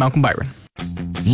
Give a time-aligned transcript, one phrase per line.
[0.00, 0.48] Malcolm Byron.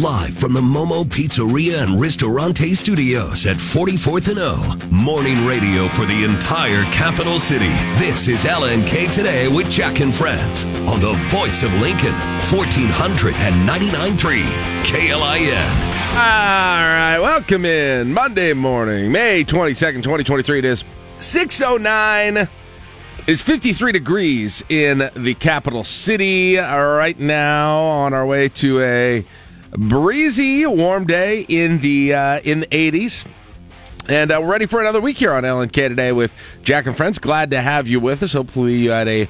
[0.03, 4.56] Live from the Momo Pizzeria and Ristorante Studios at 44th and O.
[4.90, 7.71] Morning radio for the entire capital city.
[7.96, 12.12] This is LNK Today with Jack and Friends on the voice of Lincoln,
[12.50, 14.42] 1499.3
[14.85, 15.71] KLIN.
[16.11, 20.59] All right, welcome in Monday morning, May 22nd, 2023.
[20.59, 20.85] It is
[21.21, 22.48] 609.
[23.29, 29.24] It's 53 degrees in the capital city right now on our way to a
[29.72, 33.27] breezy, warm day in the uh, in the 80s.
[34.09, 36.32] And uh, we're ready for another week here on LNK today with
[36.62, 37.18] Jack and Friends.
[37.18, 38.32] Glad to have you with us.
[38.32, 39.29] Hopefully, you had a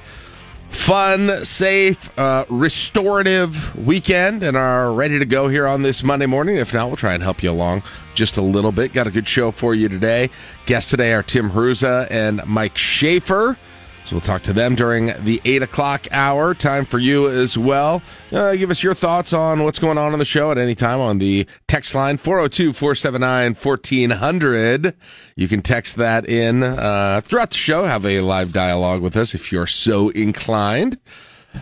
[0.69, 6.57] fun, safe, uh, restorative weekend and are ready to go here on this Monday morning.
[6.57, 7.81] If not, we'll try and help you along
[8.13, 8.93] just a little bit.
[8.93, 10.29] Got a good show for you today.
[10.67, 13.57] Guests today are Tim Hruza and Mike Schaefer.
[14.07, 16.53] So we'll talk to them during the 8 o'clock hour.
[16.53, 18.01] Time for you as well.
[18.31, 21.01] Uh, give us your thoughts on what's going on in the show at any time
[21.01, 24.95] on the text line 402 479 1400.
[25.35, 27.83] You can text that in uh, throughout the show.
[27.83, 30.97] Have a live dialogue with us if you're so inclined.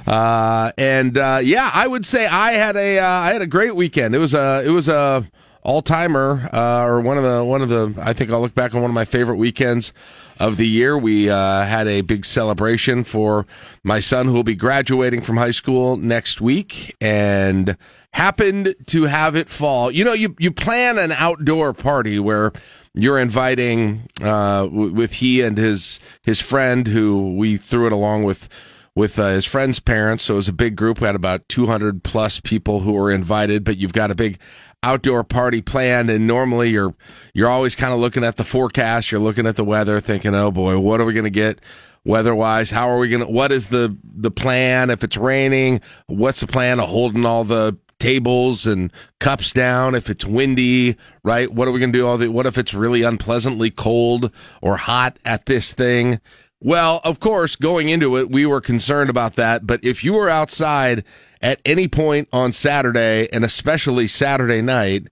[0.05, 3.75] Uh, and uh, yeah, I would say I had a uh, I had a great
[3.75, 4.13] weekend.
[4.13, 5.27] It was a it was a
[5.63, 8.75] all timer uh, or one of the one of the I think I'll look back
[8.75, 9.93] on one of my favorite weekends
[10.38, 10.97] of the year.
[10.97, 13.45] We uh, had a big celebration for
[13.83, 17.77] my son who will be graduating from high school next week and
[18.14, 19.92] happened to have it fall.
[19.92, 22.52] You know, you, you plan an outdoor party where
[22.94, 28.47] you're inviting uh, with he and his his friend who we threw it along with
[28.95, 30.23] with uh, his friend's parents.
[30.23, 31.02] So it was a big group.
[31.02, 34.39] We had about 200 plus people who were invited, but you've got a big
[34.86, 36.94] outdoor party planned and normally you're
[37.33, 40.52] you're always kind of looking at the forecast you're looking at the weather thinking oh
[40.52, 41.59] boy what are we going to get
[42.03, 44.89] weather wise how are we going to what is the the plan?
[44.89, 49.95] If it's raining what's the plan of holding all the tables and cups down?
[49.95, 52.73] If it's windy right what are we going to do all the what if it's
[52.73, 56.21] really unpleasantly cold or hot at this thing?
[56.61, 60.30] Well of course going into it we were concerned about that but if you were
[60.30, 61.04] outside
[61.45, 65.08] at any point on Saturday and especially Saturday night,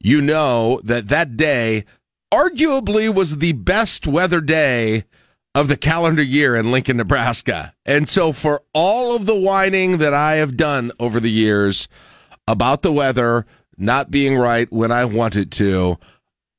[0.00, 1.84] you know that that day
[2.34, 5.04] arguably was the best weather day
[5.54, 7.72] of the calendar year in Lincoln, Nebraska.
[7.86, 11.86] And so for all of the whining that I have done over the years
[12.48, 13.46] about the weather
[13.78, 15.98] not being right when I want it to,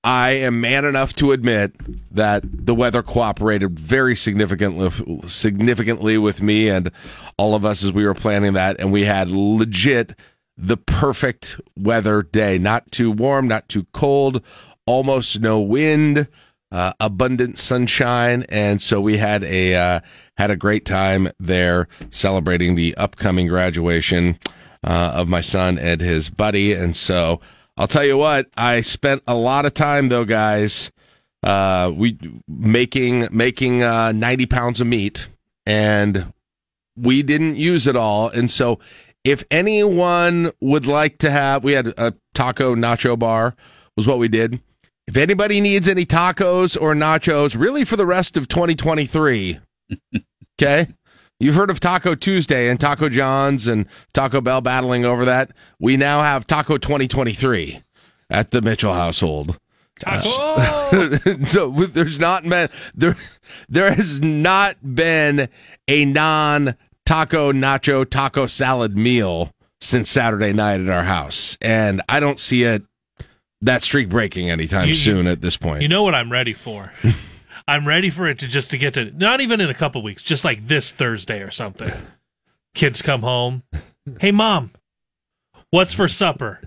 [0.07, 1.73] I am man enough to admit
[2.15, 4.89] that the weather cooperated very significantly
[5.27, 6.91] significantly with me and
[7.37, 8.79] all of us as we were planning that.
[8.79, 10.17] And we had legit
[10.55, 12.57] the perfect weather day.
[12.57, 14.41] Not too warm, not too cold,
[14.85, 16.29] almost no wind,
[16.71, 18.45] uh, abundant sunshine.
[18.47, 19.99] And so we had a uh,
[20.37, 24.39] had a great time there celebrating the upcoming graduation
[24.85, 26.71] uh, of my son and his buddy.
[26.71, 27.41] And so
[27.77, 30.91] I'll tell you what, I spent a lot of time though, guys.
[31.43, 32.17] Uh, we
[32.47, 35.27] making making uh, ninety pounds of meat,
[35.65, 36.33] and
[36.95, 38.29] we didn't use it all.
[38.29, 38.79] And so,
[39.23, 43.55] if anyone would like to have, we had a taco nacho bar
[43.95, 44.59] was what we did.
[45.07, 49.59] If anybody needs any tacos or nachos, really for the rest of 2023,
[50.59, 50.87] okay,
[51.39, 55.51] You've heard of Taco Tuesday and Taco John's and Taco Bell battling over that.
[55.79, 57.83] We now have Taco 2023
[58.29, 59.57] at the Mitchell household.
[59.99, 60.29] Taco.
[60.29, 63.15] Uh, so there's not been there
[63.67, 65.49] there has not been
[65.87, 72.19] a non taco nacho taco salad meal since Saturday night at our house, and I
[72.19, 72.83] don't see it
[73.61, 75.81] that streak breaking anytime You- soon at this point.
[75.81, 76.91] You know what I'm ready for?
[77.67, 80.23] I'm ready for it to just to get to not even in a couple weeks,
[80.23, 81.91] just like this Thursday or something.
[82.73, 83.63] Kids come home.
[84.21, 84.71] Hey mom,
[85.69, 86.61] what's for supper?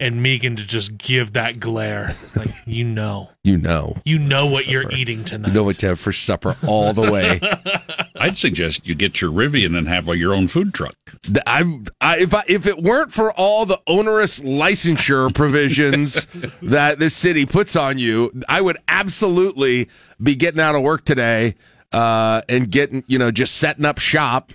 [0.00, 2.14] And Megan to just give that glare.
[2.36, 3.30] Like, you know.
[3.42, 5.48] you know, You know what you're eating tonight.
[5.48, 7.40] you know what to have for supper all the way.
[8.20, 10.94] I'd suggest you get your Rivian and have your own food truck.
[11.46, 16.26] I, I, if I, if it weren't for all the onerous licensure provisions
[16.62, 19.88] that this city puts on you, I would absolutely
[20.22, 21.54] be getting out of work today
[21.92, 24.52] uh, and getting you know just setting up shop,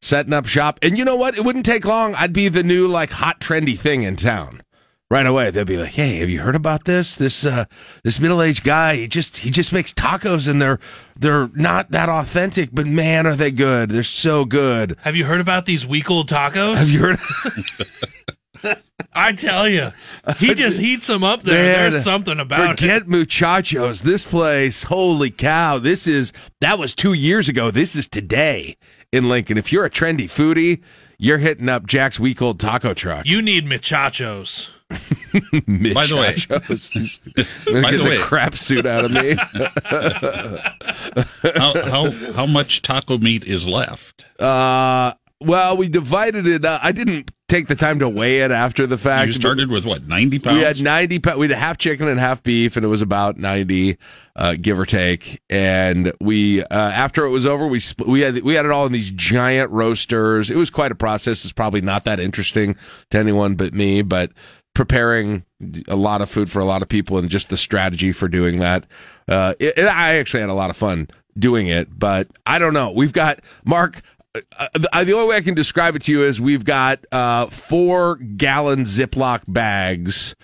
[0.00, 0.78] setting up shop.
[0.82, 1.36] And you know what?
[1.36, 2.14] It wouldn't take long.
[2.14, 4.62] I'd be the new like hot trendy thing in town.
[5.10, 7.16] Right away, they'll be like, "Hey, have you heard about this?
[7.16, 7.64] This uh,
[8.04, 8.96] this middle aged guy.
[8.96, 10.78] He just he just makes tacos, and they're
[11.16, 13.88] they're not that authentic, but man, are they good?
[13.88, 14.98] They're so good.
[15.00, 16.76] Have you heard about these week old tacos?
[16.76, 17.18] Have you heard?
[19.12, 19.90] I tell you,
[20.38, 21.76] he just heats them up there.
[21.76, 22.80] Man, There's something about it.
[22.80, 24.02] Forget muchachos.
[24.02, 25.78] This place, holy cow!
[25.78, 27.70] This is that was two years ago.
[27.70, 28.76] This is today
[29.12, 29.56] in Lincoln.
[29.56, 30.82] If you're a trendy foodie,
[31.18, 33.26] you're hitting up Jack's week old taco truck.
[33.26, 34.70] You need muchachos.
[34.90, 36.36] By the way-
[37.82, 39.34] By get the way- crap suit out of me.
[41.54, 44.26] how, how how much taco meat is left?
[44.40, 46.64] uh, well, we divided it.
[46.64, 49.28] Uh, I didn't take the time to weigh it after the fact.
[49.28, 50.56] You started with what ninety pounds?
[50.56, 51.38] We had 90 pounds.
[51.38, 53.96] We had half chicken and half beef, and it was about 90,
[54.34, 55.40] uh, give or take.
[55.48, 58.84] And we, uh, after it was over, we, sp- we had, we had it all
[58.84, 60.50] in these giant roasters.
[60.50, 61.44] It was quite a process.
[61.44, 62.74] It's probably not that interesting
[63.12, 64.32] to anyone but me, but
[64.78, 65.44] preparing
[65.88, 68.60] a lot of food for a lot of people and just the strategy for doing
[68.60, 68.86] that.
[69.26, 72.74] Uh, it, it- I actually had a lot of fun doing it, but I don't
[72.74, 72.92] know.
[72.92, 74.02] We've got Mark.
[74.36, 77.46] Uh, the, the only way I can describe it to you is we've got uh,
[77.46, 80.36] four gallon Ziploc bags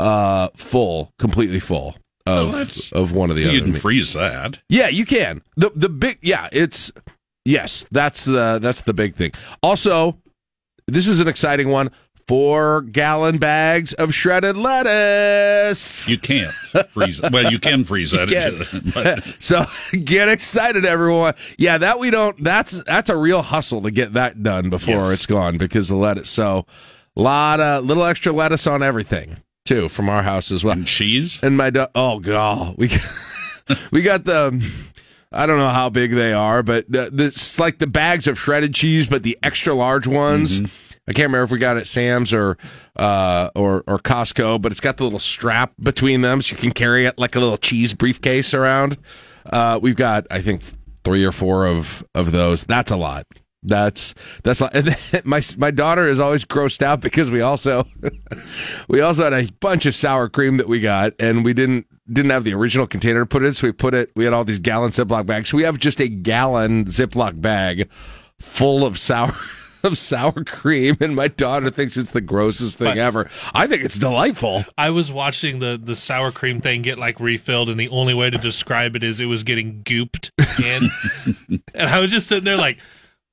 [0.00, 1.94] uh, full, completely full
[2.26, 3.60] of that's- of one of the you other.
[3.60, 4.58] can freeze that.
[4.68, 5.42] Yeah, you can.
[5.56, 6.90] The the big yeah, it's
[7.44, 9.30] yes, that's the that's the big thing.
[9.62, 10.18] Also,
[10.88, 11.92] this is an exciting one.
[12.28, 16.08] Four gallon bags of shredded lettuce.
[16.08, 16.52] You can't
[16.88, 17.20] freeze.
[17.22, 17.32] it.
[17.32, 18.28] well, you can freeze that.
[18.28, 19.22] can.
[19.38, 19.64] so
[20.04, 21.34] get excited, everyone.
[21.56, 22.42] Yeah, that we don't.
[22.42, 25.12] That's that's a real hustle to get that done before Yes.
[25.12, 26.28] it's gone because the lettuce.
[26.28, 26.66] So,
[27.16, 30.74] a lot of little extra lettuce on everything too from our house as well.
[30.76, 31.38] and cheese.
[31.44, 32.90] And my do- oh god, we
[33.92, 34.68] we got the
[35.30, 38.36] I don't know how big they are, but the, the, it's like the bags of
[38.36, 40.58] shredded cheese, but the extra large ones.
[40.60, 40.66] Mm-hmm.
[41.08, 42.58] I can't remember if we got it at Sam's or
[42.96, 46.72] uh, or or Costco, but it's got the little strap between them, so you can
[46.72, 48.98] carry it like a little cheese briefcase around.
[49.52, 50.62] Uh, we've got I think
[51.04, 52.64] three or four of of those.
[52.64, 53.26] That's a lot.
[53.62, 54.60] That's that's
[55.24, 57.86] my my daughter is always grossed out because we also
[58.88, 62.30] we also had a bunch of sour cream that we got and we didn't didn't
[62.30, 64.44] have the original container to put it in, so we put it we had all
[64.44, 65.50] these gallon Ziploc bags.
[65.50, 67.88] So we have just a gallon Ziploc bag
[68.38, 69.34] full of sour
[69.86, 73.30] of sour cream and my daughter thinks it's the grossest thing But- ever.
[73.54, 74.64] I think it's delightful.
[74.76, 78.28] I was watching the the sour cream thing get like refilled, and the only way
[78.28, 80.30] to describe it is it was getting gooped
[80.62, 82.78] in, and I was just sitting there like.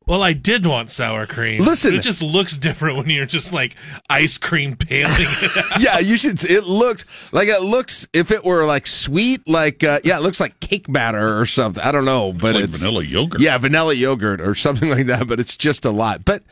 [0.05, 1.61] Well, I did want sour cream.
[1.63, 3.75] Listen- it just looks different when you're just like
[4.09, 5.27] ice cream paling
[5.79, 6.43] yeah, you should.
[6.43, 8.05] It looks like it looks.
[8.13, 11.83] If it were like sweet, like uh, yeah, it looks like cake batter or something.
[11.83, 13.39] I don't know, but like it's vanilla yogurt.
[13.41, 15.27] Yeah, vanilla yogurt or something like that.
[15.27, 16.25] But it's just a lot.
[16.25, 16.43] But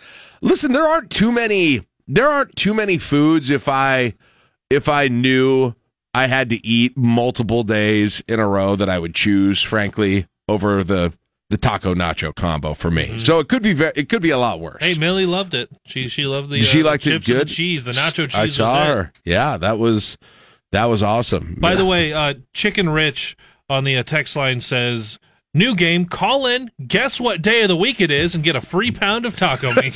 [0.42, 1.86] listen, there aren't too many.
[2.08, 3.50] There aren't too many foods.
[3.50, 4.14] If I
[4.70, 5.76] if I knew
[6.14, 10.84] I had to eat multiple days in a row, that I would choose, frankly, over
[10.84, 11.14] the
[11.52, 13.20] the taco nacho combo for me.
[13.20, 14.82] So it could be very, it could be a lot worse.
[14.82, 15.70] Hey, Millie loved it.
[15.86, 17.48] She she loved the She uh, liked it good?
[17.48, 18.36] the cheese, the nacho cheese.
[18.36, 19.14] I saw her.
[19.26, 20.18] Yeah, that was
[20.72, 21.58] that was awesome.
[21.60, 21.78] By Yeah.
[21.78, 23.36] the way, uh, Chicken Rich
[23.70, 25.20] on the uh, text line says,
[25.54, 26.06] "New game.
[26.06, 26.72] Call in.
[26.88, 29.74] Guess what day of the week it is, and get a free pound of taco
[29.82, 29.96] meat.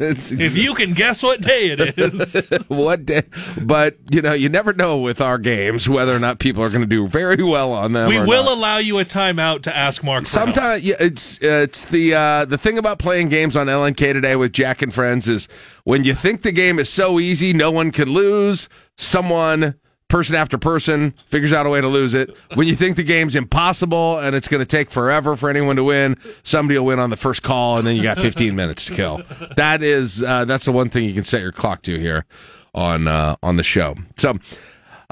[0.00, 3.22] It's if you can guess what day it is." what day,
[3.60, 6.82] but you know, you never know with our games whether or not people are going
[6.82, 8.08] to do very well on them.
[8.08, 8.52] we will not.
[8.52, 10.26] allow you a timeout to ask Mark.
[10.26, 14.52] Sometimes yeah, it's it's the uh, the thing about playing games on LNK today with
[14.52, 15.48] Jack and friends is
[15.84, 18.68] when you think the game is so easy, no one can lose.
[18.96, 19.76] Someone,
[20.10, 22.36] person after person, figures out a way to lose it.
[22.54, 25.84] When you think the game's impossible and it's going to take forever for anyone to
[25.84, 28.94] win, somebody will win on the first call, and then you got 15 minutes to
[28.94, 29.22] kill.
[29.56, 32.26] That is uh, that's the one thing you can set your clock to here
[32.74, 33.96] on uh, on the show.
[34.16, 34.34] So.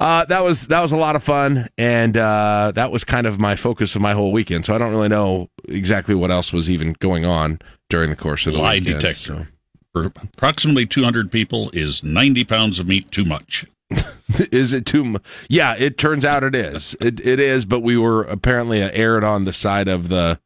[0.00, 3.40] Uh, that was that was a lot of fun, and uh, that was kind of
[3.40, 4.64] my focus of my whole weekend.
[4.64, 7.58] So I don't really know exactly what else was even going on
[7.90, 9.00] during the course of the Lie weekend.
[9.00, 9.48] detector.
[9.92, 13.66] For approximately 200 people, is 90 pounds of meat too much?
[14.52, 15.04] Is it too?
[15.04, 15.18] mu-
[15.48, 16.94] Yeah, it turns out it is.
[17.00, 20.38] It it is, but we were apparently uh, aired on the side of the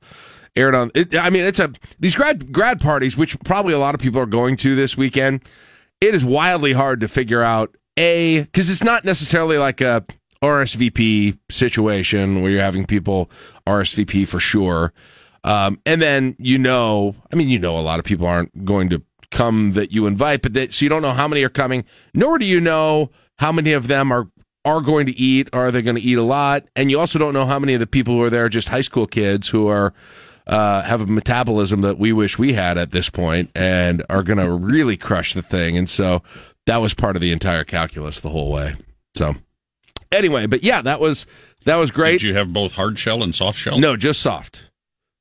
[0.55, 0.91] aired on.
[0.95, 4.21] It, I mean, it's a these grad grad parties, which probably a lot of people
[4.21, 5.43] are going to this weekend.
[6.01, 10.05] It is wildly hard to figure out a because it's not necessarily like a
[10.43, 13.31] RSVP situation where you're having people
[13.67, 14.93] RSVP for sure.
[15.45, 18.89] Um, and then you know, I mean, you know, a lot of people aren't going
[18.91, 21.85] to come that you invite, but that so you don't know how many are coming,
[22.15, 24.29] nor do you know how many of them are
[24.65, 25.49] are going to eat.
[25.53, 26.65] Are they going to eat a lot?
[26.77, 28.69] And you also don't know how many of the people who are there are just
[28.69, 29.93] high school kids who are
[30.47, 34.39] uh, have a metabolism that we wish we had at this point and are going
[34.39, 35.77] to really crush the thing.
[35.77, 36.23] And so
[36.67, 38.75] that was part of the entire calculus the whole way.
[39.15, 39.35] So
[40.11, 41.27] anyway, but yeah, that was
[41.65, 42.21] that was great.
[42.21, 43.79] Did you have both hard shell and soft shell?
[43.79, 44.67] No, just soft.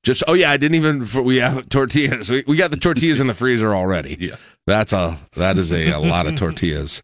[0.03, 2.29] Just oh yeah, I didn't even we have tortillas.
[2.29, 4.17] We, we got the tortillas in the freezer already.
[4.31, 4.35] Yeah.
[4.67, 7.01] That's a that is a, a lot of tortillas.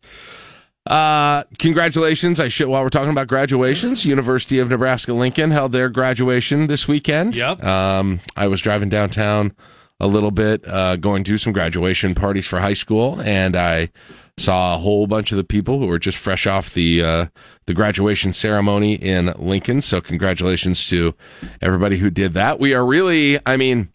[0.88, 2.40] Uh, congratulations!
[2.40, 6.88] I should while we're talking about graduations, University of Nebraska Lincoln held their graduation this
[6.88, 7.36] weekend.
[7.36, 7.64] Yep.
[7.64, 9.54] Um, I was driving downtown
[10.00, 13.90] a little bit, uh, going to some graduation parties for high school, and I
[14.38, 17.26] saw a whole bunch of the people who were just fresh off the uh,
[17.66, 19.82] the graduation ceremony in Lincoln.
[19.82, 21.16] So congratulations to
[21.62, 22.60] everybody who did that.
[22.60, 23.90] We are really, I mean,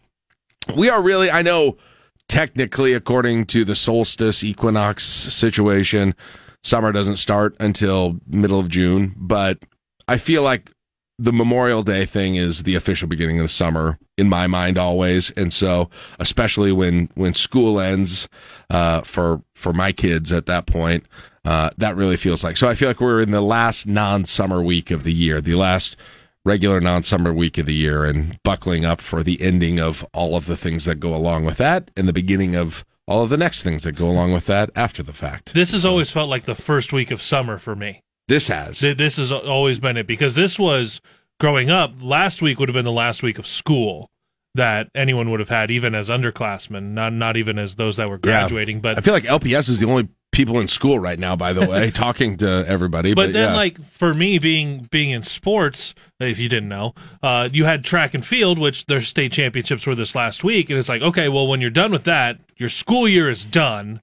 [0.75, 1.31] we are really.
[1.31, 1.77] I know
[2.27, 6.13] technically, according to the solstice equinox situation,
[6.63, 9.59] summer doesn't start until middle of June, but
[10.07, 10.71] I feel like
[11.19, 15.31] the Memorial Day thing is the official beginning of the summer in my mind always,
[15.31, 15.89] and so
[16.19, 18.27] especially when when school ends
[18.69, 21.05] uh, for for my kids at that point,
[21.45, 22.57] uh, that really feels like.
[22.57, 25.95] So I feel like we're in the last non-summer week of the year, the last
[26.45, 30.45] regular non-summer week of the year, and buckling up for the ending of all of
[30.45, 33.63] the things that go along with that, and the beginning of all of the next
[33.63, 35.53] things that go along with that after the fact.
[35.53, 38.01] This has always felt like the first week of summer for me.
[38.27, 38.79] This has.
[38.79, 41.01] Th- This has always been it because this was
[41.39, 41.91] growing up.
[41.99, 44.09] Last week would have been the last week of school
[44.55, 48.15] that anyone would have had, even as underclassmen, not not even as those that were
[48.23, 48.41] Yeah.
[48.41, 48.79] graduating.
[48.81, 51.37] But I feel like LPS is the only people in school right now.
[51.37, 53.13] By the way, talking to everybody.
[53.13, 53.55] But, but then yeah.
[53.55, 58.13] like for me being being in sports if you didn't know uh, you had track
[58.13, 61.47] and field which their state championships were this last week and it's like okay well
[61.47, 64.01] when you're done with that your school year is done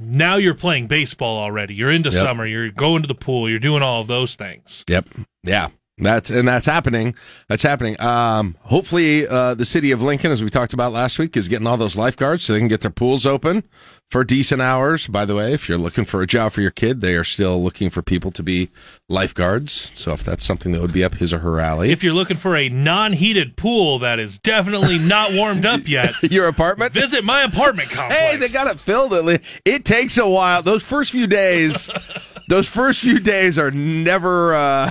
[0.00, 2.24] now you're playing baseball already you're into Yep.
[2.24, 5.06] summer you're going to the pool you're doing all of those things Yep.
[5.44, 5.68] Yeah.
[6.02, 7.14] That's and that's happening.
[7.48, 8.00] That's happening.
[8.00, 11.66] Um, hopefully, uh, the city of Lincoln, as we talked about last week, is getting
[11.66, 13.64] all those lifeguards so they can get their pools open
[14.10, 15.06] for decent hours.
[15.06, 17.62] By the way, if you're looking for a job for your kid, they are still
[17.62, 18.68] looking for people to be
[19.08, 19.90] lifeguards.
[19.94, 22.36] So if that's something that would be up his or her alley, if you're looking
[22.36, 26.92] for a non-heated pool that is definitely not warmed up yet your apartment.
[26.92, 29.14] visit my apartment complex Hey, they got it filled.
[29.14, 29.44] At least.
[29.64, 30.62] It takes a while.
[30.62, 31.88] Those first few days,
[32.48, 34.90] those first few days are never, uh,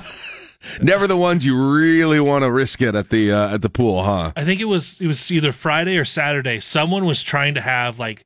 [0.82, 4.04] never the ones you really want to risk it at the uh, at the pool,
[4.04, 4.32] huh?
[4.36, 6.60] I think it was it was either Friday or Saturday.
[6.60, 8.24] Someone was trying to have like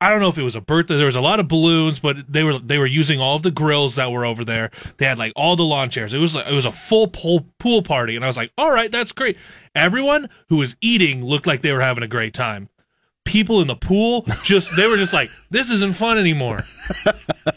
[0.00, 0.96] I don't know if it was a birthday.
[0.96, 3.50] There was a lot of balloons, but they were they were using all of the
[3.50, 4.70] grills that were over there.
[4.98, 6.12] They had like all the lawn chairs.
[6.12, 8.90] It was it was a full pool pool party, and I was like, all right,
[8.90, 9.38] that's great.
[9.74, 12.68] Everyone who was eating looked like they were having a great time.
[13.24, 16.64] People in the pool just they were just like, this isn't fun anymore.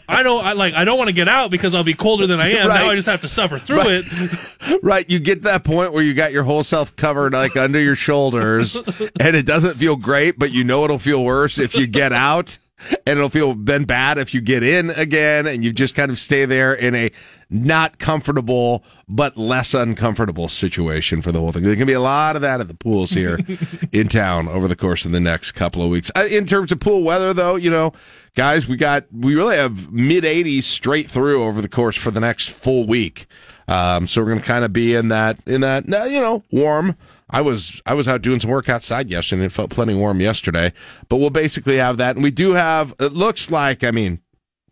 [0.08, 2.40] I don't I like I don't want to get out because I'll be colder than
[2.40, 2.68] I am.
[2.68, 2.80] Right.
[2.84, 4.04] Now I just have to suffer through Right.
[4.04, 4.82] it.
[4.82, 7.80] Right, you get to that point where you got your whole self covered like under
[7.80, 8.76] your shoulders,
[9.20, 12.58] and it doesn't feel great, but you know it'll feel worse if you get out,
[13.06, 16.18] and it'll feel then bad if you get in again, and you just kind of
[16.18, 17.10] stay there in a
[17.50, 21.62] not comfortable but less uncomfortable situation for the whole thing.
[21.62, 23.38] There can be a lot of that at the pools here
[23.92, 26.10] in town over the course of the next couple of weeks.
[26.14, 27.94] Uh, In terms of pool weather, though, you know,
[28.34, 32.20] guys, we got we really have mid 80s straight through over the course for the
[32.20, 33.26] next full week.
[33.66, 36.96] Um, so we're going to kind of be in that in that you know warm.
[37.30, 40.20] I was I was out doing some work outside yesterday and it felt plenty warm
[40.20, 40.72] yesterday.
[41.08, 42.94] But we'll basically have that, and we do have.
[42.98, 44.20] It looks like I mean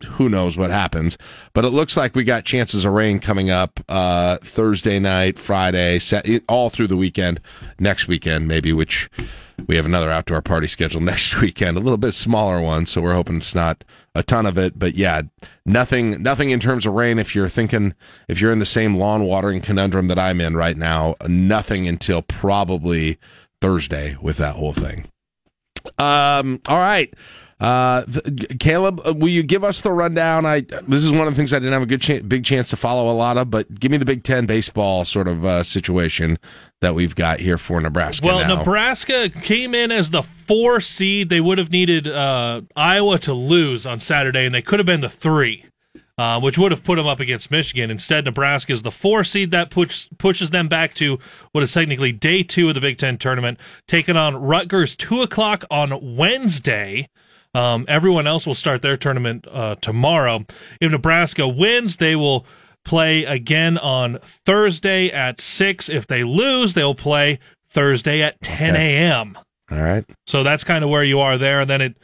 [0.05, 1.17] who knows what happens.
[1.53, 5.99] But it looks like we got chances of rain coming up uh, Thursday night, Friday,
[5.99, 7.41] set, all through the weekend,
[7.79, 9.09] next weekend maybe, which
[9.67, 12.87] we have another outdoor party scheduled next weekend, a little bit smaller one.
[12.87, 13.85] So we're hoping it's not
[14.17, 14.79] a ton of it.
[14.79, 15.23] But yeah,
[15.65, 17.19] nothing, nothing in terms of rain.
[17.19, 17.95] If you're thinking,
[18.29, 22.23] if you're in the same lawn watering conundrum that I'm in right now, nothing until
[22.23, 23.19] probably
[23.61, 25.07] Thursday with that whole thing.
[25.99, 27.13] Um, all right.
[27.59, 30.45] Uh, th- Caleb, uh, will you give us the rundown?
[30.45, 32.69] I this is one of the things I didn't have a good chan big chance
[32.69, 35.63] to follow a lot of, but give me the Big Ten baseball sort of uh,
[35.63, 36.39] situation
[36.83, 38.27] that we've got here for Nebraska.
[38.27, 38.57] Well, now.
[38.57, 41.31] Nebraska came in as the four seed.
[41.31, 45.01] They would have needed uh, Iowa to lose on Saturday, and they could have been
[45.01, 45.65] the three,
[46.19, 47.91] uh, which would have put them up against Michigan.
[47.91, 51.19] Instead, Nebraska is the four seed that push, pushes them back to
[51.53, 53.59] what is technically day two of the Big Ten tournament,
[53.89, 57.09] taking on Rutgers two o'clock on Wednesday.
[57.57, 60.45] Um, everyone else will start their tournament uh, tomorrow.
[60.79, 62.45] If Nebraska wins, they will
[62.85, 65.89] play again on Thursday at 6.
[65.89, 67.39] If they lose, they'll play
[67.71, 69.39] Thursday at 10 a.m.
[69.71, 70.05] all right.
[70.27, 71.63] So that's kind of where you are there.
[71.63, 71.97] And then it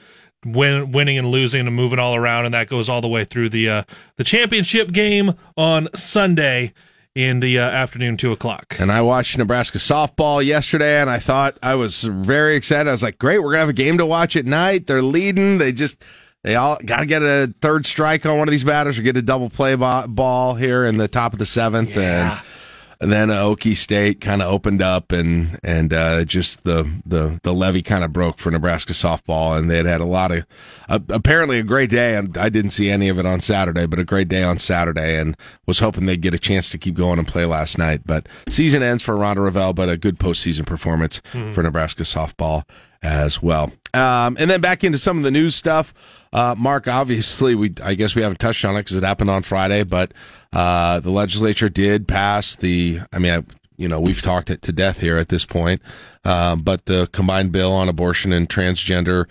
[0.47, 3.51] win, winning and losing and moving all around, and that goes all the way through
[3.51, 3.83] the uh,
[4.17, 6.73] the championship game on Sunday
[7.15, 8.77] in the uh, afternoon, 2 o'clock.
[8.79, 12.89] And I watched Nebraska softball yesterday, and I thought I was very excited.
[12.89, 15.59] I was like, "Great, we're gonna have a game to watch at night." They're leading.
[15.59, 16.03] They just
[16.43, 19.17] they all got to get a third strike on one of these batters or get
[19.17, 22.41] a double play ball here in the top of the seventh, and
[23.03, 27.53] and then Okie State kind of opened up, and and uh, just the the the
[27.53, 30.47] levee kind of broke for Nebraska softball, and they had had a lot of
[30.89, 33.99] uh, apparently a great day, and I didn't see any of it on Saturday, but
[33.99, 37.19] a great day on Saturday, and was hoping they'd get a chance to keep going
[37.19, 38.03] and play last night.
[38.07, 41.21] But season ends for Rhonda Revelle, but a good postseason performance
[41.53, 42.63] for Nebraska softball
[43.03, 43.73] as well.
[43.95, 45.93] Um, and then back into some of the news stuff.
[46.33, 49.43] Uh, Mark, obviously, we I guess we haven't touched on it because it happened on
[49.43, 50.13] Friday, but
[50.53, 53.01] uh, the legislature did pass the.
[53.13, 53.43] I mean, I,
[53.77, 55.83] you know, we've talked it to death here at this point,
[56.25, 59.27] um, but the combined bill on abortion and transgender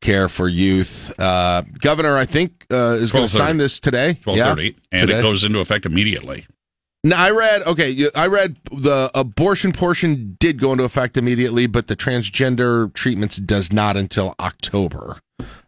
[0.00, 1.12] care for youth.
[1.18, 4.14] Uh, Governor, I think, uh, is going to sign this today.
[4.14, 5.18] Twelve thirty, yeah, and today.
[5.18, 6.46] it goes into effect immediately.
[7.04, 11.86] Now, I read, okay, I read the abortion portion did go into effect immediately, but
[11.86, 15.20] the transgender treatments does not until October.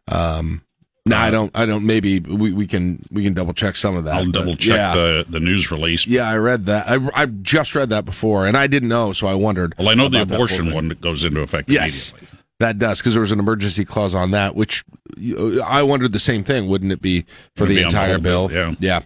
[0.08, 0.62] Um,
[1.06, 1.50] no, I uh, don't.
[1.56, 1.86] I don't.
[1.86, 4.16] Maybe we, we can we can double check some of that.
[4.16, 4.94] I'll double check yeah.
[4.94, 6.06] the the news release.
[6.06, 6.88] Yeah, I read that.
[6.88, 9.74] I I just read that before, and I didn't know, so I wondered.
[9.78, 12.38] Well, I know the abortion one that goes into effect yes, immediately.
[12.58, 14.84] That does because there was an emergency clause on that, which
[15.18, 16.68] uh, I wondered the same thing.
[16.68, 17.22] Wouldn't it be
[17.56, 18.48] for It'd the be entire bill?
[18.48, 18.74] bill?
[18.78, 19.00] Yeah,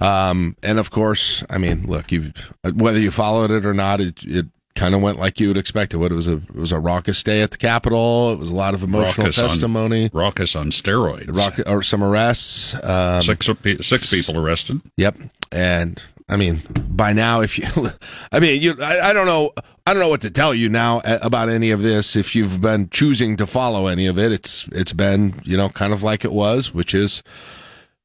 [0.00, 0.30] yeah.
[0.30, 2.32] Um, and of course, I mean, look, you
[2.64, 5.56] uh, whether you followed it or not, it, it kind of went like you would
[5.56, 6.12] expect it would.
[6.12, 8.32] It was a it was a raucous day at the Capitol.
[8.32, 10.04] It was a lot of emotional raucous testimony.
[10.04, 11.34] On, raucous on steroids.
[11.34, 12.74] Rock, or some arrests.
[12.84, 13.48] Um, six
[13.80, 14.80] six people arrested.
[14.96, 15.16] Yep.
[15.50, 17.66] And I mean, by now, if you,
[18.32, 19.52] I mean, you, I, I don't know,
[19.86, 22.16] I don't know what to tell you now about any of this.
[22.16, 25.92] If you've been choosing to follow any of it, it's it's been you know kind
[25.92, 27.22] of like it was, which is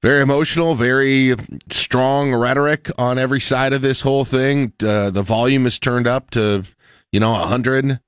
[0.01, 1.36] very emotional, very
[1.70, 4.74] strong rhetoric on every side of this whole thing.
[4.81, 6.63] Uh, the volume is turned up to,
[7.12, 8.00] you know, hundred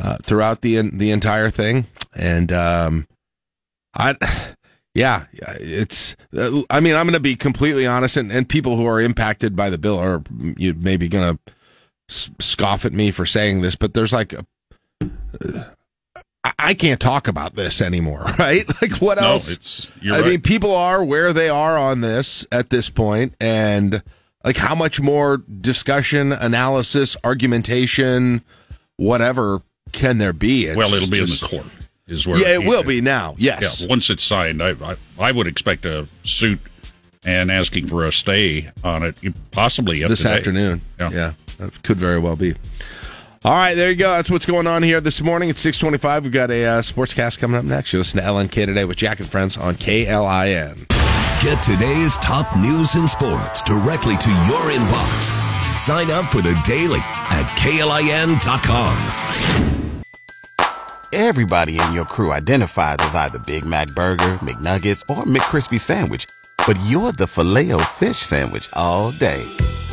[0.00, 3.06] uh, throughout the the entire thing, and um,
[3.94, 4.16] I,
[4.94, 6.16] yeah, it's.
[6.36, 9.56] Uh, I mean, I'm going to be completely honest, and, and people who are impacted
[9.56, 10.22] by the bill are
[10.56, 11.54] you maybe going to
[12.40, 14.46] scoff at me for saying this, but there's like a,
[16.58, 18.66] I can't talk about this anymore, right?
[18.82, 19.50] Like what no, else?
[19.50, 20.24] It's, I right.
[20.24, 24.02] mean, people are where they are on this at this point, and
[24.44, 28.44] like how much more discussion, analysis, argumentation,
[28.96, 29.62] whatever
[29.92, 30.66] can there be?
[30.66, 31.72] It's well, it'll be just, in the court.
[32.06, 33.34] Is where yeah, it will be now.
[33.36, 36.60] Yes, yeah, once it's signed, I, I I would expect a suit
[37.26, 39.16] and asking for a stay on it,
[39.50, 40.36] possibly this today.
[40.36, 40.80] afternoon.
[40.98, 41.10] Yeah.
[41.10, 42.54] yeah, that could very well be.
[43.44, 44.10] All right, there you go.
[44.10, 45.48] That's what's going on here this morning.
[45.48, 46.24] It's 625.
[46.24, 47.92] We've got a uh, sportscast coming up next.
[47.92, 50.88] You listen to LNK Today with Jack and Friends on KLIN.
[51.40, 55.78] Get today's top news and sports directly to your inbox.
[55.78, 58.98] Sign up for the daily at KLIN.com.
[61.12, 66.26] Everybody in your crew identifies as either Big Mac Burger, McNuggets, or McCrispy Sandwich,
[66.66, 69.46] but you're the filet fish Sandwich all day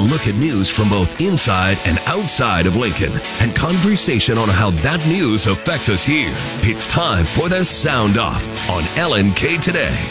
[0.00, 5.06] Look at news from both inside and outside of Lincoln and conversation on how that
[5.06, 6.32] news affects us here.
[6.62, 10.08] It's time for the Sound Off on LNK Today.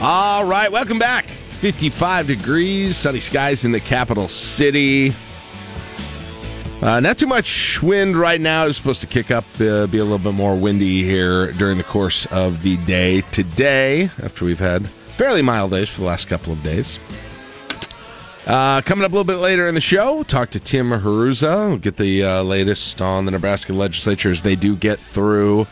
[0.00, 1.28] All right, welcome back.
[1.60, 5.12] 55 degrees, sunny skies in the capital city.
[6.80, 8.66] Uh, not too much wind right now.
[8.66, 11.84] It's supposed to kick up, uh, be a little bit more windy here during the
[11.84, 16.52] course of the day today, after we've had fairly mild days for the last couple
[16.52, 17.00] of days.
[18.48, 21.68] Uh, coming up a little bit later in the show, talk to Tim Hruza.
[21.68, 25.66] We'll get the uh, latest on the Nebraska legislature as they do get through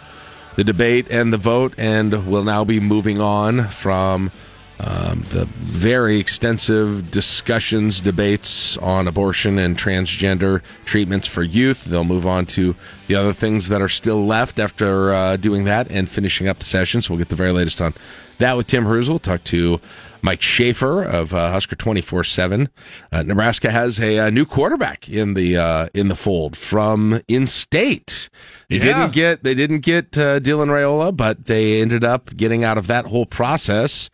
[0.56, 4.30] the debate and the vote, and we'll now be moving on from
[4.78, 11.86] um, the very extensive discussions, debates on abortion and transgender treatments for youth.
[11.86, 15.90] They'll move on to the other things that are still left after uh, doing that
[15.90, 17.00] and finishing up the session.
[17.00, 17.94] So we'll get the very latest on
[18.36, 19.08] that with Tim Hruza.
[19.08, 19.80] We'll talk to
[20.26, 22.68] Mike Schaefer of uh, Husker twenty four seven.
[23.12, 27.46] Uh, Nebraska has a, a, new quarterback in the uh, in the fold from in
[27.46, 28.28] state.
[28.68, 28.82] They yeah.
[28.82, 32.88] didn't get they didn't get uh, Dylan Raiola, but they ended up getting out of
[32.88, 34.10] that whole process.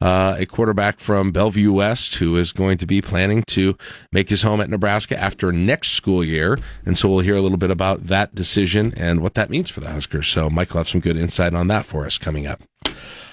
[0.00, 3.76] Uh, a quarterback from Bellevue West who is going to be planning to
[4.12, 6.56] make his home at Nebraska after next school year.
[6.86, 9.80] And so we'll hear a little bit about that decision and what that means for
[9.80, 10.28] the Huskers.
[10.28, 12.62] So Mike will have some good insight on that for us coming up.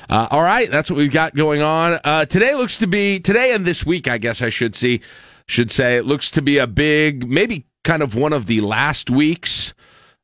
[0.10, 2.00] Uh, all right, that's what we've got going on.
[2.04, 5.02] Uh, today looks to be today and this week, I guess I should see
[5.48, 9.10] should say it looks to be a big, maybe kind of one of the last
[9.10, 9.74] weeks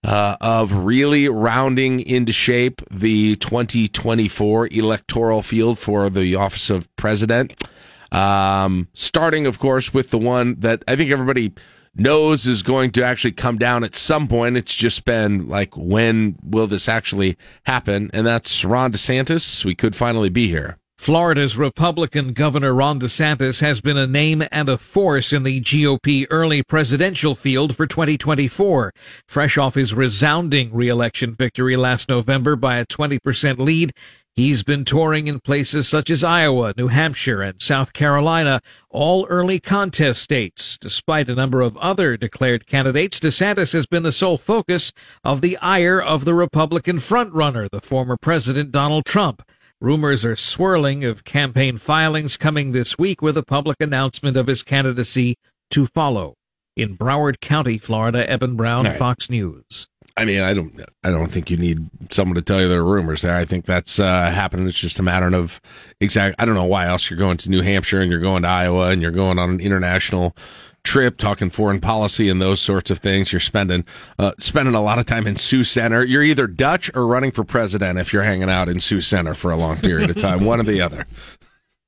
[0.03, 7.63] uh, of really rounding into shape the 2024 electoral field for the office of president.
[8.11, 11.53] Um, starting, of course, with the one that I think everybody
[11.95, 14.57] knows is going to actually come down at some point.
[14.57, 18.09] It's just been like, when will this actually happen?
[18.13, 19.65] And that's Ron DeSantis.
[19.65, 20.77] We could finally be here.
[21.01, 26.27] Florida's Republican Governor Ron DeSantis has been a name and a force in the GOP
[26.29, 28.93] early presidential field for 2024.
[29.27, 33.93] Fresh off his resounding reelection victory last November by a 20% lead,
[34.35, 39.59] he's been touring in places such as Iowa, New Hampshire, and South Carolina, all early
[39.59, 40.77] contest states.
[40.77, 44.91] Despite a number of other declared candidates, DeSantis has been the sole focus
[45.23, 49.41] of the ire of the Republican frontrunner, the former President Donald Trump.
[49.81, 54.61] Rumors are swirling of campaign filings coming this week with a public announcement of his
[54.61, 55.37] candidacy
[55.71, 56.35] to follow.
[56.75, 58.95] In Broward County, Florida, Eben Brown, right.
[58.95, 59.87] Fox News.
[60.17, 62.85] I mean, I don't, I don't think you need someone to tell you there are
[62.85, 63.35] rumors there.
[63.35, 64.67] I think that's uh, happening.
[64.67, 65.61] It's just a matter of
[65.99, 66.35] exact.
[66.39, 68.89] I don't know why else you're going to New Hampshire and you're going to Iowa
[68.89, 70.35] and you're going on an international
[70.83, 73.31] trip, talking foreign policy and those sorts of things.
[73.31, 73.85] You're spending
[74.19, 76.03] uh, spending a lot of time in Sioux Center.
[76.03, 79.51] You're either Dutch or running for president if you're hanging out in Sioux Center for
[79.51, 80.43] a long period of time.
[80.45, 81.05] One or the other.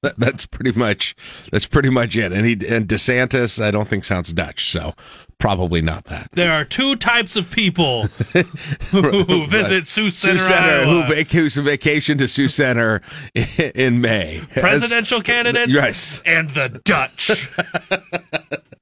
[0.03, 1.15] That, that's pretty much
[1.51, 2.31] that's pretty much it.
[2.31, 4.93] And he and DeSantis, I don't think sounds Dutch, so
[5.39, 6.29] probably not that.
[6.33, 8.03] There are two types of people
[8.91, 13.01] who visit Sioux Center, Sioux Center who vac- who's vacation to Sioux Center
[13.33, 14.41] in, in May.
[14.53, 16.21] Presidential candidates Yes.
[16.25, 17.49] and the Dutch.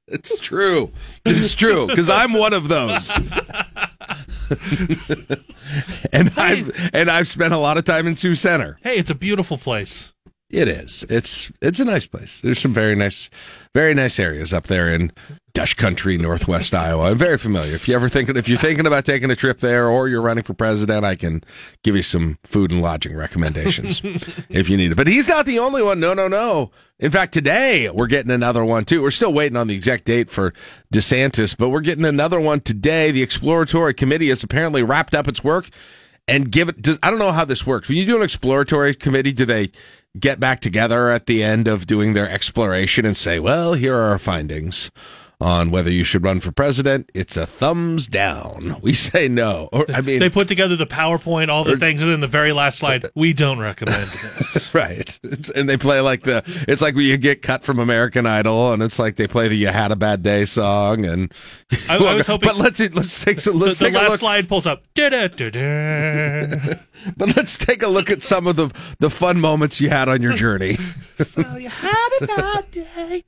[0.07, 0.91] It's true.
[1.25, 3.09] It's true because I'm one of those.
[6.11, 8.77] and I've and I've spent a lot of time in Sioux Center.
[8.83, 10.10] hey, it's a beautiful place.
[10.51, 11.05] It is.
[11.09, 12.41] It's it's a nice place.
[12.41, 13.29] There's some very nice,
[13.73, 15.13] very nice areas up there in
[15.53, 17.11] Dutch country, northwest Iowa.
[17.11, 17.73] I'm very familiar.
[17.73, 20.43] If you ever thinking if you're thinking about taking a trip there or you're running
[20.43, 21.41] for president, I can
[21.83, 24.01] give you some food and lodging recommendations
[24.49, 24.95] if you need it.
[24.95, 26.01] But he's not the only one.
[26.01, 26.71] No, no, no.
[26.99, 29.01] In fact, today we're getting another one too.
[29.01, 30.53] We're still waiting on the exact date for
[30.93, 33.11] DeSantis, but we're getting another one today.
[33.11, 35.69] The exploratory committee has apparently wrapped up its work
[36.27, 36.89] and give it.
[37.01, 37.87] I don't know how this works.
[37.87, 39.71] When you do an exploratory committee, do they
[40.19, 44.11] get back together at the end of doing their exploration and say, "Well, here are
[44.11, 44.91] our findings."
[45.41, 48.77] On whether you should run for president, it's a thumbs down.
[48.81, 49.69] We say no.
[49.71, 52.51] Or I mean, They put together the PowerPoint, all the things, and then the very
[52.51, 54.71] last slide, we don't recommend this.
[54.73, 55.19] right.
[55.55, 56.43] And they play like the.
[56.67, 59.55] It's like when you get cut from American Idol, and it's like they play the
[59.55, 61.33] "You Had a Bad Day" song, and.
[61.89, 64.19] I, I was hoping But let's let's take so let's the take a last look.
[64.19, 64.83] slide pulls up.
[67.17, 70.21] But let's take a look at some of the the fun moments you had on
[70.21, 70.77] your journey.
[71.17, 73.23] so you had a bad day.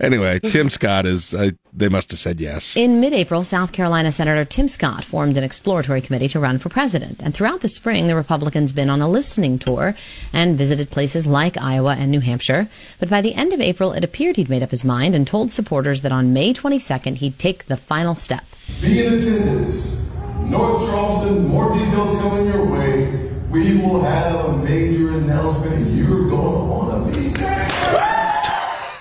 [0.00, 1.34] Anyway, Tim Scott is.
[1.34, 2.76] Uh, they must have said yes.
[2.76, 6.68] In mid April, South Carolina Senator Tim Scott formed an exploratory committee to run for
[6.68, 7.20] president.
[7.22, 9.94] And throughout the spring, the Republicans been on a listening tour
[10.32, 12.68] and visited places like Iowa and New Hampshire.
[13.00, 15.50] But by the end of April, it appeared he'd made up his mind and told
[15.50, 18.44] supporters that on May 22nd, he'd take the final step.
[18.80, 20.14] Be in attendance.
[20.44, 23.30] North Charleston, more details coming your way.
[23.50, 27.33] We will have a major announcement and you're going to want to be there.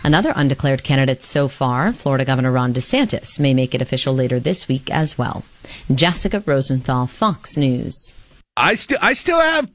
[0.04, 4.68] Another undeclared candidate so far, Florida Governor Ron DeSantis, may make it official later this
[4.68, 5.46] week as well.
[5.94, 8.16] Jessica Rosenthal, Fox News.
[8.58, 9.72] I still I still have.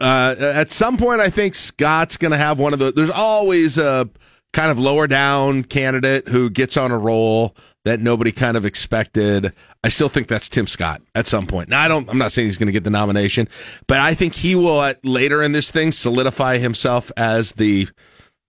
[0.00, 2.92] Uh, at some point, I think Scott's going to have one of the.
[2.92, 4.08] There's always a
[4.52, 9.52] kind of lower down candidate who gets on a roll that nobody kind of expected.
[9.82, 11.68] I still think that's Tim Scott at some point.
[11.68, 12.08] Now, I don't.
[12.10, 13.48] I'm not saying he's going to get the nomination,
[13.86, 17.88] but I think he will at, later in this thing solidify himself as the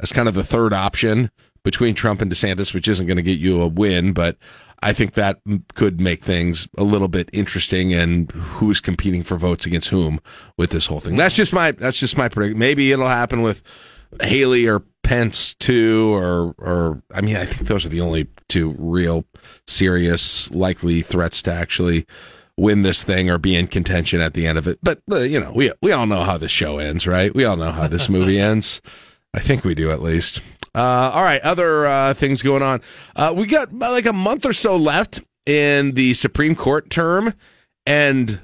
[0.02, 1.30] as kind of the third option
[1.64, 4.38] between Trump and DeSantis, which isn't going to get you a win, but
[4.82, 5.40] I think that
[5.76, 10.20] could make things a little bit interesting and who's competing for votes against whom
[10.58, 11.16] with this whole thing.
[11.16, 12.60] That's just my that's just my prediction.
[12.60, 13.62] Maybe it'll happen with
[14.22, 18.76] Haley or Pence too, or or I mean I think those are the only two
[18.78, 19.26] real
[19.68, 22.06] serious likely threats to actually
[22.58, 24.80] win this thing or be in contention at the end of it.
[24.82, 27.34] But you know, we we all know how this show ends, right?
[27.36, 28.82] We all know how this movie ends.
[29.34, 30.42] I think we do at least.
[30.76, 32.82] Uh, all right, other uh, things going on.
[33.16, 37.34] Uh, we got like a month or so left in the Supreme Court term,
[37.86, 38.42] and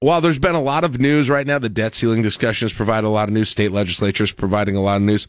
[0.00, 3.08] while there's been a lot of news right now, the debt ceiling discussions provide a
[3.08, 3.50] lot of news.
[3.50, 5.28] State legislatures providing a lot of news.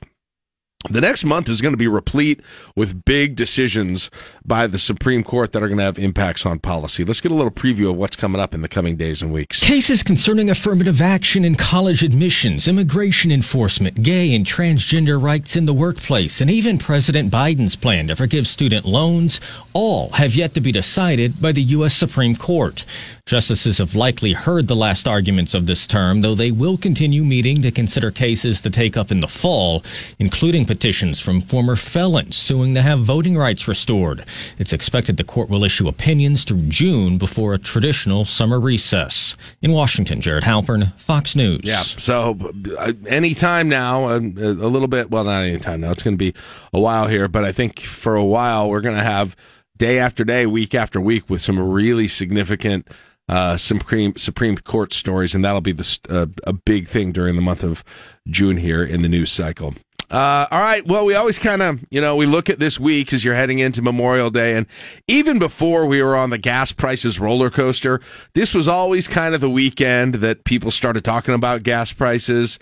[0.90, 2.42] The next month is going to be replete
[2.76, 4.10] with big decisions
[4.44, 7.04] by the Supreme Court that are going to have impacts on policy.
[7.04, 9.60] Let's get a little preview of what's coming up in the coming days and weeks.
[9.60, 15.74] Cases concerning affirmative action in college admissions, immigration enforcement, gay and transgender rights in the
[15.74, 19.40] workplace, and even President Biden's plan to forgive student loans
[19.74, 21.94] all have yet to be decided by the U.S.
[21.94, 22.86] Supreme Court.
[23.32, 27.62] Justices have likely heard the last arguments of this term, though they will continue meeting
[27.62, 29.86] to consider cases to take up in the fall,
[30.20, 34.26] including petitions from former felons suing to have voting rights restored.
[34.58, 39.38] It's expected the court will issue opinions through June before a traditional summer recess.
[39.62, 41.62] In Washington, Jared Halpern, Fox News.
[41.64, 41.84] Yeah.
[41.84, 42.38] So
[42.78, 46.34] uh, anytime now, uh, a little bit, well, not anytime now, it's going to be
[46.74, 49.38] a while here, but I think for a while we're going to have
[49.78, 52.90] day after day, week after week with some really significant
[53.30, 57.42] uh, Supreme Supreme Court stories, and that'll be the, uh, a big thing during the
[57.42, 57.84] month of
[58.28, 59.76] June here in the news cycle.
[60.12, 60.86] Uh, all right.
[60.86, 63.60] Well, we always kind of, you know, we look at this week as you're heading
[63.60, 64.58] into Memorial Day.
[64.58, 64.68] And
[65.08, 68.02] even before we were on the gas prices roller coaster,
[68.34, 72.60] this was always kind of the weekend that people started talking about gas prices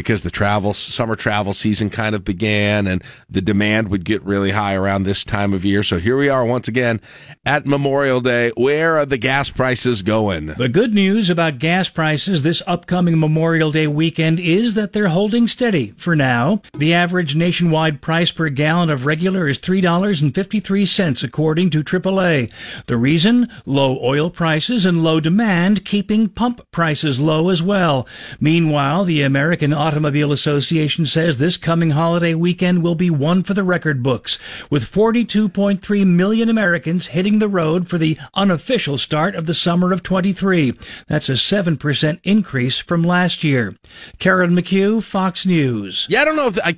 [0.00, 4.52] because the travel, summer travel season kind of began and the demand would get really
[4.52, 5.82] high around this time of year.
[5.82, 7.02] So here we are once again
[7.44, 8.50] at Memorial Day.
[8.56, 10.46] Where are the gas prices going?
[10.46, 15.46] The good news about gas prices this upcoming Memorial Day weekend is that they're holding
[15.46, 16.62] steady for now.
[16.74, 22.50] The average nationwide price per gallon of regular is $3.53 according to AAA.
[22.86, 23.48] The reason?
[23.66, 28.08] Low oil prices and low demand keeping pump prices low as well.
[28.40, 33.64] Meanwhile, the American Automobile Association says this coming holiday weekend will be one for the
[33.64, 34.38] record books,
[34.70, 40.04] with 42.3 million Americans hitting the road for the unofficial start of the summer of
[40.04, 40.74] 23.
[41.08, 43.72] That's a 7% increase from last year.
[44.20, 46.06] Karen McHugh, Fox News.
[46.08, 46.76] Yeah, I don't know if I,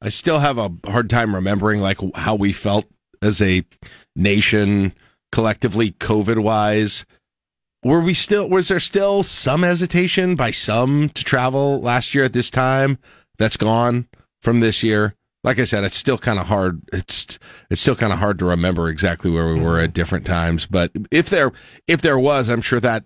[0.00, 2.86] I still have a hard time remembering like how we felt
[3.20, 3.62] as a
[4.16, 4.94] nation
[5.30, 7.04] collectively COVID wise
[7.84, 12.32] were we still was there still some hesitation by some to travel last year at
[12.32, 12.98] this time
[13.38, 14.08] that's gone
[14.40, 15.14] from this year?
[15.44, 17.38] Like i said it's still kind of hard it's
[17.70, 19.92] it's still kind of hard to remember exactly where we were at mm-hmm.
[19.92, 21.52] different times but if there
[21.86, 23.04] if there was i'm sure that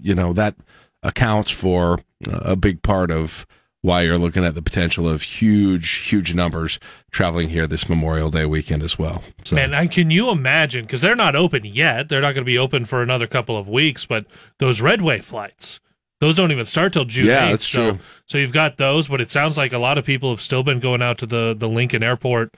[0.00, 0.54] you know that
[1.02, 1.98] accounts for
[2.30, 3.46] a big part of
[3.82, 6.78] why you're looking at the potential of huge huge numbers
[7.10, 10.84] traveling here this memorial day weekend as well so Man, and can you imagine?
[10.84, 12.08] Because they're not open yet.
[12.08, 14.06] They're not going to be open for another couple of weeks.
[14.06, 14.26] But
[14.58, 15.80] those Redway flights,
[16.20, 17.26] those don't even start till June.
[17.26, 17.98] Yeah, 8th, that's so, true.
[18.26, 20.80] So you've got those, but it sounds like a lot of people have still been
[20.80, 22.54] going out to the the Lincoln Airport.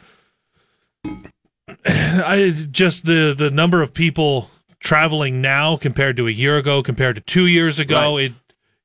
[1.86, 7.16] I just the the number of people traveling now compared to a year ago, compared
[7.16, 8.32] to two years ago, it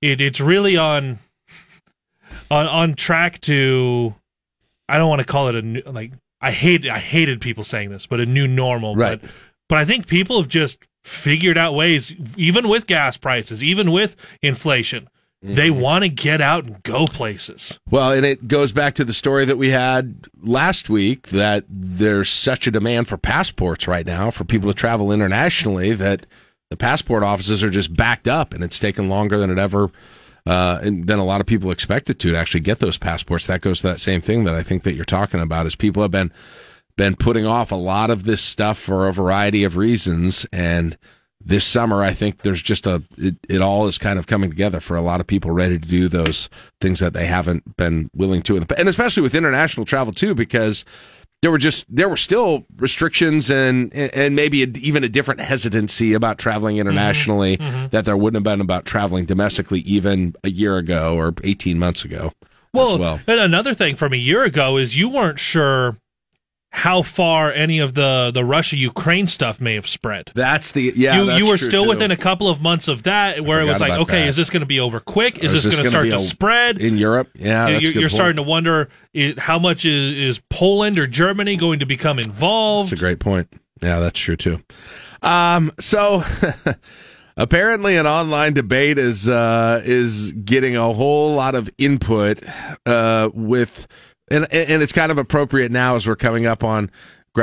[0.02, 1.20] it it's really on
[2.50, 4.16] on on track to.
[4.88, 7.90] I don't want to call it a new, like I hate I hated people saying
[7.90, 8.96] this, but a new normal.
[8.96, 9.22] Right.
[9.22, 9.30] But
[9.68, 14.16] but I think people have just figured out ways, even with gas prices, even with
[14.42, 15.08] inflation,
[15.42, 15.80] they Mm-hmm.
[15.80, 17.80] want to get out and go places.
[17.90, 22.30] Well, and it goes back to the story that we had last week that there's
[22.30, 26.26] such a demand for passports right now for people to travel internationally that
[26.70, 29.90] the passport offices are just backed up and it's taken longer than it ever
[30.46, 33.48] uh, and then a lot of people expected to to actually get those passports.
[33.48, 36.02] That goes to that same thing that I think that you're talking about is people
[36.02, 36.32] have been
[36.96, 40.98] been putting off a lot of this stuff for a variety of reasons and
[41.42, 44.82] this summer i think there's just a it, it all is kind of coming together
[44.82, 46.50] for a lot of people ready to do those
[46.82, 50.84] things that they haven't been willing to and especially with international travel too because
[51.42, 56.14] there were just there were still restrictions and and maybe a, even a different hesitancy
[56.14, 56.82] about traveling mm-hmm.
[56.82, 57.88] internationally mm-hmm.
[57.88, 62.04] that there wouldn't have been about traveling domestically even a year ago or 18 months
[62.04, 62.32] ago
[62.74, 65.98] Well, as well another thing from a year ago is you weren't sure
[66.72, 70.32] how far any of the the Russia Ukraine stuff may have spread.
[70.36, 71.90] that's the yeah you you were still too.
[71.90, 74.30] within a couple of months of that, where it was like, okay, that.
[74.30, 75.40] is this going to be over quick?
[75.40, 76.80] Is Or this going to start to spread?
[76.80, 78.12] in europe yeah You- that's a you're point.
[78.12, 82.92] starting to wonder i how much is, is Poland or Germany going to become involved?
[82.92, 83.52] That's a great point.
[83.82, 84.62] Yeah, that's true too.
[85.24, 86.24] Um, so
[87.38, 92.44] apparently, an online debate is uh, is getting a whole lot of input
[92.86, 93.88] uh, with,
[94.32, 96.90] and and it's kind of appropriate now as we're coming up on.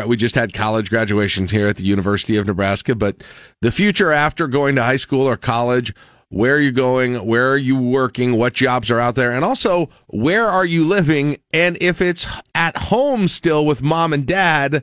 [0.07, 3.25] We just had college graduations here at the University of Nebraska, but
[3.63, 5.95] the future after going to high school or college.
[6.29, 7.25] Where are you going?
[7.25, 8.37] Where are you working?
[8.37, 9.31] What jobs are out there?
[9.31, 11.39] And also, where are you living?
[11.55, 14.83] And if it's at home still with mom and dad,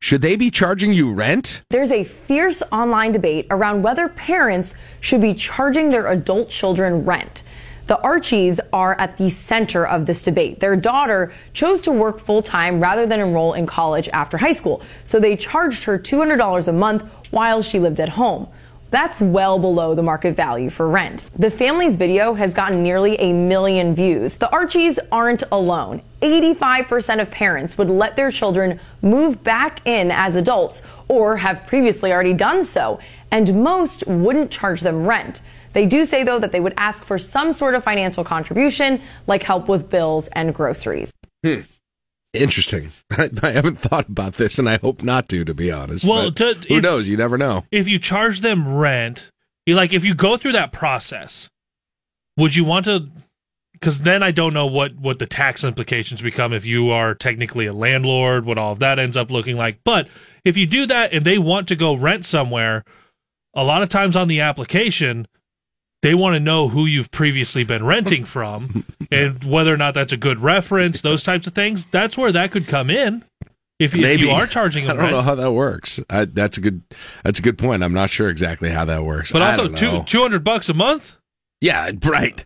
[0.00, 1.62] should they be charging you rent?
[1.68, 7.42] There's a fierce online debate around whether parents should be charging their adult children rent.
[7.88, 10.60] The Archies are at the center of this debate.
[10.60, 14.82] Their daughter chose to work full time rather than enroll in college after high school,
[15.04, 18.46] so they charged her $200 a month while she lived at home.
[18.90, 21.24] That's well below the market value for rent.
[21.38, 24.36] The family's video has gotten nearly a million views.
[24.36, 26.02] The Archies aren't alone.
[26.20, 32.12] 85% of parents would let their children move back in as adults or have previously
[32.12, 35.40] already done so, and most wouldn't charge them rent.
[35.72, 39.42] They do say, though, that they would ask for some sort of financial contribution, like
[39.42, 41.12] help with bills and groceries.
[41.44, 41.60] Hmm.
[42.34, 42.90] Interesting.
[43.10, 46.04] I, I haven't thought about this, and I hope not to, to be honest.
[46.04, 47.08] Well, to- who if- knows?
[47.08, 47.64] You never know.
[47.70, 49.30] if you charge them rent,
[49.66, 51.48] you like if you go through that process,
[52.36, 53.08] would you want to?
[53.72, 57.66] Because then I don't know what what the tax implications become if you are technically
[57.66, 59.80] a landlord, what all of that ends up looking like.
[59.84, 60.08] But
[60.44, 62.84] if you do that and they want to go rent somewhere,
[63.54, 65.26] a lot of times on the application.
[66.02, 70.12] They want to know who you've previously been renting from and whether or not that's
[70.12, 71.86] a good reference, those types of things.
[71.90, 73.24] That's where that could come in.
[73.80, 75.12] If, if Maybe you are charging I don't rent.
[75.12, 76.00] know how that works.
[76.10, 76.82] I, that's a good.
[77.24, 77.82] That's a good point.
[77.84, 79.30] I'm not sure exactly how that works.
[79.32, 81.16] But I also two two hundred bucks a month.
[81.60, 82.44] Yeah, right,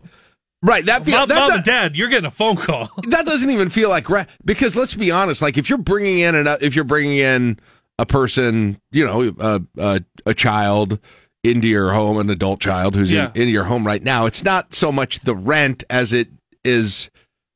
[0.63, 0.85] right.
[0.85, 2.89] That feel, Mom, that, mom that- and dad, you're getting a phone call.
[3.07, 5.41] that doesn't even feel like re- because let's be honest.
[5.41, 7.59] Like if you're bringing in an, if you're bringing in
[7.99, 10.99] a person, you know, a a, a child
[11.43, 13.31] into your home, an adult child who's Yeah.
[13.35, 16.29] in, in your home right now, it's not so much the rent as it
[16.63, 17.09] is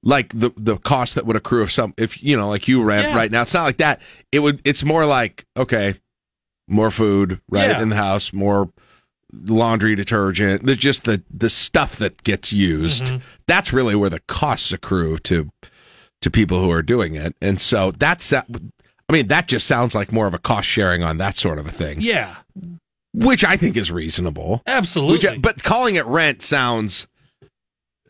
[0.04, 3.10] like the the cost that would accrue if some if you know like you rent
[3.10, 3.15] Yeah.
[3.15, 3.41] right now.
[3.43, 4.02] It's not like that.
[4.32, 4.62] It would.
[4.65, 5.95] It's more like okay,
[6.67, 7.82] more food right Yeah.
[7.82, 8.69] in the house, more
[9.34, 10.65] laundry detergent.
[10.65, 13.06] There's just the the stuff that gets used.
[13.06, 13.21] Mhm.
[13.47, 15.50] That's really where the costs accrue to
[16.21, 17.36] to people who are doing it.
[17.41, 18.47] And so that's that.
[19.10, 21.65] I mean that just sounds like more of a cost sharing on that sort of
[21.67, 22.36] a thing, Yeah,
[23.25, 24.62] which I think is reasonable.
[24.67, 25.30] absolutely.
[25.30, 27.08] Which, but calling it rent sounds.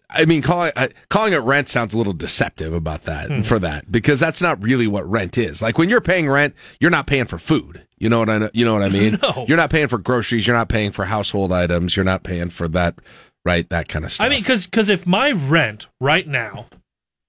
[0.09, 3.41] I mean, calling uh, calling it rent sounds a little deceptive about that Hmm.
[3.41, 5.61] for that because that's not really what rent is.
[5.61, 7.85] Like when you're paying rent, you're not paying for food.
[7.97, 9.19] You know what I you know what I mean?
[9.21, 9.45] No.
[9.47, 10.47] You're not paying for groceries.
[10.47, 11.95] You're not paying for household items.
[11.95, 12.95] You're not paying for that,
[13.43, 13.67] right?
[13.69, 14.25] That kind of stuff.
[14.25, 16.67] I mean, because if my rent right now,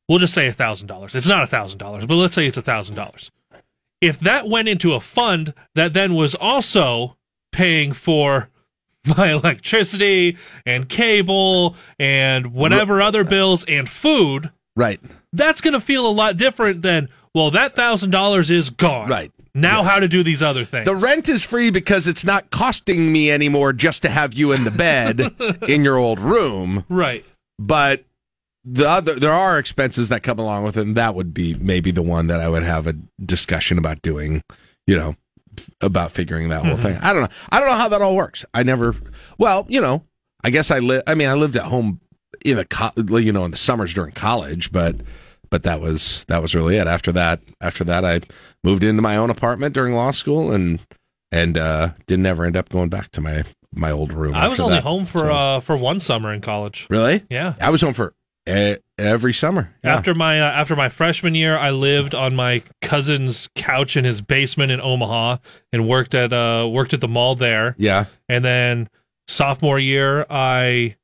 [0.08, 1.16] we'll just say a thousand dollars.
[1.16, 3.32] It's not a thousand dollars, but let's say it's a thousand dollars.
[4.00, 7.16] If that went into a fund that then was also
[7.52, 8.48] paying for
[9.16, 15.00] my electricity and cable and whatever other bills and food, right?
[15.32, 19.08] that's going to feel a lot different than well, that thousand dollars is gone.
[19.08, 19.32] Right.
[19.54, 20.84] Now, how to do these other things?
[20.84, 24.64] The rent is free because it's not costing me anymore just to have you in
[24.64, 25.34] the bed
[25.68, 26.84] in your old room.
[26.88, 27.24] right.
[27.58, 28.04] But
[28.64, 31.90] the other there are expenses that come along with it, and that would be maybe
[31.90, 34.42] the one that I would have a discussion about doing,
[34.86, 35.16] you know,
[35.80, 36.80] about figuring that whole Mhm.
[36.82, 36.96] thing.
[37.02, 37.28] I don't know.
[37.50, 38.44] I don't know how that all works.
[38.54, 38.94] I never
[39.38, 40.04] well, you know,
[40.44, 42.00] I guess I live I mean, I lived at home
[42.44, 44.96] in the co- you know, in the summers during college, but
[45.50, 46.86] but that was that was really it.
[46.86, 48.20] After that, after that I
[48.64, 50.80] moved into my own apartment during law school and
[51.32, 53.44] and uh didn't ever end up going back to my
[53.74, 54.34] my old room.
[54.34, 54.82] I was only that.
[54.82, 56.86] home for So- uh for one summer in college.
[56.90, 57.22] Really?
[57.30, 57.54] Yeah.
[57.60, 58.14] I was home for
[58.98, 59.74] every summer.
[59.84, 59.94] Yeah.
[59.94, 64.20] After my uh, after my freshman year, I lived on my cousin's couch in his
[64.20, 65.38] basement in Omaha
[65.72, 67.74] and worked at uh worked at the mall there.
[67.78, 68.06] Yeah.
[68.28, 68.88] And then
[69.26, 70.96] sophomore year, I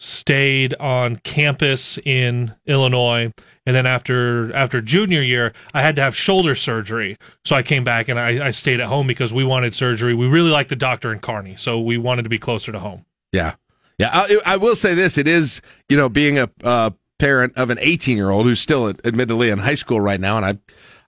[0.00, 3.32] stayed on campus in Illinois.
[3.66, 7.84] And then after after junior year, I had to have shoulder surgery, so I came
[7.84, 10.14] back and I, I stayed at home because we wanted surgery.
[10.14, 13.04] We really liked the doctor in Kearney, so we wanted to be closer to home.
[13.32, 13.56] Yeah.
[13.98, 14.10] Yeah.
[14.12, 15.18] I, I will say this.
[15.18, 18.88] It is, you know, being a uh, parent of an 18 year old who's still
[18.88, 20.36] admittedly in high school right now.
[20.36, 20.58] And I,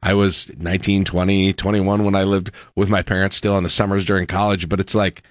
[0.03, 4.05] I was 19, 20, 21 when I lived with my parents still in the summers
[4.05, 4.69] during college.
[4.69, 5.23] But it's like,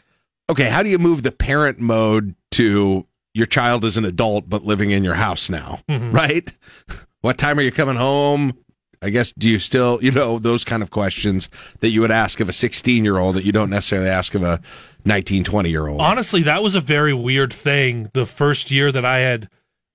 [0.50, 4.63] okay, how do you move the parent mode to your child is an adult, but
[4.63, 5.80] living in your house now?
[5.89, 6.13] Mhm.
[6.13, 6.54] Right.
[7.22, 8.58] What time are you coming home?
[9.02, 11.50] I guess, do you still, you know, those kind of questions
[11.82, 14.43] that you would ask of a 16 year old that you don't necessarily ask of
[14.43, 14.62] a
[15.05, 16.01] 19, 20 year old?
[16.01, 19.49] Honestly, that was a very weird thing the first year that I had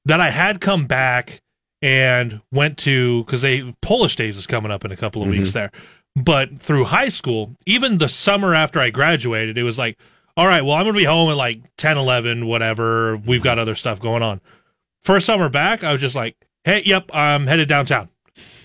[0.05, 1.41] that I had come back
[1.83, 5.51] and went to because they Polish Days is coming up in a couple of weeks
[5.51, 5.53] Mhm.
[5.55, 5.73] there.
[6.17, 9.99] But through high school, even the summer after I graduated, it was like,
[10.37, 13.17] all right, well, I'm going to be home at like 10, 11, whatever.
[13.17, 14.41] We've got other stuff going on.
[15.03, 18.09] First summer back, I was just like, hey, yep, I'm headed downtown.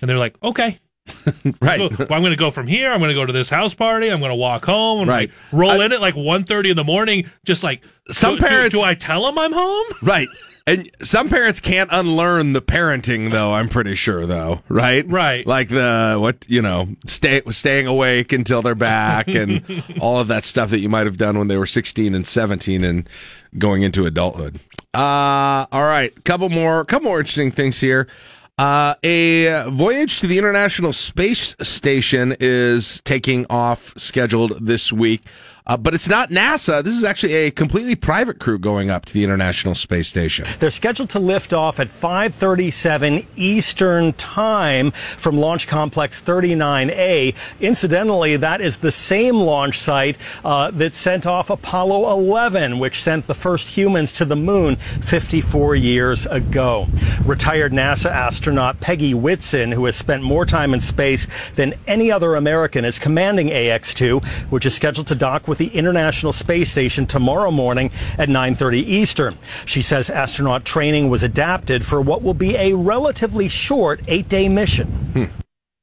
[0.02, 0.80] And they're like, okay.
[1.62, 1.80] right.
[1.80, 2.92] Well, I'm going to go from here.
[2.92, 4.10] I'm going to go to this house party.
[4.10, 5.30] I'm going to walk home and Right.
[5.30, 7.30] like roll in at like 1.30 in the morning.
[7.46, 9.86] Just like Some do- do- parents- Do, I tell them I'm home?
[10.02, 10.28] Right.
[10.68, 15.04] And some parents can't unlearn the parenting though, I'm pretty sure though, right?
[15.10, 15.48] Right.
[15.48, 19.64] Like the what, you know, stay staying awake until they're back and
[20.00, 22.84] all of that stuff that you might have done when they were 16 and 17
[22.84, 23.10] and
[23.58, 24.60] going into adulthood.
[24.94, 28.08] Uh, all right, couple more, couple more interesting things here.
[28.60, 35.22] Uh, a voyage to the International Space Station is taking off scheduled this week.
[35.68, 36.84] Uh, but it's not NASA.
[36.84, 40.46] This is actually a completely private crew going up to the International Space Station.
[40.60, 47.36] They're scheduled to lift off at 5:37 Eastern Time from Launch Complex 39A.
[47.60, 53.28] Incidentally, that is the same launch site uh, that sent off Apollo 11, which sent
[53.28, 56.88] the first humans to the moon 54 years ago.
[57.26, 62.36] Retired NASA astronaut Peggy Whitson, who has spent more time in space than any other
[62.36, 67.52] American, is commanding AX-2, which is scheduled to dock with the International Space Station tomorrow
[67.52, 69.38] morning at 9:30 Eastern.
[69.66, 74.88] She says astronaut training was adapted for what will be a relatively short 8-day mission.
[75.14, 75.26] Hmm.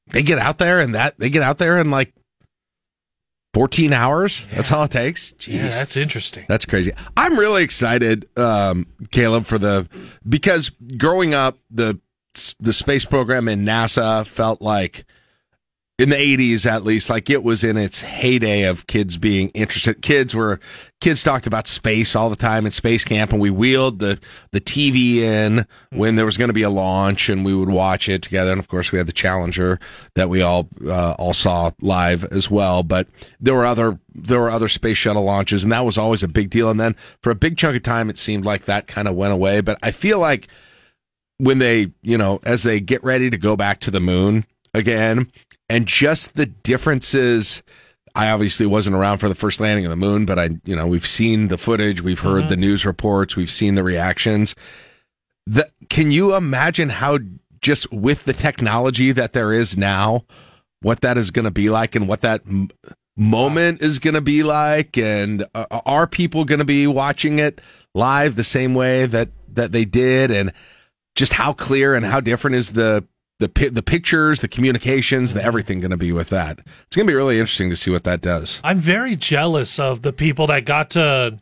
[0.09, 2.13] They get out there and that they get out there in like
[3.57, 4.47] 14 hours.
[4.53, 5.33] That's all it takes.
[5.39, 5.55] Jeez.
[5.55, 6.45] Yeah, that's interesting.
[6.47, 6.93] That's crazy.
[7.17, 9.89] I'm really excited, um, Caleb, for the
[10.29, 11.99] because growing up, the
[12.61, 15.07] the space program in NASA felt like
[15.99, 20.03] in the 80s at least like it was in its heyday of kids being interested.
[20.03, 20.61] Kids were
[21.01, 24.19] kids talked about space all the time in space camp and we wheeled the
[24.51, 28.11] the tv in when there was going to be a launch and we would watch
[28.11, 28.51] it together.
[28.51, 29.81] And of course we had the challenger
[30.17, 32.83] that we all uh, all saw live as well.
[32.83, 33.09] But
[33.41, 36.51] there were other there were other space shuttle launches and that was always a big
[36.51, 36.69] deal.
[36.69, 39.33] And then for a big chunk of time it seemed like that kind of went
[39.33, 39.63] away.
[39.63, 40.49] But i feel like
[41.39, 44.45] when they you know as they get ready to go back to the moon
[44.75, 45.31] again
[45.69, 47.63] and just the differences.
[48.15, 50.87] I obviously wasn't around for the first landing of the moon, but I, you know,
[50.87, 52.49] we've seen the footage, we've heard Mm-hmm.
[52.49, 54.55] the news reports, we've seen the reactions.
[55.47, 57.19] The, can you imagine how
[57.61, 60.25] just with the technology that there is now,
[60.81, 62.71] what that is going to be like, and what that m-
[63.17, 67.61] moment is going to be like, and uh, are people going to be watching it
[67.95, 70.53] live the same way that that they did, and
[71.15, 73.05] just how clear and how different is the
[73.39, 76.61] the pi- the pictures, the communications, the everything going to be with that.
[76.87, 78.61] It's going to be really interesting to see what that does.
[78.65, 81.39] I'm very jealous of the people that got to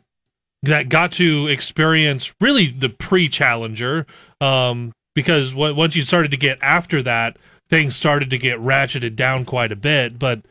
[0.63, 4.05] that got to experience really the pre-challenger
[4.41, 7.37] um because w- once you started to get after that
[7.69, 10.41] things started to get ratcheted down quite a bit but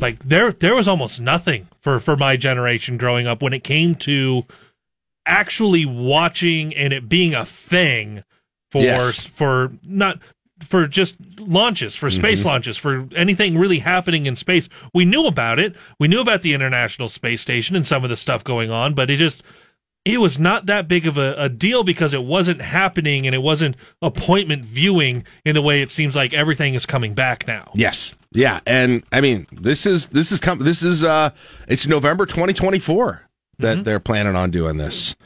[0.00, 3.94] like there there was almost nothing for for my generation growing up when it came
[3.94, 4.44] to
[5.26, 8.24] actually watching and it being a thing
[8.70, 9.26] for Yes.
[9.26, 10.18] for not
[10.64, 12.46] for just launches for space Mhm.
[12.46, 16.52] launches for anything really happening in space we knew about it we knew about the
[16.54, 19.42] international space station and some of the stuff going on but it just
[20.04, 23.42] it was not that big of a, a deal because it wasn't happening and it
[23.42, 28.14] wasn't appointment viewing in the way it seems like everything is coming back now Yes.
[28.32, 31.30] Yeah, and I mean, this is this is com- this is uh
[31.66, 33.22] it's November 2024
[33.58, 35.16] that they're planning on doing this.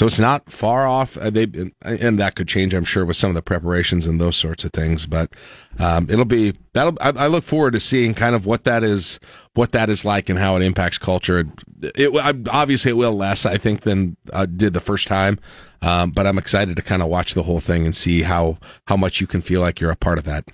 [0.00, 1.18] So it's not far off.
[1.18, 1.46] Uh, they
[1.82, 4.72] and that could change, I'm sure, with some of the preparations and those sorts of
[4.72, 5.04] things.
[5.04, 5.30] But
[5.78, 6.96] um, it'll be that'll.
[7.02, 9.20] I, I look forward to seeing kind of what that is,
[9.52, 11.40] what that is like, and how it impacts culture.
[11.82, 15.38] It, it obviously it will less, I think, than uh, did the first time.
[15.82, 18.96] Um, but I'm excited to kind of watch the whole thing and see how how
[18.96, 20.48] much you can feel like you're a part of that.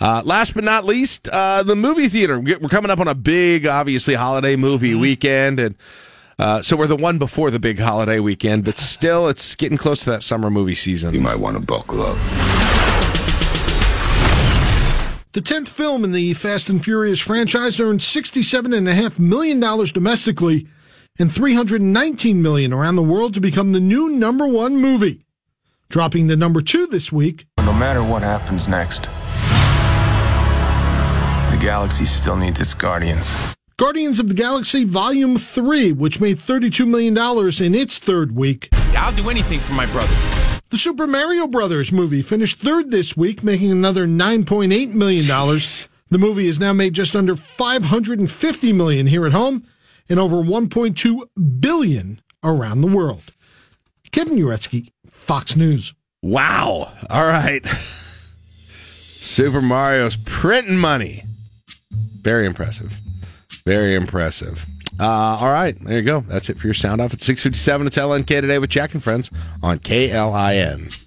[0.00, 2.38] Uh, last but not least, uh, the movie theater.
[2.38, 5.74] We're coming up on a big, obviously, holiday movie weekend, and
[6.42, 10.02] uh, so we're the one before the big holiday weekend, but still, it's getting close
[10.02, 11.14] to that summer movie season.
[11.14, 12.16] You might want to buckle up.
[15.30, 20.66] The 10th film in the Fast and Furious franchise earned $67.5 million domestically
[21.16, 25.24] and 319 million around the world to become the new number one movie.
[25.90, 29.02] Dropping the number two this week, No matter what happens next,
[31.52, 33.32] the galaxy still needs its guardians.
[33.76, 37.16] Guardians of the Galaxy Volume 3, which made $32 million
[37.62, 38.68] in its third week.
[38.96, 40.14] I'll do anything for my brother.
[40.68, 45.26] The Super Mario Brothers movie finished third this week, making another $9.8 million.
[45.26, 49.66] The movie has now made just under 550 million here at home
[50.08, 53.32] and over 1.2 billion around the world.
[54.10, 55.94] Kevin Uretsky, Fox News.
[56.22, 56.92] Wow.
[57.08, 57.66] All right.
[58.86, 61.24] Super Mario's printing money.
[61.90, 62.98] Very impressive.
[63.64, 64.66] Very impressive.
[65.00, 66.20] Uh, all right, there you go.
[66.20, 67.86] That's it for your sound off at 657.
[67.86, 69.30] It's LNK today with Jack and Friends
[69.62, 70.98] on KLIN.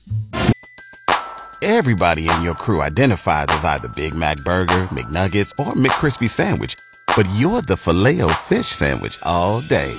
[1.61, 6.75] Everybody in your crew identifies as either Big Mac Burger, McNuggets, or McCrispy Sandwich.
[7.15, 9.93] But you're the filet fish Sandwich all day.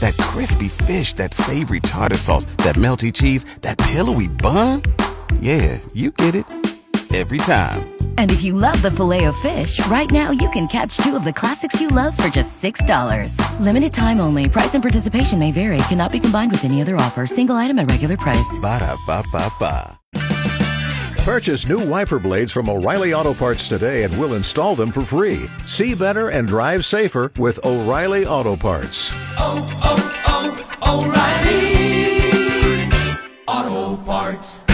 [0.00, 4.82] That crispy fish, that savory tartar sauce, that melty cheese, that pillowy bun.
[5.40, 6.44] Yeah, you get it.
[7.14, 7.96] Every time.
[8.18, 11.24] And if you love the filet of fish, right now you can catch two of
[11.24, 13.60] the classics you love for just $6.
[13.60, 14.48] Limited time only.
[14.48, 15.78] Price and participation may vary.
[15.88, 17.26] Cannot be combined with any other offer.
[17.26, 18.58] Single item at regular price.
[18.60, 19.98] Ba da ba ba ba.
[21.24, 25.50] Purchase new wiper blades from O'Reilly Auto Parts today and we'll install them for free.
[25.66, 29.10] See better and drive safer with O'Reilly Auto Parts.
[29.36, 31.04] oh, oh, oh,
[33.48, 34.65] O'Reilly Auto Parts.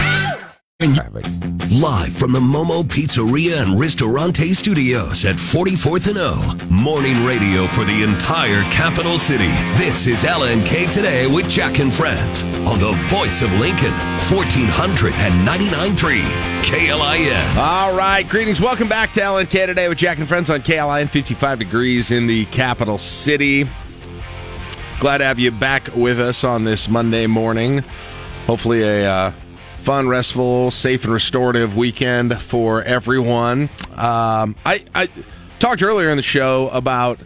[0.83, 6.35] Live from the Momo Pizzeria and Ristorante Studios at 44th and O.
[6.69, 9.47] Morning radio for the entire capital city.
[9.77, 13.93] This is LNK Today with Jack and Friends on the voice of Lincoln,
[14.27, 16.21] 1499.3
[16.63, 17.55] KLIN.
[17.55, 18.59] All right, greetings.
[18.59, 21.07] Welcome back to LNK today with Jack and Friends on KLIN.
[21.07, 23.69] 55 degrees in the capital city.
[24.99, 27.85] Glad to have you back with us on this Monday morning.
[28.47, 29.31] Hopefully, a uh,
[29.83, 33.63] fun, restful, safe, and restorative weekend for everyone.
[33.91, 35.09] Um, I, I
[35.59, 37.19] talked earlier in the show about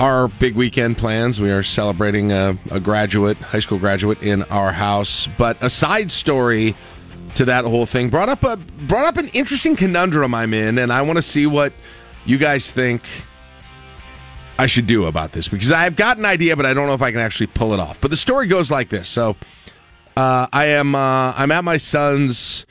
[0.00, 1.42] our big weekend plans.
[1.42, 5.28] We are celebrating a, a graduate, high school graduate, in our house.
[5.36, 6.74] But a side story
[7.34, 10.90] to that whole thing brought up a brought up an interesting conundrum I'm in, and
[10.90, 11.74] I want to see what
[12.24, 13.02] you guys think
[14.58, 17.02] I should do about this because I've got an idea, but I don't know if
[17.02, 18.00] I can actually pull it off.
[18.00, 19.36] But the story goes like this: so
[20.16, 22.66] uh, I am uh, I'm at my son's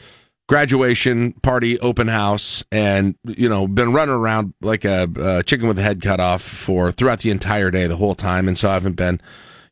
[0.48, 5.80] graduation party open house, and you know been running around like a, a chicken with
[5.80, 8.74] a head cut off for throughout the entire day, the whole time, and so I
[8.74, 9.22] haven't been.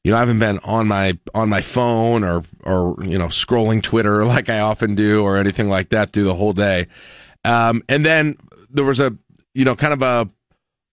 [0.05, 3.83] You know, I haven't been on my on my phone or or you know scrolling
[3.83, 6.87] Twitter like I often do or anything like that through the whole day.
[7.43, 8.37] Um, and then
[8.69, 9.15] there was a
[9.53, 10.29] you know kind of a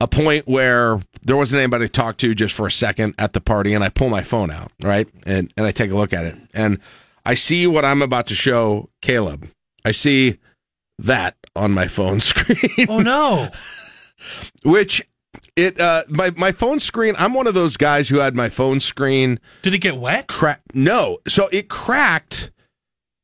[0.00, 3.40] a point where there wasn't anybody to talk to just for a second at the
[3.40, 6.24] party, and I pull my phone out, right, and and I take a look at
[6.24, 6.78] it, and
[7.24, 9.48] I see what I'm about to show Caleb.
[9.84, 10.38] I see
[10.98, 12.86] that on my phone screen.
[12.88, 13.48] Oh no!
[14.64, 15.06] Which
[15.54, 17.14] it uh my my phone screen.
[17.18, 19.40] I'm one of those guys who had my phone screen.
[19.62, 20.28] Did it get wet?
[20.28, 20.60] Crack?
[20.74, 21.18] No.
[21.26, 22.50] So it cracked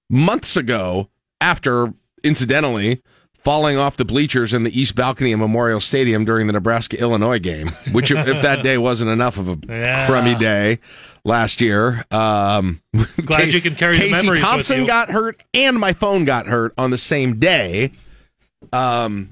[0.09, 1.09] months ago
[1.41, 1.93] after,
[2.23, 3.03] incidentally,
[3.45, 7.39] falling off the bleachers in the east balcony of Memorial Stadium during the Nebraska Illinois
[7.39, 7.69] game.
[7.93, 10.07] Which, if that day wasn't enough of a Yeah.
[10.07, 10.79] crummy day
[11.25, 12.81] last year, um,
[13.25, 16.91] Glad you can carry the Casey Thompson got hurt, and my phone got hurt on
[16.91, 17.93] the same day.
[18.73, 19.31] Um,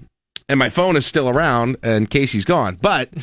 [0.49, 3.11] and my phone is still around, and Casey's gone, but.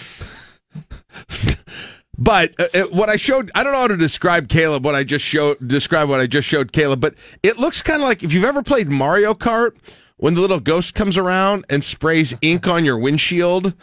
[2.19, 4.83] But uh, uh, what I showed, I don't know how to describe Caleb.
[4.83, 6.99] What I just showed, describe what I just showed Caleb.
[6.99, 7.13] But
[7.43, 9.75] it looks kind of like if you've ever played Mario Kart,
[10.17, 13.73] when the little ghost comes around and sprays ink on your windshield,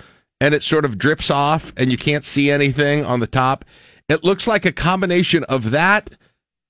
[0.41, 3.65] and it sort of drips off, and you can't see anything on the top.
[4.09, 6.11] It looks like a combination of that,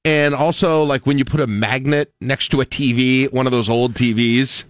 [0.05, 3.69] and also like when you put a magnet next to a TV, one of those
[3.69, 4.65] old TVs,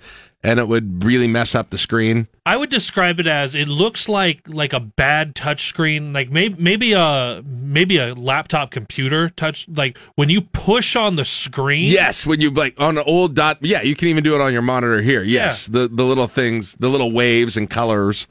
[0.44, 2.28] and it would really mess up the screen.
[2.46, 6.54] I would describe it as it looks like like a bad touch screen, like maybe
[6.62, 9.66] maybe a maybe a laptop computer touch.
[9.68, 11.90] Like when you push on the screen.
[11.90, 13.58] Yes, when you like on an old dot.
[13.62, 15.22] Yeah, you can even do it on your monitor here.
[15.22, 18.26] Yes, the the little things, the little waves and colors,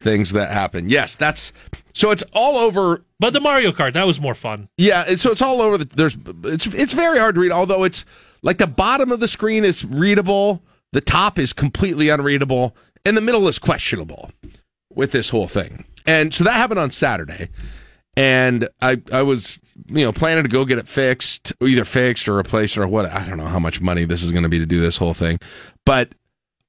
[0.00, 0.88] things that happen.
[0.88, 1.52] Yes, that's
[1.92, 3.04] so it's all over.
[3.20, 4.70] But the Mario Kart that was more fun.
[4.78, 5.76] Yeah, so it's all over.
[5.76, 7.52] The, there's it's it's very hard to read.
[7.52, 8.06] Although it's
[8.40, 10.62] like the bottom of the screen is readable,
[10.92, 14.30] the top is completely unreadable, and the middle is questionable
[14.94, 15.84] with this whole thing.
[16.06, 17.48] And so that happened on Saturday,
[18.16, 22.34] and I I was you know planning to go get it fixed, either fixed or
[22.34, 23.06] replaced or what.
[23.06, 25.14] I don't know how much money this is going to be to do this whole
[25.14, 25.38] thing,
[25.84, 26.12] but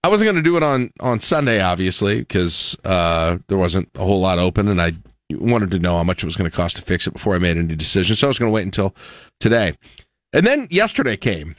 [0.03, 3.99] I wasn't going to do it on on Sunday, obviously, because uh, there wasn't a
[3.99, 4.93] whole lot open, and I
[5.31, 7.39] wanted to know how much it was going to cost to fix it before I
[7.39, 8.15] made any decision.
[8.15, 8.95] So I was going to wait until
[9.39, 9.73] today,
[10.33, 11.55] and then yesterday came,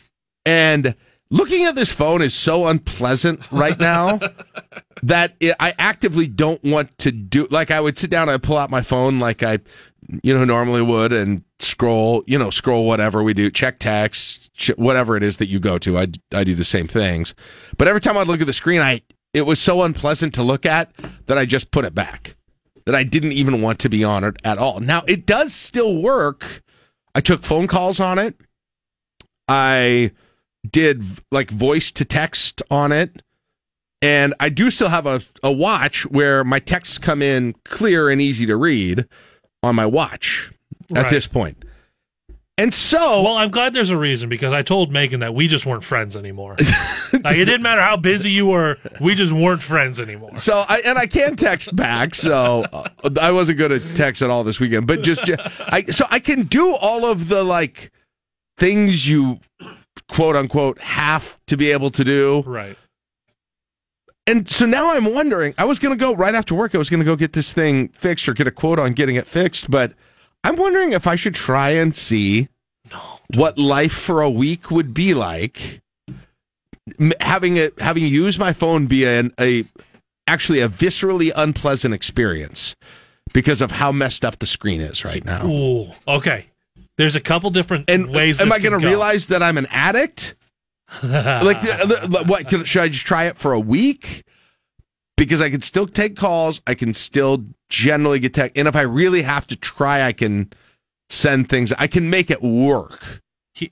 [0.47, 0.95] and
[1.31, 4.19] looking at this phone is so unpleasant right now
[5.03, 7.47] that it, I actively don't want to do.
[7.51, 9.59] Like I would sit down, I pull out my phone, like I,
[10.23, 15.17] you know, normally would, and scroll, you know, scroll whatever we do, check text, whatever
[15.17, 15.99] it is that you go to.
[15.99, 17.35] I I do the same things,
[17.79, 19.03] but every time I'd look at the screen, I
[19.33, 20.93] it was so unpleasant to look at
[21.27, 22.37] that I just put it back.
[22.87, 24.81] That I didn't even want to be on it at all.
[24.81, 26.63] Now it does still work.
[27.15, 28.37] I took phone calls on it.
[29.47, 30.13] I
[30.69, 33.23] did like voice to text on it.
[34.03, 38.21] And I do still have a, a watch where my texts come in clear and
[38.21, 39.07] easy to read
[39.63, 40.51] on my watch
[40.95, 41.65] at this point.
[42.61, 45.65] And so, well, I'm glad there's a reason because I told Megan that we just
[45.65, 46.57] weren't friends anymore.
[47.25, 50.37] like it didn't matter how busy you were, we just weren't friends anymore.
[50.37, 52.15] So I and I can text back.
[52.15, 52.89] So uh,
[53.19, 55.23] I wasn't going to text at all this weekend, but just
[55.59, 57.93] I so I can do all of the like
[58.59, 59.41] things you
[60.09, 62.43] quote unquote have to be able to do.
[62.47, 62.77] Right.
[64.27, 65.55] and so now I'm wondering.
[65.59, 66.75] I was going to go right after work.
[66.75, 69.17] I was going to go get this thing fixed or get a quote on getting
[69.17, 69.93] it fixed, but
[70.45, 72.49] I'm wondering if I should try and see
[73.35, 75.81] what life for a week would be like
[77.21, 79.65] having it having used my phone be an, a
[80.27, 82.75] actually a viscerally unpleasant experience
[83.33, 85.47] because of how messed up the screen is right now.
[85.47, 86.47] Ooh, okay.
[86.97, 88.41] There's a couple different And uh, ways.
[88.41, 90.35] am I going to realize that I'm an addict?
[91.03, 91.63] like,
[92.27, 94.25] what should I just try it for a week?
[95.17, 96.61] Because I can still take calls.
[96.67, 100.53] I can still generally get tech, and if I really have to try, I can
[101.11, 101.73] send things.
[101.79, 103.21] I can make it work.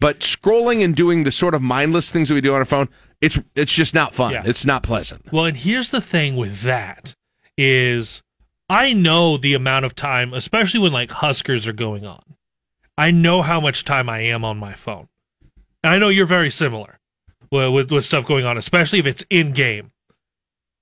[0.01, 2.89] But scrolling and doing the sort of mindless things that we do on our phone,
[3.21, 4.33] it's it's just not fun.
[4.33, 4.43] Yeah.
[4.45, 5.33] It's not pleasant.
[5.33, 7.15] Well, and here's the thing with that
[7.57, 8.23] is
[8.69, 12.23] I know the amount of time, especially when like Huskers are going on.
[12.99, 15.09] I know how much time I am on my phone.
[15.85, 16.99] And I know you're very similar
[17.51, 19.93] with, with with stuff going on, especially if it's in game.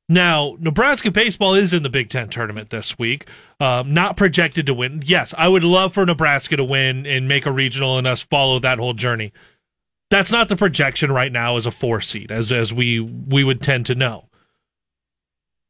[0.08, 3.28] Now, Nebraska baseball is in the Big Ten tournament this week.
[3.60, 5.02] Um, not projected to win.
[5.04, 8.58] Yes, I would love for Nebraska to win and make a regional and us follow
[8.60, 9.32] that whole journey.
[10.08, 13.60] That's not the projection right now as a four seed, as as we we would
[13.60, 14.25] tend to know.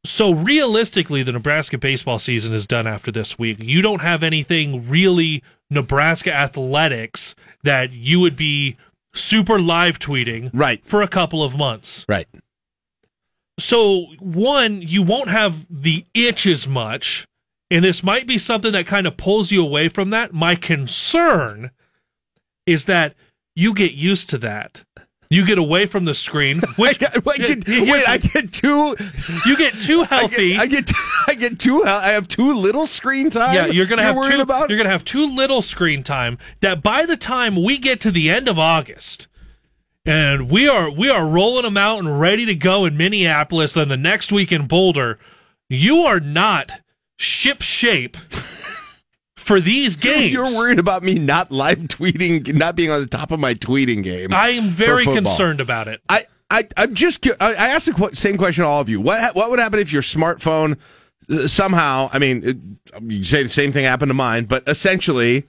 [0.07, 3.59] So realistically, the Nebraska baseball season is done after this week.
[3.61, 7.35] You don't have anything really Nebraska athletics
[7.65, 8.77] that you would be
[9.15, 12.05] super live tweeting right for a couple of months.
[12.09, 12.29] Right.
[13.59, 17.27] So one, you won't have the itch as much,
[17.71, 20.33] and this might be something that kind of pulls you away from that.
[20.33, 21.71] My concern
[22.67, 23.15] is that
[23.55, 24.85] you get used to that.
[25.29, 26.61] You get away from the screen.
[26.77, 28.97] Which I get, wait, I get too.
[29.45, 30.57] You get too healthy.
[30.57, 30.91] I get,
[31.27, 31.85] I get too.
[31.87, 33.55] I have too little screen time.
[33.55, 34.71] Yeah, you're gonna have worried too, about.
[34.71, 36.39] You're gonna have too little screen time.
[36.61, 39.27] That by the time we get to the end of August,
[40.05, 43.89] and we are we are rolling them out and ready to go in Minneapolis, then
[43.89, 45.19] the next week in Boulder,
[45.69, 46.71] you are not
[47.17, 48.17] ship shape
[49.47, 50.33] for these games.
[50.33, 54.03] You're worried about me not live tweeting, not being on the top of my tweeting
[54.03, 54.35] game.
[54.35, 56.01] I am very concerned about it.
[56.09, 57.27] I, I, I'm just.
[57.41, 59.01] I asked the qu- same question to all of you.
[59.01, 60.79] What, what would happen if your smartphone
[61.31, 62.11] uh, somehow?
[62.13, 62.57] I mean, it,
[63.03, 65.45] you say the same thing happened to mine, but essentially,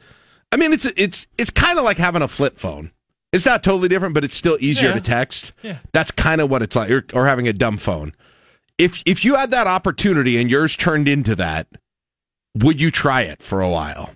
[0.51, 2.91] I mean, it's it's it's kind of like having a flip phone.
[3.33, 4.95] It's not totally different, but it's still easier Yeah.
[4.95, 5.53] to text.
[5.61, 5.77] Yeah.
[5.91, 8.13] That's kind of what it's like, or, or having a dumb phone.
[8.77, 11.67] If if you had that opportunity and yours turned into that,
[12.63, 14.11] would you try it for a while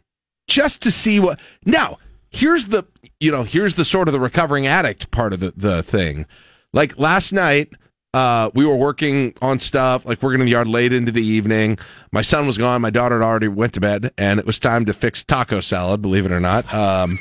[0.47, 1.39] just to see what?
[1.65, 1.97] Now,
[2.29, 2.85] here's the
[3.19, 6.25] you know here's the sort of the recovering addict part of the the thing.
[6.73, 7.73] Like last night,
[8.13, 11.77] uh, we were working on stuff, like working in the yard late into the evening.
[12.11, 12.81] My son was gone.
[12.81, 16.01] My daughter had already went to bed, and it was time to fix taco salad.
[16.01, 17.19] Believe it or not, um,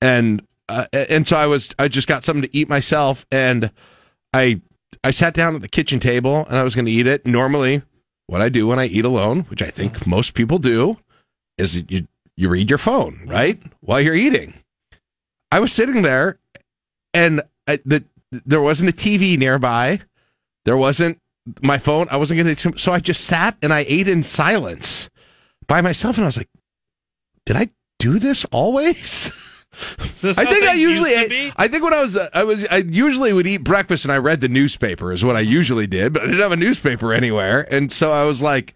[0.00, 3.70] and uh, and so I was I just got something to eat myself, and
[4.32, 4.60] I
[5.04, 7.26] I sat down at the kitchen table and I was going to eat it.
[7.26, 7.82] Normally,
[8.32, 10.10] what I do when I eat alone, which I think mm-hmm.
[10.10, 10.96] most people do,
[11.58, 14.54] is you you read your phone right while you're eating.
[15.50, 16.38] I was sitting there,
[17.12, 20.00] and I, the there wasn't a TV nearby.
[20.64, 21.18] There wasn't
[21.60, 22.08] my phone.
[22.10, 22.78] I wasn't going to.
[22.78, 25.10] So I just sat and I ate in silence
[25.66, 26.48] by myself, and I was like,
[27.44, 27.68] "Did I
[27.98, 29.30] do this always?"
[30.02, 31.10] I think I usually.
[31.10, 31.52] used to ate- be?
[31.56, 34.40] I think when I was, I was, I usually would eat breakfast and I read
[34.40, 37.90] the newspaper is what I usually did, but I didn't have a newspaper anywhere, and
[37.90, 38.74] so I was like,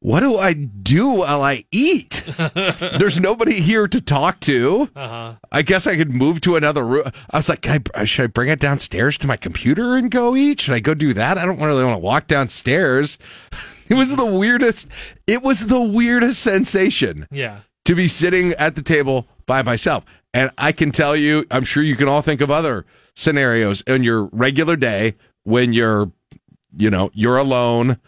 [0.00, 2.22] "What do I do while I eat?"
[2.98, 4.90] There's nobody here to talk to.
[4.94, 5.34] Uh-huh.
[5.50, 7.04] I guess I could move to another room.
[7.30, 10.60] I was like, I, should I bring it downstairs to my computer and go eat?
[10.60, 11.38] Should I go do that?
[11.38, 13.18] I don't really want to walk downstairs.
[13.90, 14.86] It was the weirdest.
[15.26, 17.60] It was the weirdest sensation Yeah.
[17.86, 20.04] to be sitting at the table by myself.
[20.32, 22.86] And I can tell you, I'm sure you can all think of other
[23.16, 26.12] scenarios in your regular day when you're,
[26.76, 27.98] you know, you're alone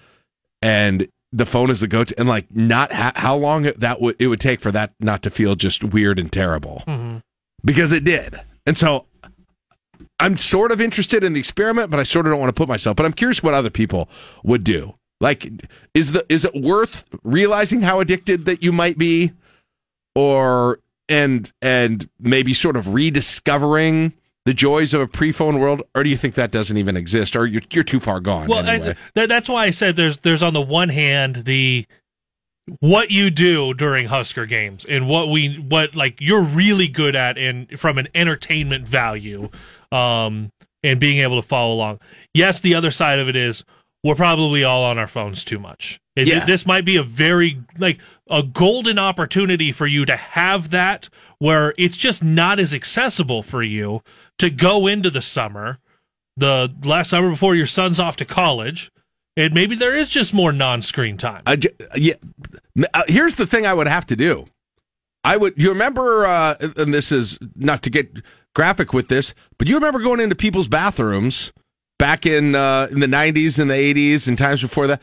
[0.63, 4.27] and the phone is the go-to and like not ha- how long that would it
[4.29, 7.23] would take for that not to feel just weird and terrible Mhm.
[7.65, 8.39] because it did.
[8.67, 9.07] And so
[10.19, 12.69] I'm sort of interested in the experiment, but I sort of don't want to put
[12.69, 12.97] myself.
[12.97, 14.09] But I'm curious what other people
[14.45, 14.95] would do.
[15.21, 15.51] Like,
[15.95, 19.33] is the is it worth realizing how addicted that you might be,
[20.15, 20.81] or
[21.11, 24.15] and and maybe sort of rediscovering
[24.47, 27.47] the joys of a pre-phone world, or do you think that doesn't even exist, or
[27.47, 28.49] you're you're too far gone?
[28.49, 28.91] Well, anyway?
[28.93, 31.87] I, that, that's why I said there's there's on the one hand the
[32.79, 37.37] what you do during Husker games and what we what like you're really good at
[37.37, 39.49] and from an entertainment value
[39.91, 40.51] um
[40.83, 41.99] and being able to follow along.
[42.33, 43.65] Yes, the other side of it is
[44.05, 46.01] we're probably all on our phones too much.
[46.17, 46.47] It- Yeah.
[46.47, 47.99] This might be a very like
[48.31, 51.09] a golden opportunity for you to have that
[51.39, 54.03] where it's just not as accessible for you
[54.39, 55.79] to go into the summer
[56.37, 58.91] the last summer before your son's off to college,
[59.37, 61.43] and maybe there is just more non-screen time.
[61.95, 62.15] Yeah.
[62.95, 64.47] Uh, here's the thing I would have to do.
[65.23, 65.61] I would.
[65.61, 66.27] You remember?
[66.27, 68.11] Uh, and this is not to get
[68.55, 71.53] graphic with this, but you remember going into people's bathrooms
[71.99, 75.03] back in uh, in the '90s and the '80s and times before that.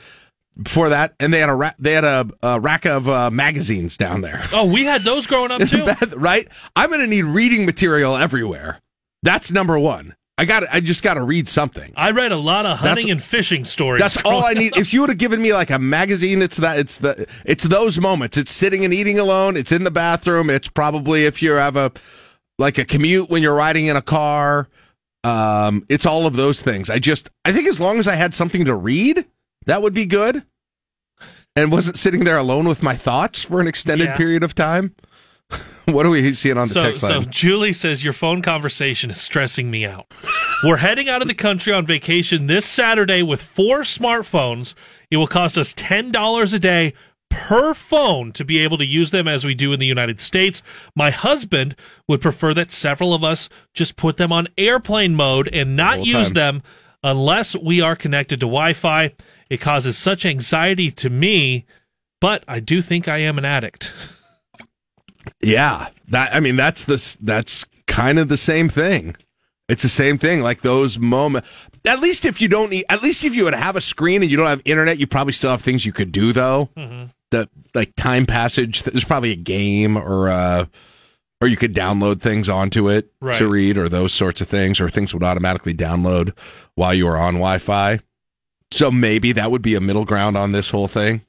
[0.62, 3.96] Before that, and they had a ra- they had a, a rack of uh, magazines
[3.96, 4.42] down there.
[4.52, 5.86] Oh, we had those growing up too.
[6.18, 6.48] right?
[6.76, 8.80] I'm going to need reading material everywhere.
[9.22, 10.16] That's number one.
[10.40, 10.64] I got.
[10.72, 11.94] I just got to read something.
[11.96, 14.02] I read a lot of hunting That's- and fishing stories.
[14.02, 14.76] That's all I need.
[14.78, 16.80] If you would have given me like a magazine, it's that.
[16.80, 17.28] It's the.
[17.46, 18.36] It's those moments.
[18.38, 19.58] It's sitting and eating alone.
[19.58, 20.50] It's in the bathroom.
[20.50, 21.92] It's probably if you have a
[22.60, 24.68] like a commute when you're riding in a car.
[25.24, 26.90] Um, it's all of those things.
[26.90, 27.30] I just.
[27.46, 29.26] I think as long as I had something to read,
[29.68, 30.44] that would be good.
[31.56, 34.18] And wasn't sitting there alone with my thoughts for an extended Yeah.
[34.18, 34.96] period of time.
[35.86, 37.28] what are we seeing on the so, text so line?
[37.30, 40.14] Julie says your phone conversation is stressing me out.
[40.64, 44.74] We're heading out of the country on vacation this Saturday with four smartphones.
[45.10, 46.94] It will cost us ten dollars a day
[47.30, 50.62] per phone to be able to use them as we do in the United States.
[50.96, 51.76] My husband
[52.08, 56.32] would prefer that several of us just put them on airplane mode and not use
[56.34, 56.62] them
[57.04, 59.14] unless we are connected to Wi-Fi.
[59.50, 61.66] It causes such anxiety to me,
[62.22, 63.94] but I do think I am an addict.
[65.42, 69.16] Yeah, that I mean that's the that's kind of the same thing.
[69.70, 70.42] It's the same thing.
[70.42, 71.48] Like those moments.
[71.86, 74.32] At least if you don't need, at least if you would have a screen and
[74.32, 76.70] you don't have internet, you probably still have things you could do though.
[77.32, 78.84] The like time passage.
[78.84, 80.66] There's probably a game or uh
[81.42, 83.36] or you could download things onto it Right.
[83.36, 86.36] to read or those sorts of things or things would automatically download
[86.76, 88.00] while you are on Wi-Fi.
[88.72, 91.22] So maybe that would be a middle ground on this whole thing.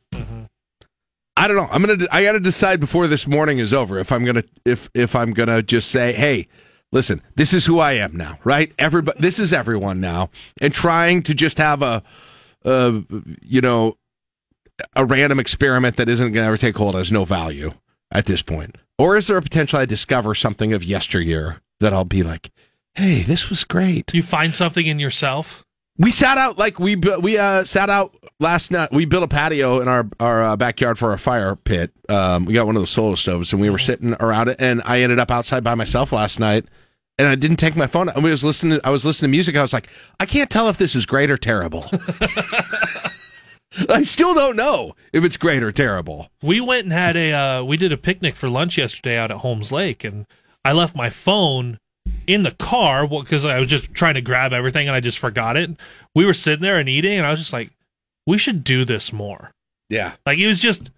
[1.39, 1.68] I don't know.
[1.70, 2.05] I'm gonna.
[2.11, 5.32] I got to decide before this morning is over if I'm gonna if if I'm
[5.32, 6.49] gonna just say, hey,
[6.91, 8.72] listen, this is who I am now, right?
[8.76, 10.30] Everybody, this is everyone now,
[10.61, 12.03] and trying to just have a,
[12.64, 13.03] uh,
[13.41, 13.97] you know,
[14.97, 17.72] a random experiment that isn't gonna ever take hold has no value
[18.11, 18.76] at this point.
[18.99, 22.51] Or is there a potential I discover something of yesteryear that I'll be like,
[22.95, 24.12] hey, this was great.
[24.12, 25.64] You find something in yourself.
[25.99, 28.92] We sat out like we we uh, sat out last night.
[28.92, 31.92] We built a patio in our our uh, backyard for our fire pit.
[32.09, 34.57] Um, we got one of those solar stoves, and we were sitting around it.
[34.61, 36.66] And I ended up outside by myself last night,
[37.18, 38.09] and I didn't take my phone.
[38.11, 38.78] I was listening.
[38.84, 39.57] I was listening to music.
[39.57, 39.88] I was like,
[40.20, 41.90] I can't tell if this is great or terrible.
[43.88, 46.30] I still don't know if it's great or terrible.
[46.42, 49.38] We went and had a uh, we did a picnic for lunch yesterday out at
[49.38, 50.26] Holmes Lake, and
[50.64, 51.78] I left my phone
[52.29, 55.57] in the car because I was just trying to grab everything and I just forgot
[55.57, 55.70] it.
[56.14, 57.70] We were sitting there and eating, and I was just like,
[58.26, 59.51] "We should do this more."
[59.89, 60.14] Yeah.
[60.26, 60.91] Like it was just,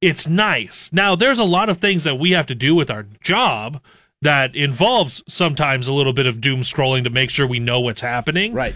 [0.00, 0.90] it's nice.
[0.92, 3.80] Now there's a lot of things that we have to do with our job
[4.20, 8.02] that involves sometimes a little bit of doom scrolling to make sure we know what's
[8.02, 8.52] happening.
[8.52, 8.74] Right.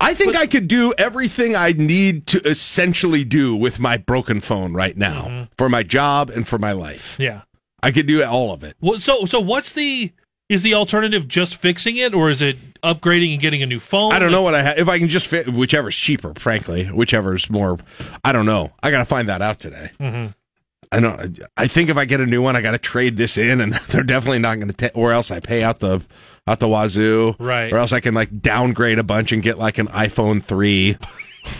[0.00, 4.72] I think I could do everything I need to essentially do with my broken phone
[4.72, 5.44] right now mm-hmm.
[5.56, 7.16] for my job and for my life.
[7.20, 7.42] Yeah.
[7.84, 8.76] I could do all of it.
[8.80, 10.12] Well, so so what's the
[10.48, 14.12] is the alternative just fixing it or is it upgrading and getting a new phone?
[14.12, 16.34] I don't know what I ha- if I can just fit whichever's cheaper.
[16.36, 17.78] Frankly, whichever's more.
[18.24, 18.72] I don't know.
[18.82, 19.90] I got to find that out today.
[19.98, 20.26] hmm
[20.94, 21.40] I don't.
[21.56, 23.72] I think if I get a new one, I got to trade this in, and
[23.88, 24.74] they're definitely not going to.
[24.74, 26.02] ta or else I pay out the
[26.46, 27.72] out the wazoo, Right.
[27.72, 30.98] Or else I can like downgrade a bunch and get like an iPhone three,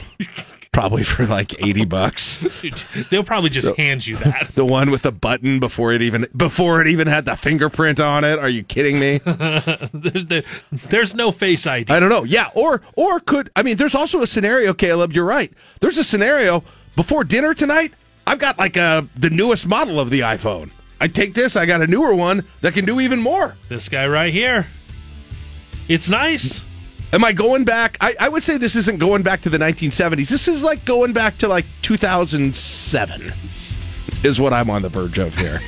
[0.73, 2.43] probably for like eighty bucks.
[3.11, 4.49] They'll probably just hand you that.
[4.55, 8.25] The one with the button before it even before it even had the fingerprint on
[8.25, 8.39] it.
[8.39, 9.19] Are you kidding me?
[9.25, 10.43] There- there-
[10.89, 11.93] There's no face ID.
[11.93, 12.25] I don't know.
[12.25, 13.77] Yeah, or or could I mean?
[13.77, 15.13] There's also a scenario, Caleb.
[15.13, 15.53] You're right.
[15.81, 16.65] There's a scenario
[16.97, 17.93] before dinner tonight.
[18.27, 20.71] I've got like a the newest model of the iPhone.
[21.01, 21.57] I take this.
[21.57, 23.57] I got a newer one that can do even more.
[23.69, 24.67] This guy right here.
[25.89, 26.63] It's nice.
[27.13, 27.99] Am I going back?
[28.01, 30.29] I, I would say this isn't going back to the 1970s.
[30.31, 33.33] This is like going back to like 2007.
[34.25, 35.61] Is what I'm on the verge of here.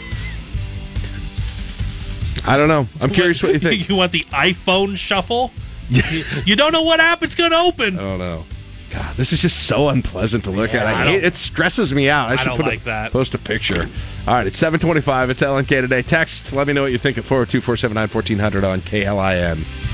[2.47, 2.89] I don't know.
[3.01, 3.89] I'm curious what you think.
[3.89, 5.51] you want the iPhone shuffle?
[5.91, 6.03] you,
[6.47, 7.99] you don't know what app it's going to open.
[7.99, 8.45] I don't know.
[8.91, 10.87] God, this is just so unpleasant to look Yeah, at.
[10.87, 11.35] I, I hate it.
[11.35, 12.29] Stresses me out.
[12.31, 13.13] I, I should put like a, that.
[13.13, 13.89] Post a picture.
[14.27, 15.31] All right, it's 725.
[15.31, 16.01] It's LNK today.
[16.03, 16.53] Text.
[16.53, 19.94] Let me know what you think at 402 479 1400 on KLIN.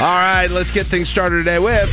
[0.00, 1.88] All right, let's get things started today with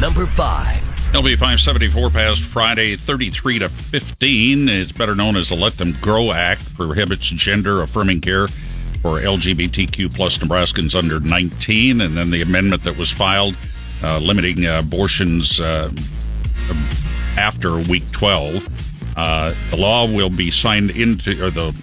[0.00, 0.82] number five.
[1.12, 4.68] LB 574 passed Friday 33 to 15.
[4.68, 8.48] It's better known as the Let Them Grow Act, prohibits gender affirming care
[9.00, 12.00] for LGBTQ plus Nebraskans under 19.
[12.00, 13.56] And then the amendment that was filed
[14.02, 15.90] uh, limiting uh, abortions uh,
[17.36, 19.16] after week 12.
[19.16, 21.74] Uh, the law will be signed into, or the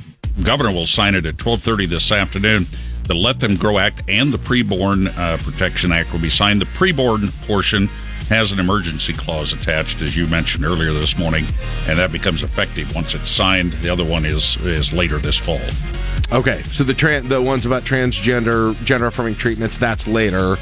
[0.44, 2.66] governor will sign it at 1230 this afternoon.
[3.06, 6.62] The Let Them Grow Act and the Preborn uh, Protection Act will be signed.
[6.62, 7.88] The preborn portion
[8.30, 11.46] has an emergency clause attached, as you mentioned earlier this morning,
[11.88, 13.74] and that becomes effective once it's signed.
[13.74, 15.60] The other one is is later this fall.
[16.32, 20.56] Okay, so the tran- the ones about transgender gender affirming treatments that's later.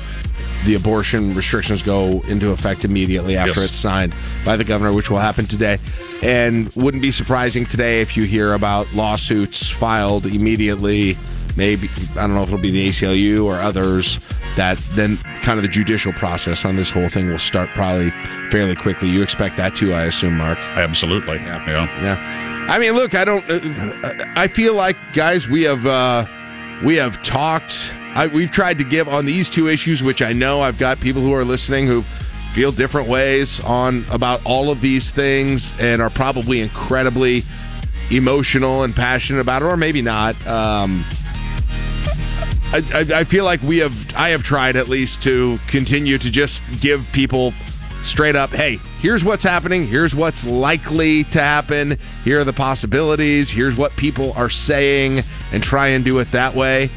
[0.65, 3.69] The abortion restrictions go into effect immediately after Yes.
[3.69, 4.13] it's signed
[4.43, 5.77] by the governor, which will happen today.
[6.23, 11.17] And wouldn't be surprising today if you hear about lawsuits filed immediately.
[11.55, 14.19] Maybe I don't know if it'll be the ACLU or others.
[14.55, 18.11] That then kind of the judicial process on this whole thing will start probably
[18.49, 19.07] fairly quickly.
[19.09, 20.57] You expect that too, I assume, Mark.
[20.57, 21.37] Absolutely.
[21.37, 21.65] Yeah.
[22.01, 22.67] Yeah.
[22.69, 23.49] I mean, look, I don't.
[23.49, 26.25] Uh, I feel like, guys, we have uh,
[26.83, 27.93] we have talked.
[28.15, 31.21] I, we've tried to give on these two issues, which I know I've got people
[31.21, 32.03] who are listening who
[32.53, 37.43] feel different ways on about all of these things and are probably incredibly
[38.09, 40.35] emotional and passionate about it, or maybe not.
[40.45, 41.05] Um,
[42.73, 44.15] I, I, feel like we have.
[44.15, 47.51] I have tried at least to continue to just give people
[48.03, 48.49] straight up.
[48.49, 49.85] Hey, here's what's happening.
[49.85, 51.97] Here's what's likely to happen.
[52.23, 53.49] Here are the possibilities.
[53.49, 56.89] Here's what people are saying, and try and do it that way.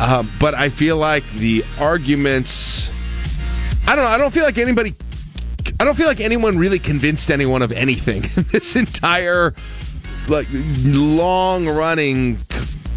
[0.00, 2.90] Um, but I feel like the arguments.
[3.86, 4.10] I don't know.
[4.10, 4.94] I don't feel like anybody.
[5.80, 8.22] I don't feel like anyone really convinced anyone of anything.
[8.52, 9.54] this entire
[10.28, 12.36] like long running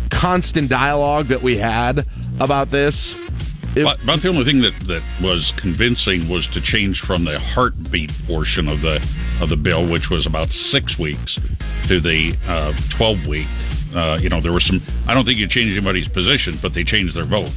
[0.09, 2.05] constant dialogue that we had
[2.39, 3.15] about this.
[3.75, 8.11] but, but the only thing that, that was convincing was to change from the heartbeat
[8.25, 8.95] portion of the
[9.41, 11.39] of the bill, which was about six weeks,
[11.87, 13.47] to the uh, twelve week.
[13.93, 14.81] Uh, you know, there was some.
[15.07, 17.51] I don't think you changed anybody's position, but they changed their vote.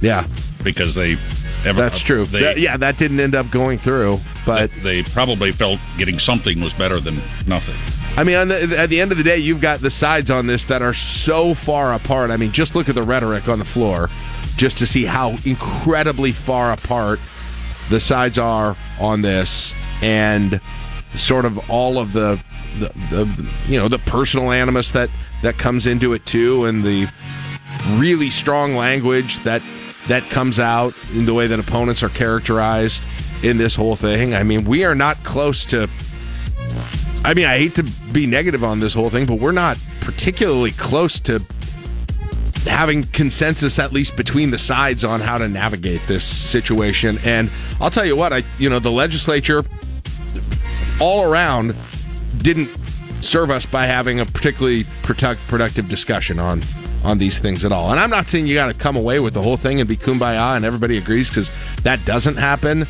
[0.00, 0.26] Yeah,
[0.64, 1.16] because they.
[1.64, 2.26] Ever, That's true.
[2.26, 6.60] They, That- yeah, that didn't end up going through, but they probably felt getting something
[6.60, 7.74] was better than nothing.
[8.16, 10.64] I mean, the, at the end of the day, you've got the sides on this
[10.66, 12.30] that are so far apart.
[12.30, 14.08] I mean, just look at the rhetoric on the floor,
[14.56, 17.20] just to see how incredibly far apart
[17.90, 20.60] the sides are on this, and
[21.14, 22.42] sort of all of the,
[22.78, 25.10] the, the you know the personal animus that
[25.42, 27.06] that comes into it too, and the
[27.96, 29.60] really strong language that
[30.08, 33.02] that comes out in the way that opponents are characterized
[33.42, 34.34] in this whole thing.
[34.34, 35.88] I mean, we are not close to
[37.26, 40.70] I mean, I hate to be negative on this whole thing, but we're not particularly
[40.70, 41.42] close to
[42.66, 47.18] having consensus, at least between the sides, on how to navigate this situation.
[47.24, 47.50] And
[47.80, 49.64] I'll tell you what, I you know the legislature
[51.00, 51.74] all around
[52.38, 52.68] didn't
[53.20, 56.62] serve us by having a particularly product, productive discussion on
[57.02, 57.90] on these things at all.
[57.90, 59.96] And I'm not saying you got to come away with the whole thing and be
[59.96, 61.50] kumbaya and everybody agrees because
[61.82, 62.86] that doesn't happen.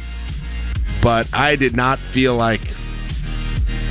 [1.00, 2.60] But I did not feel like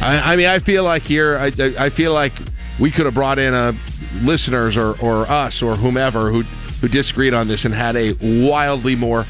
[0.02, 2.34] I, I mean, I feel like here, I, I feel like
[2.80, 3.74] we could have brought in a
[4.22, 6.44] listeners or, or us or whomever who
[6.82, 9.26] who disagreed on this and had a wildly more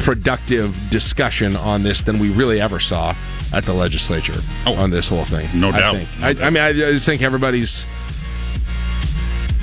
[0.00, 3.14] productive discussion on this than we really ever saw
[3.52, 4.74] at the legislature oh.
[4.74, 5.48] on this whole thing.
[5.58, 5.94] No I doubt.
[5.94, 6.44] No I, doubt.
[6.44, 7.84] I mean, I just think everybody's,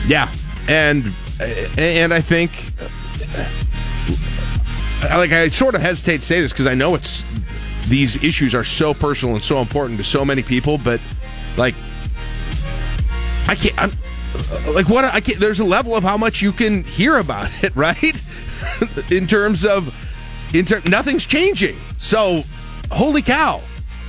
[0.08, 0.32] yeah,
[0.68, 1.14] and
[1.78, 2.72] and I think,
[5.04, 7.24] like, I sort of hesitate to say this because I know it's
[7.88, 11.00] these issues are so personal and so important to so many people, but
[11.58, 11.76] like,
[13.48, 13.78] I can't.
[13.80, 13.92] I'm
[14.74, 15.40] like what I can't.
[15.40, 18.22] There's a level of how much you can hear about it, right?
[19.12, 19.94] in terms of,
[20.54, 21.78] in ter- nothing's changing.
[21.98, 22.44] So,
[22.92, 23.62] holy cow,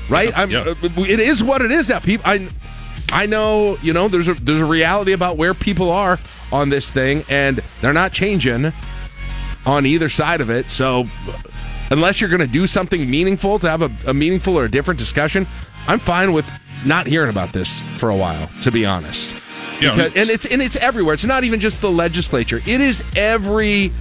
[0.08, 0.36] right?
[0.36, 2.00] I'm, uh, It is what it is now.
[2.00, 2.48] People, I,
[3.10, 3.76] I know.
[3.82, 6.18] You know, there's a there's a reality about where people are
[6.52, 8.72] on this thing, and they're not changing
[9.66, 10.68] on either side of it.
[10.70, 11.06] So,
[11.90, 14.98] unless you're going to do something meaningful to have a, a meaningful or a different
[15.00, 15.46] discussion,
[15.86, 16.48] I'm fine with
[16.84, 18.48] not hearing about this for a while.
[18.62, 19.34] To be honest,
[19.80, 21.14] Yeah, Because- and it's and it's everywhere.
[21.14, 22.60] It's not even just the legislature.
[22.66, 23.92] It is every.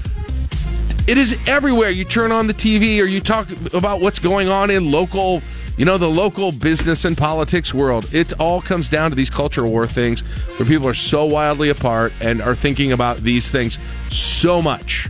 [1.07, 1.89] It is everywhere.
[1.89, 5.41] You turn on the TV or you talk about what's going on in local,
[5.77, 8.13] you know, the local business and politics world.
[8.13, 10.19] It all comes down to these culture war things
[10.59, 13.79] where people are so wildly apart and are thinking about these things
[14.09, 15.07] so much.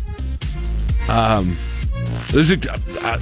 [1.09, 1.57] Um,
[2.37, 2.59] there's a,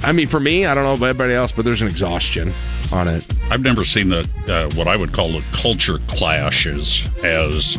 [0.06, 2.52] I mean, for me, I don't know about everybody else, but there's an exhaustion
[2.92, 3.26] on it.
[3.50, 7.78] I've never seen the uh, what I would call the culture clashes as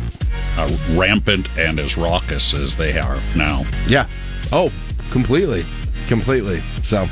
[0.56, 3.62] uh, rampant and as raucous as they are now.
[3.86, 4.08] Yeah.
[4.50, 4.72] Oh,
[5.12, 5.64] completely,
[6.08, 6.60] completely.
[6.82, 7.02] So,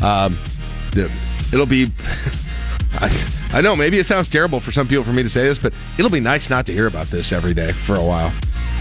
[0.00, 0.38] um,
[0.92, 1.10] the-
[1.52, 1.90] it'll be.
[2.92, 3.10] I,
[3.52, 5.74] I know maybe it sounds terrible for some people for me to say this, but
[5.98, 8.32] it'll be nice not to hear about this every day for a while.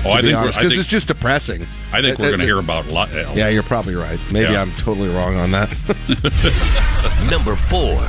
[0.05, 1.65] Oh, I think because it's just depressing.
[1.95, 3.13] I think we're going to hear about a lot.
[3.13, 4.19] Yeah, you're probably right.
[4.31, 4.61] Maybe Yeah.
[4.61, 5.69] I'm totally wrong on that.
[7.31, 8.03] Number four.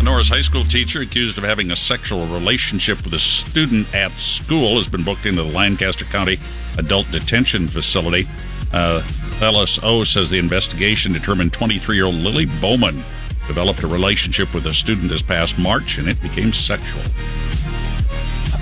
[0.00, 4.10] A Norris High School teacher accused of having a sexual relationship with a student at
[4.18, 6.38] school has been booked into the Lancaster County
[6.78, 8.26] Adult Detention Facility.
[8.72, 9.00] Uh,
[9.38, 13.04] LSO says the investigation determined 23 year old Lily Bowman
[13.46, 17.02] developed a relationship with a student this past March and it became sexual.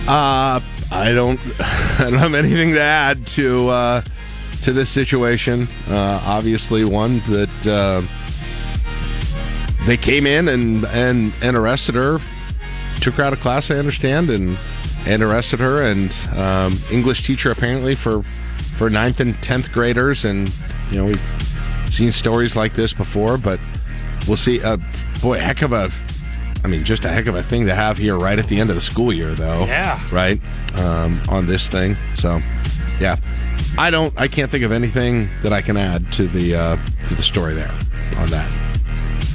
[0.07, 1.41] Uh, I don't.
[1.61, 4.03] I don't have anything to add to uh,
[4.63, 5.69] to this situation.
[5.89, 8.03] Uh, obviously, one that uh,
[9.87, 12.19] they came in and and and arrested her,
[13.01, 13.71] took her out of class.
[13.71, 14.57] I understand, and
[15.07, 15.83] and arrested her.
[15.83, 20.25] And um, English teacher apparently for for ninth and tenth graders.
[20.25, 20.53] And
[20.91, 23.61] you know we've seen stories like this before, but
[24.27, 24.63] we'll see.
[24.63, 24.79] Uh,
[25.21, 25.91] boy, heck of a.
[26.65, 28.71] I mean, just a heck of a thing to have here right at the end
[28.71, 29.65] of the school year, though.
[29.65, 30.01] Yeah.
[30.13, 30.41] Right?
[30.77, 31.97] Um, on this thing.
[32.15, 32.41] So,
[33.03, 33.17] yeah.
[33.77, 36.77] I don't, I can't think of anything that I can add to the, uh,
[37.09, 37.71] to the story there
[38.17, 38.51] on that.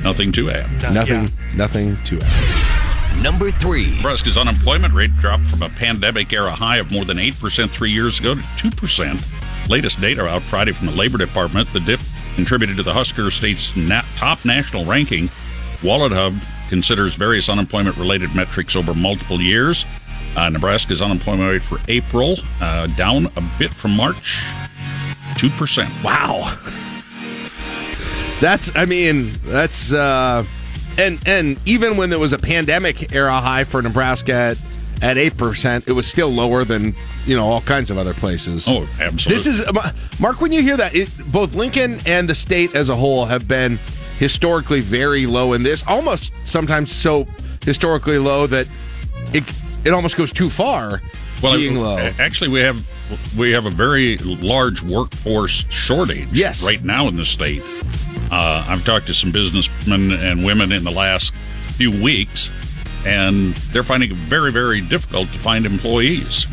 [0.04, 0.94] Nothing to add.
[0.94, 3.22] Nothing, nothing to add.
[3.22, 3.96] Number three.
[3.96, 8.20] Nebraska's unemployment rate dropped from a pandemic era high of more than 8% three years
[8.20, 9.70] ago to 2%.
[9.70, 11.72] Latest data out Friday from the Labor Department.
[11.74, 12.00] The dip
[12.36, 15.28] contributed to the Husker State's na- top national ranking.
[15.82, 16.40] WalletHub
[16.70, 19.86] considers various unemployment related metrics over multiple years.
[20.38, 24.44] Uh, Nebraska's unemployment rate for April uh, down a bit from March,
[25.34, 26.04] 2%.
[26.04, 26.56] Wow.
[28.40, 30.46] That's, I mean, that's, uh,
[31.00, 34.58] and, and even when there was a pandemic era high for Nebraska at,
[35.02, 38.68] at 8%, it was still lower than, you know, all kinds of other places.
[38.68, 39.34] Oh, absolutely.
[39.34, 39.66] This is,
[40.20, 43.48] Mark, when you hear that, it, both Lincoln and the state as a whole have
[43.48, 43.80] been
[44.20, 47.28] historically very low in this, almost sometimes so
[47.64, 48.68] historically low that
[49.34, 49.52] it,
[49.88, 51.02] it almost goes too far
[51.42, 51.98] being low.
[52.20, 56.34] Actually, we have we have a very large workforce shortage.
[56.34, 56.64] Yes.
[56.64, 57.64] right now in the state.
[58.30, 61.34] Uh, I've talked to some businessmen and women in the last
[61.76, 62.52] few weeks,
[63.06, 66.46] and they're finding it very, very difficult to find employees.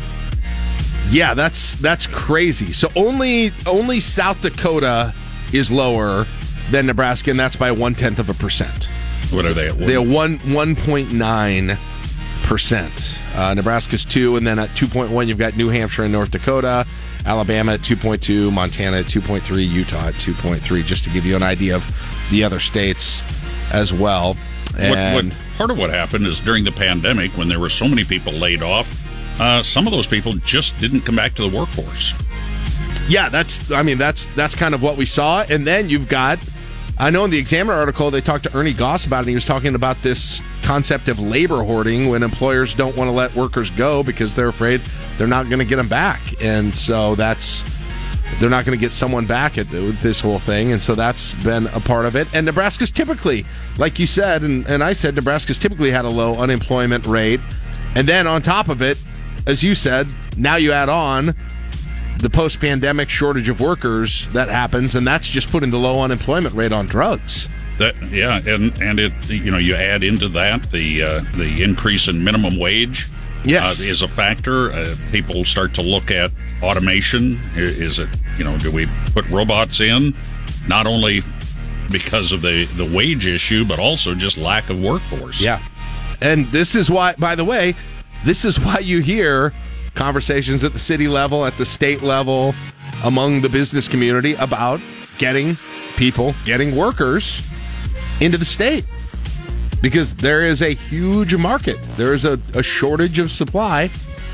[1.09, 2.71] Yeah, that's that's crazy.
[2.71, 5.13] So only only South Dakota
[5.53, 6.25] is lower
[6.71, 8.85] than Nebraska, and that's by one tenth of a percent.
[9.31, 9.77] What are they at?
[9.77, 11.77] They are one one point nine
[12.45, 13.17] percent.
[13.35, 16.31] Uh, Nebraska's two, and then at two point one, you've got New Hampshire and North
[16.31, 16.85] Dakota,
[17.25, 20.83] Alabama at two point two, Montana at two point three, Utah at two point three.
[20.83, 21.85] Just to give you an idea of
[22.31, 23.21] the other states
[23.73, 24.35] as well.
[24.73, 27.87] What, And what, part of what happened is during the pandemic, when there were so
[27.87, 31.57] many people laid off, uh, some of those people just didn't come back to the
[31.57, 32.13] workforce.
[33.07, 33.71] Yeah, that's.
[33.71, 35.43] I mean, that's that's kind of what we saw.
[35.49, 36.39] And then you've got.
[36.97, 39.21] I know in the Examiner article they talked to Ernie Goss about it.
[39.21, 43.11] and He was talking about this concept of labor hoarding when employers don't want to
[43.11, 44.81] let workers go because they're afraid
[45.17, 47.63] they're not going to get them back, and so that's
[48.39, 51.67] they're not going to get someone back at this whole thing, and so that's been
[51.67, 52.27] a part of it.
[52.33, 53.45] And Nebraska's typically,
[53.77, 57.39] like you said, and, and I said, Nebraska's typically had a low unemployment rate,
[57.93, 58.97] and then on top of it,
[59.45, 61.35] as you said, now you add on
[62.25, 66.55] the post pandemic shortage of workers that happens, and that's just putting the low unemployment
[66.55, 67.47] rate on drugs.
[67.77, 72.07] That yeah, and and it you know you add into that the uh, the increase
[72.07, 73.07] in minimum wage.
[73.43, 73.79] Yes.
[73.79, 74.71] uh, is a factor.
[74.71, 76.31] Uh, people start to look at
[76.63, 77.39] automation.
[77.55, 78.09] Is it
[78.39, 80.15] you know do we put robots in?
[80.67, 81.21] Not only
[81.91, 85.39] because of the the wage issue, but also just lack of workforce.
[85.39, 85.61] Yeah.
[86.21, 87.75] And this is why, by the way,
[88.23, 89.53] this is why you hear
[89.95, 92.53] conversations at the city level, at the state level,
[93.03, 94.79] among the business community about
[95.17, 95.57] getting
[95.95, 97.41] people, getting workers
[98.19, 98.85] into the state.
[99.81, 101.77] Because there is a huge market.
[101.95, 103.89] There is a, a shortage of supply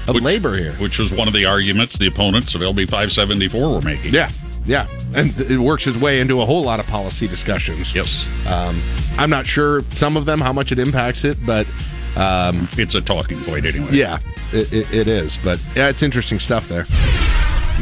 [0.08, 0.74] of labor here.
[0.74, 4.14] which was one of the arguments the opponents of LB five seventy four were making.
[4.14, 4.30] Yeah.
[4.64, 7.96] Yeah, and it works its way into a whole lot of policy discussions.
[7.96, 8.28] Yes.
[8.48, 8.80] Um,
[9.18, 11.66] I'm not sure some of them how much it impacts it, but
[12.16, 13.90] um, it's a talking point anyway.
[13.92, 14.20] Yeah,
[14.52, 15.38] it, it, it is.
[15.38, 16.86] But yeah, it's interesting stuff there.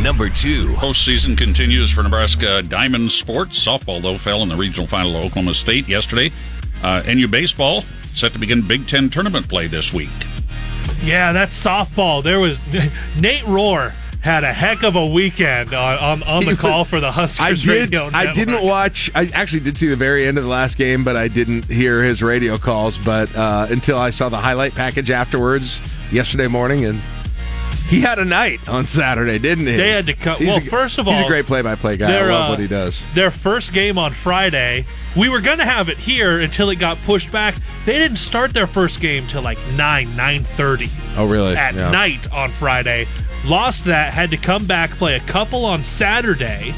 [0.04, 0.74] Number two.
[0.76, 3.64] Postseason continues for Nebraska Diamond Sports.
[3.66, 6.32] Softball, though, fell in the regional final of Oklahoma State yesterday.
[6.82, 10.10] Uh, NU Baseball set to begin Big Ten tournament play this week.
[11.04, 12.24] Yeah, that's softball.
[12.24, 12.60] There was
[13.20, 17.12] Nate Rohr had a heck of a weekend on on, on the call for the
[17.12, 17.66] Huskers I did.
[17.68, 18.36] radio I network.
[18.36, 19.10] didn't watch.
[19.16, 22.04] I actually did see the very end of the last game, but I didn't hear
[22.04, 22.98] his radio calls.
[22.98, 25.80] But uh, until I saw the highlight package afterwards
[26.12, 27.00] yesterday morning, and
[27.88, 29.76] he had a night on Saturday, didn't he?
[29.78, 30.38] They had to cut.
[30.40, 32.12] He's Well, a- first of all, he's a great play-by-play guy.
[32.20, 33.02] I love uh, what he does.
[33.16, 34.86] Their first game on Friday,
[35.18, 37.56] we were gonna have it here until it got pushed back.
[37.86, 40.90] They didn't start their first game till like nine nine thirty.
[41.18, 41.56] Oh, really?
[41.56, 41.90] at Yeah.
[41.90, 43.08] night on Friday.
[43.46, 46.74] Lost that, had to come back, play a couple on Saturday,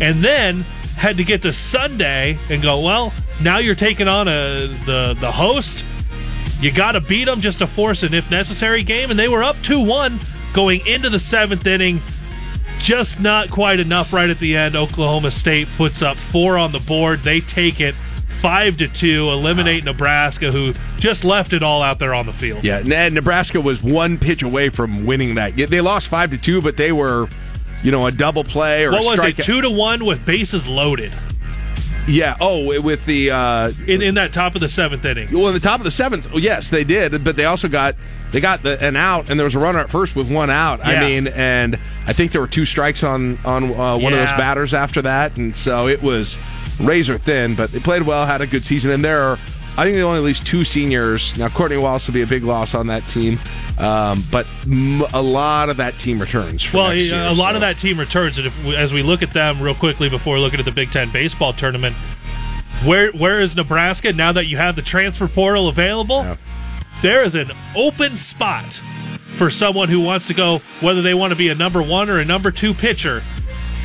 [0.00, 0.60] and then
[0.96, 2.80] had to get to Sunday and go.
[2.80, 5.84] Well, now you're taking on a the the host.
[6.60, 9.42] You got to beat them just to force an if necessary game, and they were
[9.42, 10.18] up two one
[10.52, 12.00] going into the seventh inning.
[12.80, 14.76] Just not quite enough right at the end.
[14.76, 17.20] Oklahoma State puts up four on the board.
[17.20, 17.94] They take it
[18.40, 22.64] five to two, eliminate Nebraska, who just left it all out there on the field.
[22.64, 25.56] Yeah, and Nebraska was one pitch away from winning that.
[25.56, 27.28] They lost five to two, but they were,
[27.82, 29.44] you know, a double play or What was it?
[29.44, 31.12] Two to one with bases loaded
[32.06, 32.36] Yeah.
[32.40, 35.28] Oh, with the uh, in in that top of the seventh inning.
[35.32, 37.96] well, in the top of the seventh, yes, they did, but they also got
[38.30, 40.84] they got the, an out, and there was a runner at first with one out.
[40.84, 44.32] I mean, and I think there were two strikes on on uh, one of those
[44.32, 46.38] batters after that, and so it was
[46.80, 47.54] razor thin.
[47.54, 49.38] But they played well, had a good season, and there are.
[49.76, 51.38] I think are only at least two seniors.
[51.38, 53.38] Now, Courtney Wallace will be a big loss on that team,
[53.78, 56.72] um, but m- a lot of that team returns.
[56.72, 57.54] Well, next a lot so.
[57.54, 60.58] of that team returns, and we, as we look at them real quickly before looking
[60.58, 61.94] at the Big Ten baseball tournament,
[62.84, 66.26] where where is Nebraska now that you have the transfer portal available?
[67.00, 68.64] There is an open spot
[69.36, 72.18] for someone who wants to go, whether they want to be a number one or
[72.18, 73.22] a number two pitcher.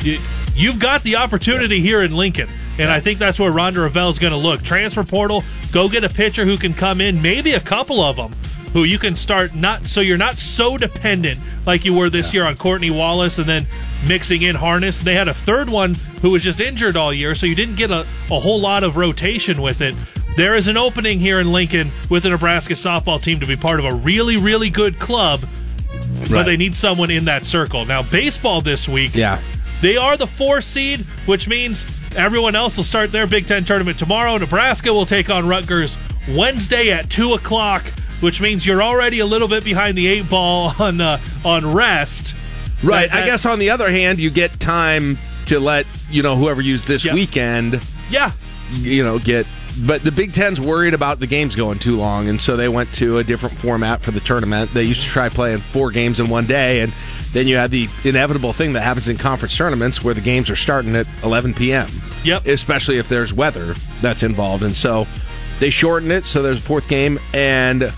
[0.02, 0.18] You,
[0.54, 2.48] you've got the opportunity here in Lincoln,
[2.78, 4.62] and I think that's where Rhonda Revelle is going to look.
[4.62, 8.32] Transfer portal, go get a pitcher who can come in, maybe a couple of them
[8.72, 12.44] who you can start not so you're not so dependent like you were this year
[12.44, 13.68] on Courtney Wallace and then
[14.08, 14.98] mixing in Harness.
[14.98, 17.92] They had a third one who was just injured all year, so you didn't get
[17.92, 18.00] a,
[18.32, 19.94] a whole lot of rotation with it.
[20.36, 23.78] There is an opening here in Lincoln with the Nebraska softball team to be part
[23.78, 25.44] of a really, really good club,
[26.28, 27.84] but they need someone in that circle.
[27.84, 29.40] Now, baseball this week, Yeah.
[29.82, 31.84] they are the four seed, which means
[32.16, 34.36] everyone else will start their Big Ten tournament tomorrow.
[34.36, 35.96] Nebraska will take on Rutgers
[36.30, 37.84] Wednesday at two o'clock,
[38.20, 42.34] which means you're already a little bit behind the eight ball on uh, on rest.
[42.82, 43.10] Right.
[43.10, 46.60] That- I guess on the other hand, you get time to let you know whoever
[46.60, 47.80] used this weekend.
[48.10, 48.32] Yeah.
[48.72, 49.46] You know, get.
[49.84, 52.92] But the Big Ten's worried about the games going too long, and so they went
[52.94, 54.70] to a different format for the tournament.
[54.72, 56.92] They used to try playing four games in one day, and
[57.34, 60.56] then you had the inevitable thing that happens in conference tournaments where the games are
[60.56, 61.88] starting at 11 p.m.
[62.24, 62.46] Yep.
[62.46, 65.06] Especially if there's weather that's involved, and so
[65.60, 66.24] they shorten it.
[66.24, 67.92] So there's a fourth game, and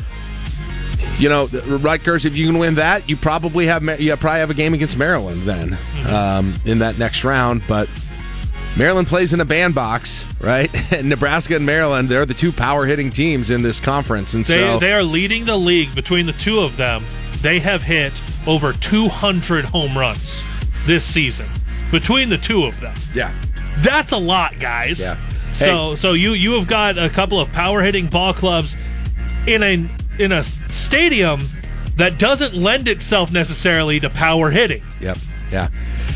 [1.18, 2.24] you know, Rutgers.
[2.24, 5.42] If you can win that, you probably have you probably have a game against Maryland
[5.42, 5.78] then
[6.08, 7.62] um, in that next round.
[7.68, 7.88] But
[8.76, 10.70] Maryland plays in a bandbox, right?
[10.92, 14.54] And Nebraska and Maryland, they're the two power hitting teams in this conference, and They,
[14.56, 17.04] so they are leading the league between the two of them.
[17.42, 18.12] They have hit
[18.46, 20.42] over 200 home runs
[20.86, 21.46] this season
[21.90, 22.94] between the two of them.
[23.14, 23.32] yeah,
[23.78, 24.98] That's a lot, guys.
[25.00, 25.16] Yeah.
[25.52, 28.76] So so you you have got a couple of power hitting ball clubs
[29.46, 29.88] in a
[30.22, 31.48] in a stadium
[31.96, 34.82] that doesn't lend itself necessarily to power hitting.
[35.00, 35.16] Yep.
[35.50, 35.68] Yeah.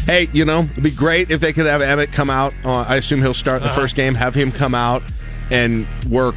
[0.05, 2.53] Hey, you know, it'd be great if they could have Emmett come out.
[2.65, 3.81] Uh, I assume he'll start the Uh-huh.
[3.81, 4.15] first game.
[4.15, 5.03] Have him come out
[5.51, 6.35] and work.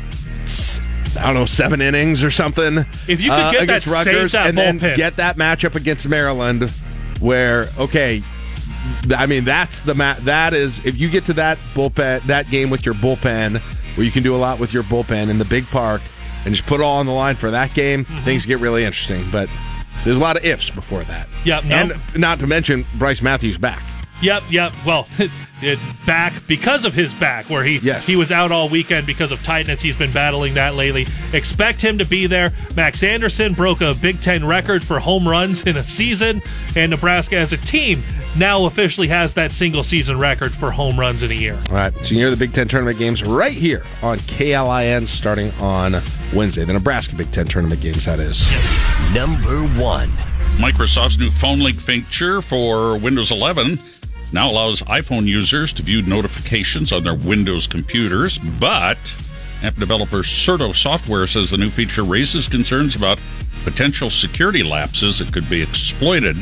[1.17, 2.79] I don't know, seven innings or something.
[3.07, 4.95] If you could uh, get that- against save Rutgers, that and then bullpen.
[4.95, 6.69] get that matchup against Maryland,
[7.19, 8.21] where okay,
[9.15, 12.69] I mean that's the ma- that is if you get to that bullpen that game
[12.69, 13.59] with your bullpen
[13.95, 16.01] where you can do a lot with your bullpen in the big park
[16.45, 18.25] and just put it all on the line for that game, Mm-hmm.
[18.25, 19.23] things get really interesting.
[19.31, 19.49] But
[20.03, 21.27] there's a lot of ifs before that.
[21.45, 21.75] Yep, no.
[21.75, 23.81] And not to mention Brice Matthews back.
[24.23, 24.71] Yep, yep.
[24.85, 25.07] Well,
[25.61, 28.07] it, back because of his back, where he Yes.
[28.07, 29.81] he was out all weekend because of tightness.
[29.81, 31.05] He's been battling that lately.
[31.33, 32.53] Expect him to be there.
[32.75, 36.41] Max Anderson broke a Big Ten record for home runs in a season,
[36.75, 38.01] and Nebraska as a team
[38.37, 41.59] now officially has that single season record for home runs in a year.
[41.69, 45.51] All right, so you hear the Big Ten tournament games right here on KLIN starting
[45.59, 46.01] on
[46.33, 46.63] Wednesday.
[46.63, 48.47] The Nebraska Big Ten tournament games, that is.
[49.13, 50.09] Number one.
[50.57, 53.79] Microsoft's new phone link feature for Windows 11
[54.33, 58.97] now allows iPhone users to view notifications on their Windows computers, but
[59.61, 63.21] app developer Certo Software says the new feature raises concerns about
[63.63, 66.35] potential security lapses that could be exploited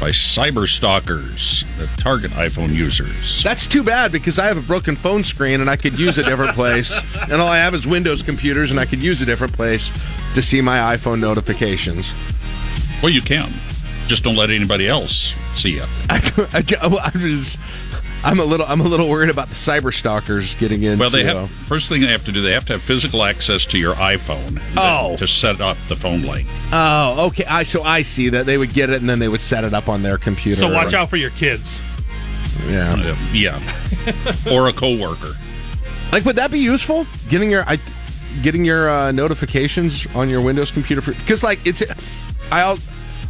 [0.00, 3.42] by cyber stalkers that target iPhone users.
[3.42, 6.22] That's too bad because I have a broken phone screen and I could use a
[6.22, 6.98] different place.
[7.22, 9.90] and all I have is Windows computers and I could use a different place
[10.34, 12.14] to see my iPhone notifications.
[13.02, 13.52] Well, you can.
[14.08, 15.84] Just don't let anybody else see you.
[16.10, 16.20] I,
[16.52, 17.58] I, I was,
[18.24, 20.98] I'm a little I'm a little worried about the cyber stalkers getting in.
[20.98, 22.40] Well, they have first thing they have to do.
[22.40, 24.60] They have to have physical access to your iPhone.
[24.76, 25.16] Oh.
[25.18, 26.48] to set up the phone link.
[26.72, 27.44] Oh, okay.
[27.44, 29.74] I so I see that they would get it and then they would set it
[29.74, 30.60] up on their computer.
[30.60, 31.80] So watch out for your kids.
[32.66, 33.60] Yeah, Uh, yeah,
[34.50, 35.32] or a coworker.
[36.10, 37.06] Like, would that be useful?
[37.28, 37.78] Getting your I,
[38.42, 41.82] getting your uh, notifications on your Windows computer because like it's
[42.50, 42.76] I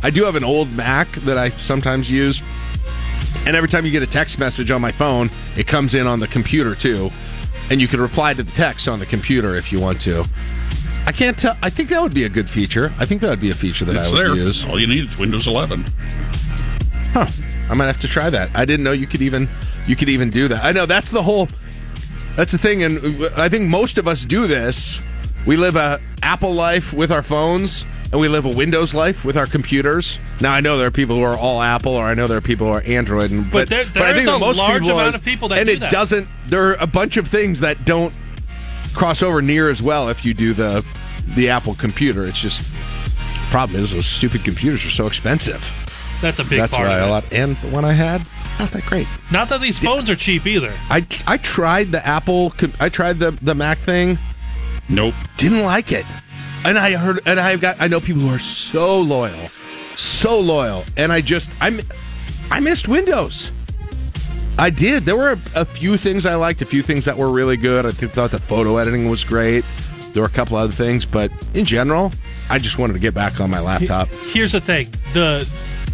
[0.03, 2.43] I do have an old Mac that I sometimes use,
[3.47, 6.21] and every time you get a text message on my phone, it comes in on
[6.21, 7.11] the computer too,
[7.71, 10.25] and you can reply to the text on the computer if you want to.
[11.07, 11.57] I can't tell.
[11.63, 12.93] I think that would be a good feature.
[12.99, 14.35] I think that would be a feature that it's I would there.
[14.35, 14.67] use.
[14.67, 15.85] All you need is Windows 11.
[17.13, 17.27] Huh.
[17.71, 18.51] I might have to try that.
[18.55, 19.49] I didn't know you could even
[19.87, 20.65] you could even do that.
[20.65, 21.49] I know that's the whole
[22.37, 22.99] that's the thing and
[23.37, 25.01] I think most of us do this.
[25.47, 29.37] We live a Apple life with our phones and we live a Windows life with
[29.37, 30.19] our computers.
[30.41, 32.43] Now I know there are people who are all Apple or I know there are
[32.43, 35.15] people who are Android and But there- I there think is that a large amount
[35.15, 35.91] of people that and do it that.
[35.93, 38.13] doesn't there are a bunch of things that don't
[38.95, 40.85] cross over near as well if you do the
[41.27, 42.25] the Apple computer.
[42.27, 42.63] It's just
[43.51, 45.63] problem is those stupid computers are so expensive.
[46.23, 47.33] That's a big That's part why of a lot.
[47.33, 48.23] And the one I had,
[48.59, 49.07] not that great.
[49.31, 50.73] Not that these phones are cheap either.
[50.91, 52.55] I I tried the Apple.
[52.81, 54.19] I tried the the Mac thing.
[54.89, 55.15] Nope.
[55.37, 56.07] Didn't like it.
[56.65, 57.21] And I heard.
[57.27, 57.81] And I've got.
[57.81, 59.51] I know people who are so loyal,
[59.97, 60.85] so loyal.
[60.97, 61.49] And I just.
[61.61, 61.81] I'm,
[62.51, 63.51] I missed Windows.
[64.59, 65.05] I did.
[65.05, 66.63] There were a, a few things I liked.
[66.63, 67.87] A few things that were really good.
[67.87, 69.65] I think, thought the photo editing was great.
[70.13, 72.13] There were a couple other things, but in general,
[72.51, 74.09] I just wanted to get back on my laptop.
[74.33, 75.49] Here's the thing: the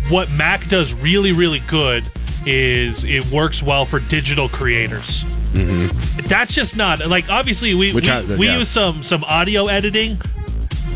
[0.08, 2.04] what Mac does really, really good
[2.46, 5.24] is it works well for digital creators.
[5.52, 6.26] Mm-hmm.
[6.26, 10.20] That's just not like obviously we Which we, I- we use some some audio editing,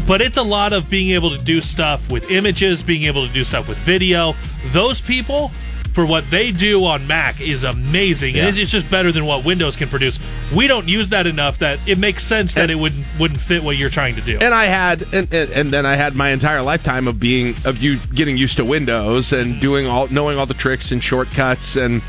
[0.08, 3.32] but it's a lot of being able to do stuff with images, being able to
[3.32, 4.34] do stuff with video.
[4.72, 5.52] Those people.
[5.94, 8.36] For what they do on Mac is amazing.
[8.36, 8.46] Yeah.
[8.46, 10.20] And it's just better than what Windows can produce.
[10.54, 13.64] We don't use that enough that it makes sense that And- it wouldn't wouldn't fit
[13.64, 14.38] what you're trying to do.
[14.40, 17.82] And I had, and, and, and then I had my entire lifetime of being of
[17.82, 19.60] you getting used to Windows and mm-hmm.
[19.60, 22.00] doing all, knowing all the tricks and shortcuts and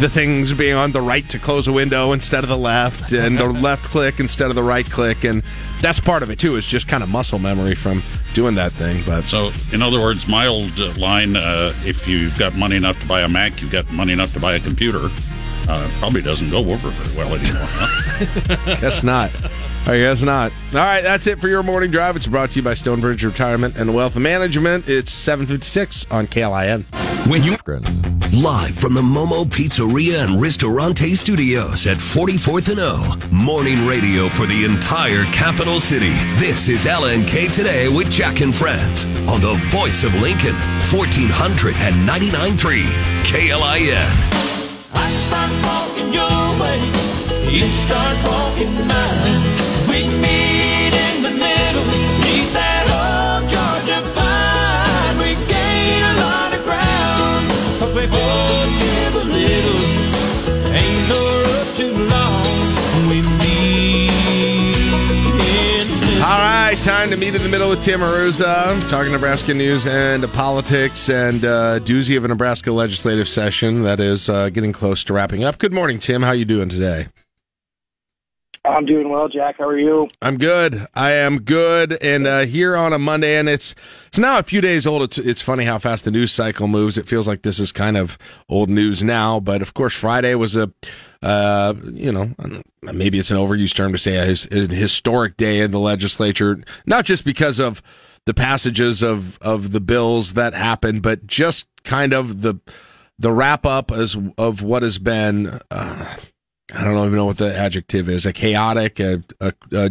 [0.00, 3.38] the things being on the right to close a window instead of the left and
[3.38, 5.42] the left click instead of the right click and
[5.80, 8.02] that's part of it too is just kind of muscle memory from
[8.34, 12.36] doing that thing but So, in other words, my old uh, line: uh, if you've
[12.38, 15.08] got money enough to buy a Mac, you've got money enough to buy a computer.
[15.68, 17.66] Uh, probably doesn't go over very well anymore.
[17.66, 18.76] Huh?
[18.80, 19.30] guess not
[19.88, 22.62] I guess not all right that's it for your morning drive it's brought to you
[22.62, 26.84] by Stonebridge Retirement and Wealth Management it's 756 on KLIN
[27.28, 27.56] When you
[28.42, 34.44] live from the Momo Pizzeria and Ristorante Studios at 44th and O, morning radio for
[34.46, 36.12] the entire capital city.
[36.36, 40.54] This is LNK today with Jack and Friends on the voice of Lincoln,
[40.90, 42.84] 1499.3
[43.24, 44.10] KLIN.
[44.92, 46.28] I start walking your
[46.60, 46.78] way,
[47.50, 49.65] you start walking mine.
[66.86, 71.44] Time to meet in the middle with Tim Hruza, talking Nebraska news and politics and
[71.44, 75.58] uh, doozy of a Nebraska legislative session that is uh, getting close to wrapping up.
[75.58, 76.22] Good morning, Tim.
[76.22, 77.08] How you doing today?
[78.66, 79.56] I'm doing well, Jack.
[79.58, 80.08] How are you?
[80.20, 80.86] I'm good.
[80.94, 83.74] I am good, and uh, here on a Monday, and it's
[84.06, 85.02] it's now a few days old.
[85.02, 86.98] It's it's funny how fast the news cycle moves.
[86.98, 88.18] It feels like this is kind of
[88.48, 90.72] old news now, but of course, Friday was a
[91.22, 92.30] uh, you know
[92.82, 97.04] maybe it's an overused term to say a, a historic day in the legislature, not
[97.04, 97.82] just because of
[98.24, 102.58] the passages of of the bills that happened, but just kind of the
[103.18, 105.60] the wrap up as of what has been.
[105.70, 106.16] Uh,
[106.74, 108.26] I don't even know what the adjective is.
[108.26, 109.90] A chaotic, a, a, a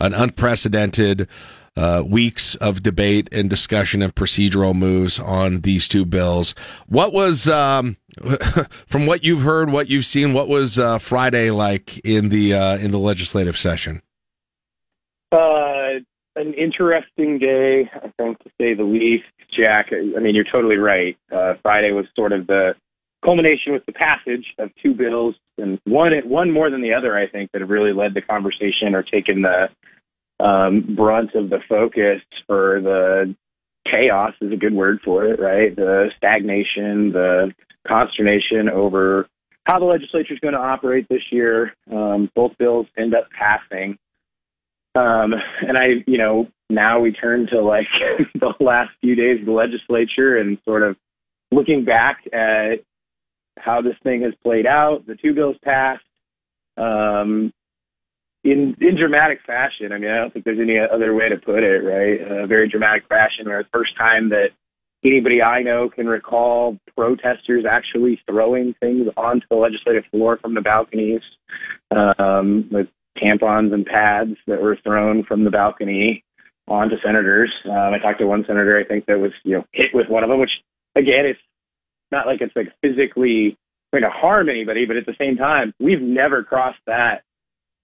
[0.00, 1.28] an unprecedented
[1.76, 6.54] uh, weeks of debate and discussion and procedural moves on these two bills.
[6.88, 7.96] What was, um,
[8.86, 12.78] from what you've heard, what you've seen, what was uh, Friday like in the uh,
[12.78, 14.02] in the legislative session?
[15.30, 16.00] Uh,
[16.36, 19.24] an interesting day, I think, to say the least.
[19.56, 21.16] Jack, I mean, you're totally right.
[21.34, 22.74] Uh, Friday was sort of the
[23.24, 27.28] culmination with the passage of two bills, and one one more than the other, I
[27.28, 29.68] think, that have really led the conversation or taken the
[30.44, 33.34] um, brunt of the focus for the
[33.90, 35.74] chaos is a good word for it, right?
[35.74, 37.52] The stagnation, the
[37.86, 39.26] consternation over
[39.64, 41.74] how the legislature is going to operate this year.
[41.90, 43.98] Um, both bills end up passing.
[44.94, 45.34] Um,
[45.66, 47.86] and I, you know, now we turn to like
[48.34, 50.96] the last few days of the legislature and sort of
[51.52, 52.80] looking back at
[53.64, 55.06] how this thing has played out.
[55.06, 56.04] The two bills passed
[56.76, 57.52] um,
[58.44, 59.92] in in dramatic fashion.
[59.92, 61.84] I mean, I don't think there's any other way to put it.
[61.84, 63.46] Right, uh, very dramatic fashion.
[63.46, 64.48] Where the first time that
[65.04, 70.60] anybody I know can recall protesters actually throwing things onto the legislative floor from the
[70.60, 71.22] balconies
[71.90, 72.88] um, with
[73.18, 76.24] tampons and pads that were thrown from the balcony
[76.68, 77.52] onto senators.
[77.66, 80.22] Um, I talked to one senator I think that was you know hit with one
[80.22, 80.50] of them, which
[80.96, 81.40] again it's
[82.12, 83.56] not like it's like physically
[83.92, 87.22] going to harm anybody, but at the same time we've never crossed that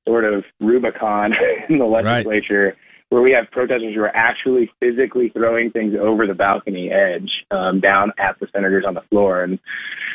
[0.07, 1.32] sort of Rubicon
[1.69, 2.77] in the legislature
[3.09, 7.81] where we have protesters who are actually physically throwing things over the balcony edge um,
[7.81, 9.44] down at the senators on the floor.
[9.44, 9.61] And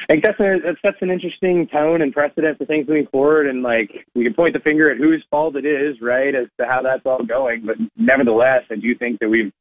[0.09, 3.47] I think that's, a, that's that's an interesting tone and precedent for things moving forward.
[3.47, 6.67] And like we can point the finger at whose fault it is, right, as to
[6.67, 7.63] how that's all going.
[7.65, 9.53] But nevertheless, I do think that we've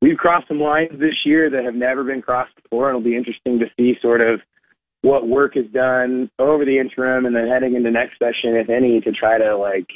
[0.00, 3.16] we've crossed some lines this year that have never been crossed before, and it'll be
[3.16, 4.40] interesting to see sort of
[5.02, 9.00] what work is done over the interim and then heading into next session, if any,
[9.00, 9.88] to try to like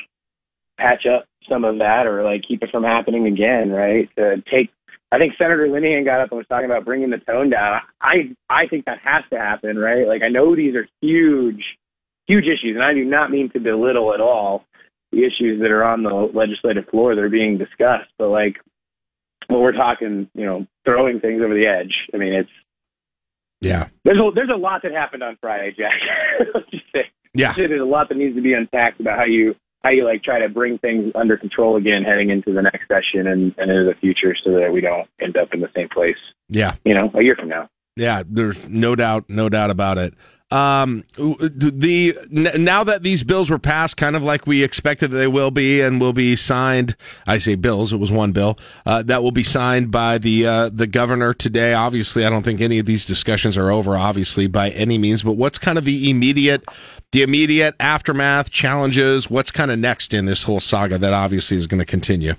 [0.78, 4.08] patch up some of that or like keep it from happening again, right?
[4.16, 4.70] To take,
[5.10, 7.80] I think Senator Linehan got up and was talking about bringing the tone down.
[8.00, 10.06] I I think that has to happen, right?
[10.06, 11.62] Like I know these are huge,
[12.26, 14.64] huge issues, and I do not mean to belittle at all
[15.10, 18.56] the issues that are on the legislative floor that are being discussed, but like
[19.48, 22.50] when we're talking, you know, throwing things over the edge, I mean, it's
[23.60, 23.88] yeah.
[24.04, 25.94] There's a there's a lot that happened on Friday, Jack.
[26.54, 27.10] Let's just say.
[27.34, 27.52] Yeah.
[27.52, 30.40] There's a lot that needs to be unpacked about how you how you like try
[30.40, 33.94] to bring things under control again heading into the next session and, and into the
[34.00, 36.16] future so that we don't end up in the same place.
[36.48, 36.74] Yeah.
[36.84, 37.68] You know, a year from now.
[37.96, 40.14] Yeah, there's no doubt, no doubt about it.
[40.52, 45.50] Um, the now that these bills were passed, kind of like we expected they will
[45.50, 46.94] be, and will be signed.
[47.26, 50.70] I say bills; it was one bill uh, that will be signed by the uh,
[50.70, 51.72] the governor today.
[51.72, 55.22] Obviously, I don't think any of these discussions are over, obviously by any means.
[55.22, 56.64] But what's kind of the immediate,
[57.12, 59.30] the immediate aftermath challenges?
[59.30, 62.34] What's kind of next in this whole saga that obviously is going to continue?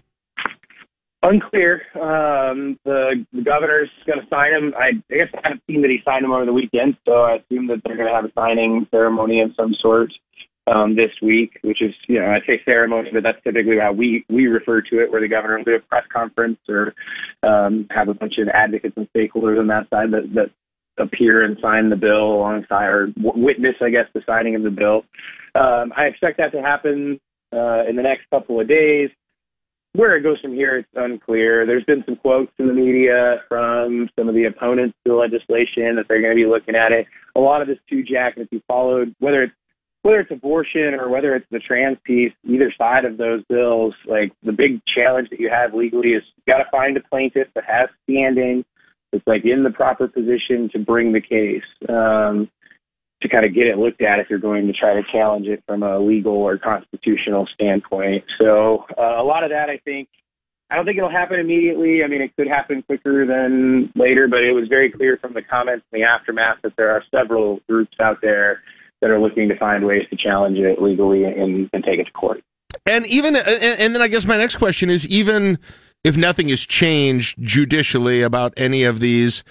[1.24, 1.82] Unclear.
[1.96, 4.74] Um, the, the governor's going to sign him.
[4.78, 7.38] I, I guess I haven't seen that he signed him over the weekend, so I
[7.38, 10.12] assume that they're going to have a signing ceremony of some sort
[10.68, 14.26] um, this week, which is, you know, I say ceremony, but that's typically how we,
[14.30, 16.94] we refer to it, where the governor will do a press conference or
[17.42, 20.52] um, have a bunch of advocates and stakeholders on that side that, that
[21.02, 25.04] appear and sign the bill alongside or witness, I guess, the signing of the bill.
[25.56, 27.20] Um, I expect that to happen
[27.54, 29.10] uh, in the next couple of days
[29.94, 31.66] where it goes from here, it's unclear.
[31.66, 35.96] There's been some quotes in the media from some of the opponents to the legislation
[35.96, 37.06] that they're going to be looking at it.
[37.36, 39.54] A lot of this too, Jack, if you followed, whether it's
[40.02, 44.34] whether it's abortion or whether it's the trans piece, either side of those bills, like
[44.44, 47.64] the big challenge that you have legally is you got to find a plaintiff that
[47.66, 48.66] has standing,
[49.14, 51.64] that's like in the proper position to bring the case.
[51.88, 52.50] Um,
[53.24, 55.64] to kind of get it looked at if you're going to try to challenge it
[55.66, 58.24] from a legal or constitutional standpoint.
[58.40, 60.08] So uh, a lot of that, I think,
[60.70, 62.04] I don't think it'll happen immediately.
[62.04, 65.42] I mean, it could happen quicker than later, but it was very clear from the
[65.42, 68.62] comments in the aftermath that there are several groups out there
[69.02, 72.12] that are looking to find ways to challenge it legally and, and take it to
[72.12, 72.42] court.
[72.86, 75.60] And even, and, and then I guess my next question is even
[76.04, 79.44] if nothing has changed judicially about any of these,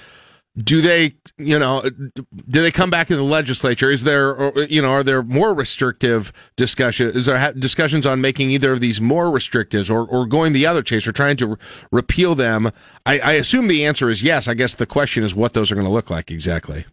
[0.57, 3.91] do they you know do they come back in the legislature?
[3.91, 8.73] Is there you know are there more restrictive discussions is there discussions on making either
[8.73, 11.57] of these more restrictive or, or going the other chase or trying to re-
[11.91, 12.71] repeal them?
[13.07, 14.47] I, I assume the answer is yes.
[14.47, 16.85] I guess the question is what those are going to look like exactly.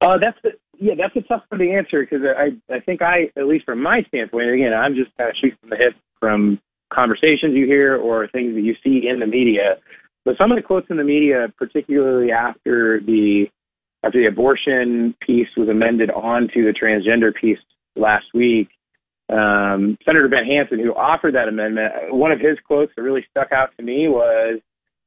[0.00, 3.30] Uh, that's the, yeah that's a tough one to answer because I, I think i
[3.36, 6.60] at least from my standpoint again i'm just kind of shooting from the hip from
[6.92, 9.76] conversations you hear or things that you see in the media
[10.26, 13.46] but some of the quotes in the media, particularly after the
[14.02, 17.58] after the abortion piece was amended onto the transgender piece
[17.94, 18.68] last week,
[19.30, 23.52] um, Senator Ben Hansen, who offered that amendment, one of his quotes that really stuck
[23.52, 24.60] out to me was,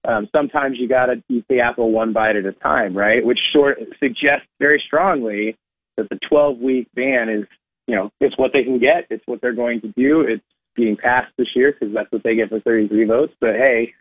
[0.06, 3.24] um, "Sometimes you got to eat the apple one bite at a time," right?
[3.24, 5.58] Which sort suggests very strongly
[5.98, 7.46] that the 12 week ban is,
[7.88, 10.44] you know, it's what they can get, it's what they're going to do, it's
[10.76, 13.34] being passed this year because that's what they get for 33 votes.
[13.42, 13.94] But hey,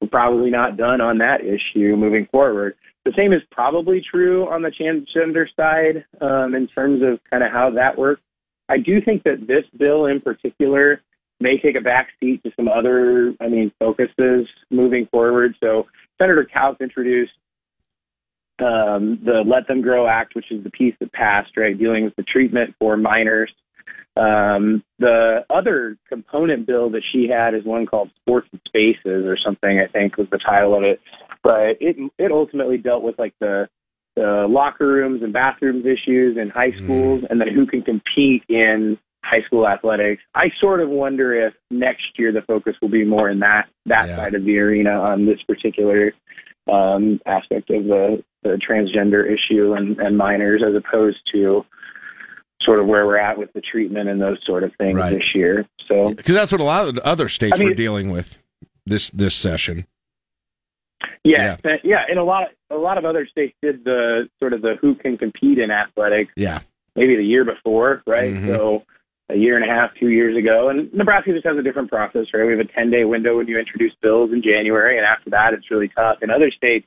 [0.00, 2.74] we're probably not done on that issue moving forward.
[3.04, 7.52] The same is probably true on the transgender side um, in terms of kind of
[7.52, 8.22] how that works.
[8.68, 11.02] I do think that this bill in particular
[11.38, 15.54] may take a back seat to some other, I mean, focuses moving forward.
[15.62, 15.86] So
[16.18, 17.32] Senator Kauth introduced
[18.58, 22.16] um, the Let Them Grow Act, which is the piece that passed, right, dealing with
[22.16, 23.52] the treatment for minors.
[24.16, 29.36] Um, the other component bill that she had is one called Sports and Spaces or
[29.36, 31.00] something, I think was the title of it.
[31.42, 33.68] But it it ultimately dealt with like the
[34.16, 38.98] the locker rooms and bathrooms issues in high schools and then who can compete in
[39.22, 40.22] high school athletics.
[40.34, 44.08] I sort of wonder if next year the focus will be more in that that
[44.08, 46.12] side of the arena on this particular
[46.72, 51.64] um, aspect of the, the transgender issue and, and minors as opposed to
[52.66, 55.14] sort of where we're at with the treatment and those sort of things Right.
[55.14, 55.64] this year.
[55.88, 58.38] So Because that's what a lot of other states I mean- were dealing with
[58.84, 59.86] this this session.
[61.24, 64.62] yeah, yeah, yeah, and a lot a lot of other states did the sort of
[64.62, 66.60] the who can compete in athletics Yeah.
[66.96, 68.32] maybe the year before, right?
[68.34, 68.46] Mhm.
[68.56, 68.82] So
[69.28, 70.68] a year and a half, two years ago.
[70.68, 72.44] And Nebraska just has a different process, right?
[72.44, 75.52] We have a 10 day window when you introduce bills in January, and after that,
[75.52, 76.22] it's really tough.
[76.22, 76.86] In other states,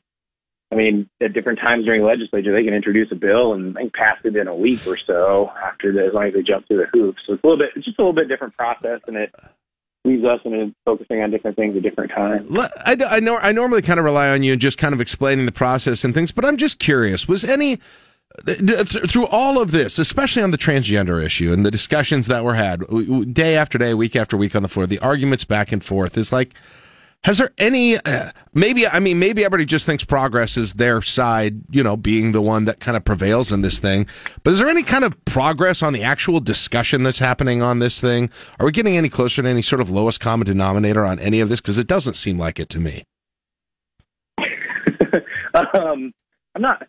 [0.71, 4.35] I mean, at different times during legislature, they can introduce a bill and pass it
[4.35, 7.23] in a week or so after the, as long as they jump through the hoops.
[7.25, 9.33] So it's a little bit, it's just a little bit different process, and it
[10.05, 12.55] leaves us in focusing on different things at different times.
[12.85, 15.51] I, I, know, I normally kind of rely on you just kind of explaining the
[15.51, 17.27] process and things, but I'm just curious.
[17.27, 17.79] Was any
[18.45, 22.55] th- through all of this, especially on the transgender issue and the discussions that were
[22.55, 22.83] had
[23.33, 26.31] day after day, week after week on the floor, the arguments back and forth is
[26.31, 26.53] like,
[27.25, 31.61] has there any, uh, maybe, I mean, maybe everybody just thinks progress is their side,
[31.69, 34.07] you know, being the one that kind of prevails in this thing.
[34.43, 37.99] But is there any kind of progress on the actual discussion that's happening on this
[37.99, 38.29] thing?
[38.59, 41.49] Are we getting any closer to any sort of lowest common denominator on any of
[41.49, 41.59] this?
[41.59, 43.03] Because it doesn't seem like it to me.
[45.73, 46.13] um,
[46.55, 46.87] I'm not.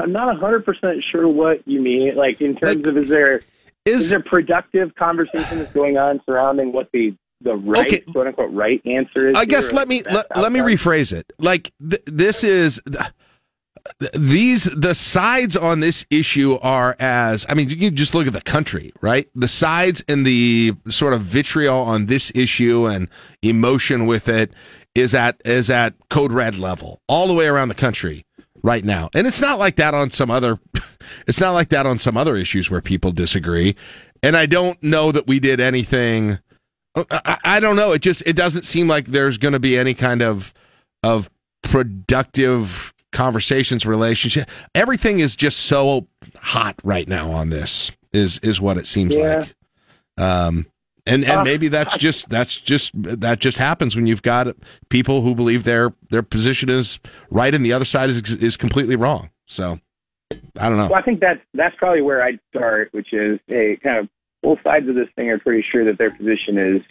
[0.00, 2.14] I'm not 100 percent sure what you mean.
[2.14, 3.40] Like in terms of is there
[3.84, 8.80] is, there productive conversation that's going on surrounding what the the right quote unquote right
[8.84, 9.36] answer is?
[9.36, 11.32] I guess let me let, let me rephrase it.
[11.38, 17.70] Like th- this is th- these the sides on this issue are as I mean
[17.70, 19.28] you just look at the country, right?
[19.34, 23.08] The sides and the sort of vitriol on this issue and
[23.42, 24.52] emotion with it
[24.94, 28.24] is at is at code red level all the way around the country
[28.62, 29.08] right now.
[29.14, 30.58] And it's not like that on some other
[31.26, 33.76] it's not like that on some other issues where people disagree.
[34.22, 36.40] And I don't know that we did anything
[37.10, 37.92] I, I- don't know.
[37.92, 40.52] It just it doesn't seem like there's going to be any kind of
[41.02, 41.30] of
[41.62, 44.48] productive conversations, relationship.
[44.74, 46.06] Everything is just so
[46.40, 47.90] hot right now on this.
[48.12, 49.38] Is is what it seems Yeah.
[49.38, 49.54] like.
[50.16, 50.66] Um,
[51.06, 54.48] and and Uh, maybe that's just that's just that just happens when you've got
[54.88, 57.00] people who believe their their position is
[57.30, 59.30] right and the other side is is completely wrong.
[59.46, 59.78] So
[60.58, 60.88] I don't know.
[60.88, 64.08] Well, I think that's that's probably where I'd start, which is a kind of
[64.42, 66.82] both sides of this thing are pretty sure that their position is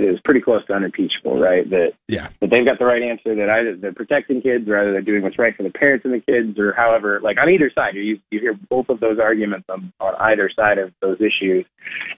[0.00, 1.68] is pretty close to unimpeachable, right?
[1.70, 4.92] That yeah, that they've got the right answer, that either they're protecting kids or either
[4.92, 7.70] they're doing what's right for the parents and the kids, or however, like on either
[7.74, 11.66] side, you you hear both of those arguments on, on either side of those issues,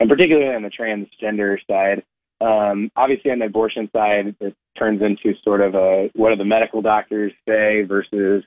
[0.01, 2.03] and particularly on the transgender side.
[2.41, 6.45] Um, obviously, on the abortion side, it turns into sort of a what do the
[6.45, 8.45] medical doctors say versus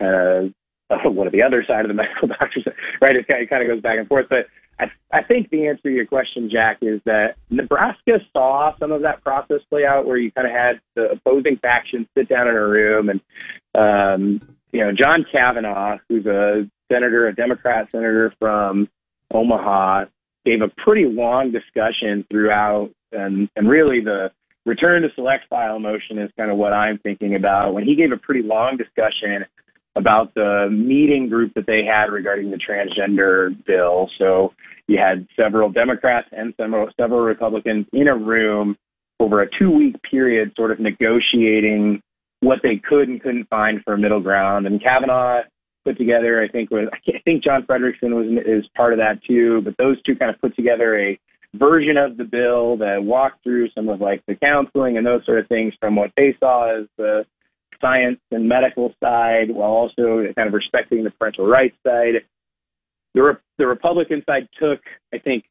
[0.00, 0.48] uh,
[1.04, 2.64] what do the other side of the medical doctors
[3.00, 3.16] right?
[3.16, 4.46] It kind of, it kind of goes back and forth, but
[4.78, 9.02] I, I think the answer to your question, Jack, is that Nebraska saw some of
[9.02, 12.54] that process play out where you kind of had the opposing factions sit down in
[12.54, 13.20] a room and,
[13.74, 18.88] um, you know, John Cavanaugh, who's a senator, a Democrat senator from
[19.32, 20.06] Omaha,
[20.44, 24.32] gave a pretty long discussion throughout and, and really the
[24.66, 27.74] return to select file motion is kind of what I'm thinking about.
[27.74, 29.44] When he gave a pretty long discussion
[29.96, 34.10] about the meeting group that they had regarding the transgender bill.
[34.18, 34.52] So
[34.88, 38.76] you had several Democrats and several, several Republicans in a room
[39.20, 42.02] over a two week period, sort of negotiating
[42.40, 44.66] what they could and couldn't find for a middle ground.
[44.66, 45.42] And Cavanaugh
[45.84, 49.62] put together, I think was, I think John Fredrickson was is part of that too.
[49.62, 51.18] But those two kind of put together a
[51.54, 55.38] version of the bill that walked through some of like the counseling and those sort
[55.38, 57.24] of things from what they saw as the
[57.84, 62.24] science and medical side, while also kind of respecting the parental rights side.
[63.14, 64.80] The Re- the Republican side took,
[65.12, 65.44] I think,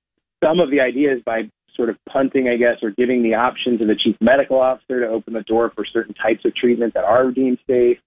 [0.43, 3.85] some of the ideas by sort of punting, I guess, or giving the option to
[3.85, 7.31] the chief medical officer to open the door for certain types of treatment that are
[7.31, 7.97] deemed safe.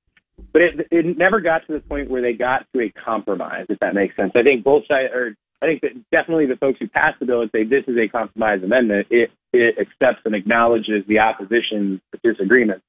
[0.52, 3.78] But it, it never got to the point where they got to a compromise, if
[3.80, 4.32] that makes sense.
[4.36, 7.38] I think both sides, or I think that definitely the folks who passed the bill
[7.38, 9.06] would say this is a compromise amendment.
[9.10, 12.84] It, it accepts and acknowledges the opposition's disagreements.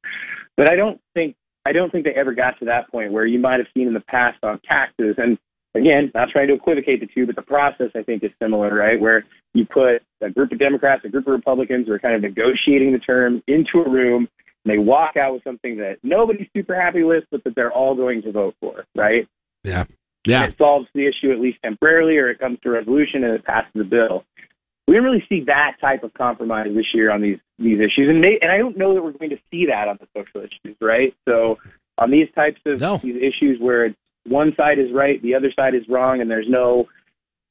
[0.57, 1.35] But I don't think
[1.65, 3.93] I don't think they ever got to that point where you might have seen in
[3.93, 5.15] the past on taxes.
[5.17, 5.37] And
[5.75, 8.99] again, not trying to equivocate the two, but the process I think is similar, right?
[8.99, 12.21] Where you put a group of Democrats, a group of Republicans who are kind of
[12.21, 14.29] negotiating the term into a room,
[14.63, 17.95] and they walk out with something that nobody's super happy with, but that they're all
[17.95, 19.27] going to vote for, right?
[19.63, 19.83] Yeah.
[20.27, 20.45] Yeah.
[20.45, 23.71] it solves the issue at least temporarily, or it comes to resolution and it passes
[23.75, 24.23] the bill.
[24.87, 28.21] We didn't really see that type of compromise this year on these these issues, and
[28.21, 30.77] may, and I don't know that we're going to see that on the social issues,
[30.79, 31.13] right?
[31.27, 31.57] So
[31.97, 33.97] on these types of these issues where it's
[34.27, 36.87] one side is right, the other side is wrong, and there's no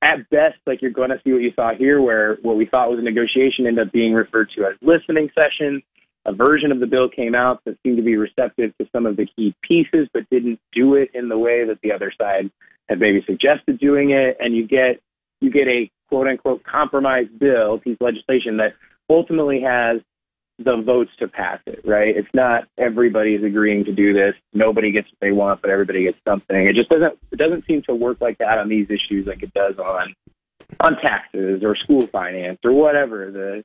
[0.03, 2.91] at best, like you're going to see what you saw here, where what we thought
[2.91, 5.83] was a negotiation ended up being referred to as listening sessions.
[6.27, 9.17] A version of the bill came out that seemed to be receptive to some of
[9.17, 12.51] the key pieces, but didn't do it in the way that the other side
[12.89, 14.37] had maybe suggested doing it.
[14.41, 15.01] And you get
[15.41, 18.75] you get a quote unquote compromise bill, piece of legislation that
[19.09, 20.01] ultimately has
[20.59, 22.17] the votes to pass it, right?
[22.17, 24.35] It's not everybody's agreeing to do this.
[24.53, 26.57] Nobody gets what they want, but everybody gets something.
[26.57, 29.55] It just doesn't it doesn't seem to work like that on these issues like it
[29.55, 30.15] does on
[30.81, 33.63] on taxes or school finance or whatever the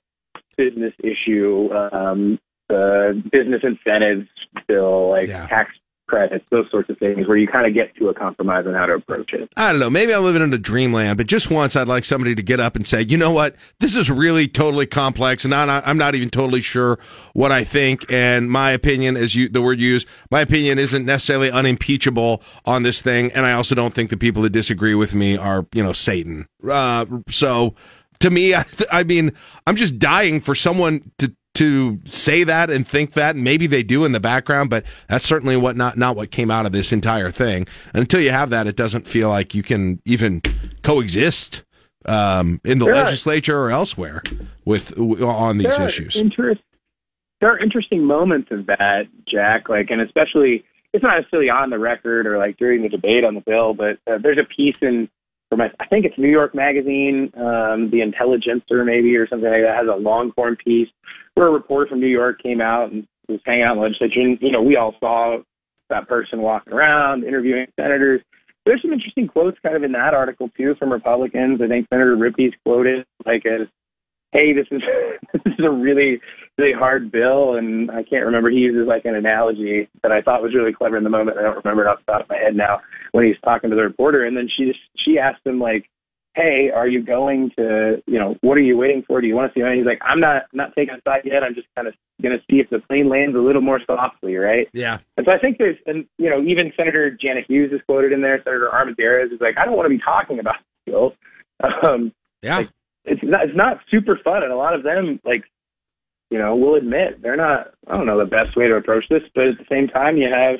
[0.57, 2.39] business issue, um,
[2.71, 4.27] the business incentives
[4.67, 5.71] bill, like tax
[6.11, 8.85] credits, those sorts of things, where you kind of get to a compromise on how
[8.85, 9.49] to approach it.
[9.55, 9.89] I don't know.
[9.89, 12.75] Maybe I'm living in a dreamland, but just once I'd like somebody to get up
[12.75, 13.55] and say, you know what?
[13.79, 16.99] This is really totally complex, and I'm not, I'm not even totally sure
[17.33, 18.11] what I think.
[18.11, 23.01] And my opinion, as you the word used, my opinion isn't necessarily unimpeachable on this
[23.01, 23.31] thing.
[23.31, 26.45] And I also don't think the people that disagree with me are, you know, Satan.
[26.69, 27.73] Uh, so
[28.19, 29.31] to me, I, I mean,
[29.65, 33.83] I'm just dying for someone to to say that and think that, and maybe they
[33.83, 36.91] do in the background, but that's certainly what not not what came out of this
[36.91, 37.67] entire thing.
[37.93, 40.41] And until you have that, it doesn't feel like you can even
[40.81, 41.63] coexist
[42.05, 44.23] um, in the There are- legislature or elsewhere
[44.65, 46.15] with on these issues.
[46.15, 46.61] Interest,
[47.41, 49.67] there are interesting moments of that, Jack.
[49.69, 50.63] Like, and especially
[50.93, 53.97] it's not necessarily on the record or like during the debate on the bill, but
[54.07, 55.09] uh, there's a piece in
[55.59, 59.87] I think it's New York Magazine, um, the Intelligencer maybe or something like that has
[59.87, 60.87] a long form piece
[61.33, 64.37] where a reporter from New York came out and was hanging out in legislature, and
[64.41, 65.37] you know we all saw
[65.89, 68.21] that person walking around interviewing senators.
[68.65, 71.59] There's some interesting quotes kind of in that article too from Republicans.
[71.61, 73.67] I think Senator Riepe's quoted like as
[74.31, 74.81] hey, this is
[75.33, 76.21] this is a really
[76.57, 78.49] really hard bill, and I can't remember.
[78.49, 81.37] He uses like an analogy that I thought was really clever in the moment.
[81.37, 82.79] I don't remember it off the top of my head now
[83.11, 85.89] when he's talking to the reporter, and then she just she asked him like,
[86.35, 89.21] "Hey, are you going to you know what are you waiting for?
[89.21, 91.43] Do you want to see?" And he's like, "I'm not not taking a side yet.
[91.43, 94.35] I'm just kind of going to see if the plane lands a little more softly,
[94.35, 94.97] right?" Yeah.
[95.17, 98.21] And so I think there's, and you know, even Senator Jana Hughes is quoted in
[98.21, 98.41] there.
[98.43, 101.13] Senator Armendariz is like, I don't want to be talking about this bill.
[101.87, 102.57] Um, yeah.
[102.57, 102.69] like,
[103.05, 105.43] it's not, it's not super fun, and a lot of them, like,
[106.29, 107.73] you know, will admit they're not.
[107.87, 110.29] I don't know the best way to approach this, but at the same time, you
[110.31, 110.59] have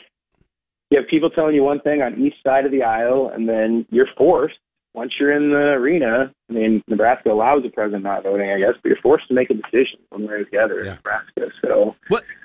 [0.89, 3.85] you have people telling you one thing on each side of the aisle, and then
[3.89, 4.57] you're forced
[4.93, 6.33] once you're in the arena.
[6.49, 9.49] I mean, Nebraska allows the president not voting, I guess, but you're forced to make
[9.49, 11.47] a decision one way or the other in Nebraska.
[11.63, 11.95] So,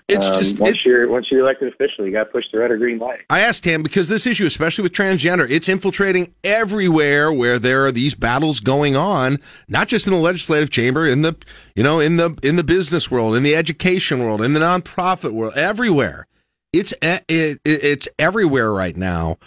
[0.09, 2.71] it's um, just- once you're once you're elected officially, you got to push the red
[2.71, 3.21] or green light.
[3.29, 7.93] I asked him because this issue, especially with transgender, it's infiltrating everywhere where there are
[7.93, 11.35] these battles going on, not just in the legislative chamber, in the
[11.75, 15.33] you know, in the in the business world, in the education world, in the nonprofit
[15.33, 16.29] world, everywhere.
[16.73, 19.39] It's it, it, it's everywhere right now,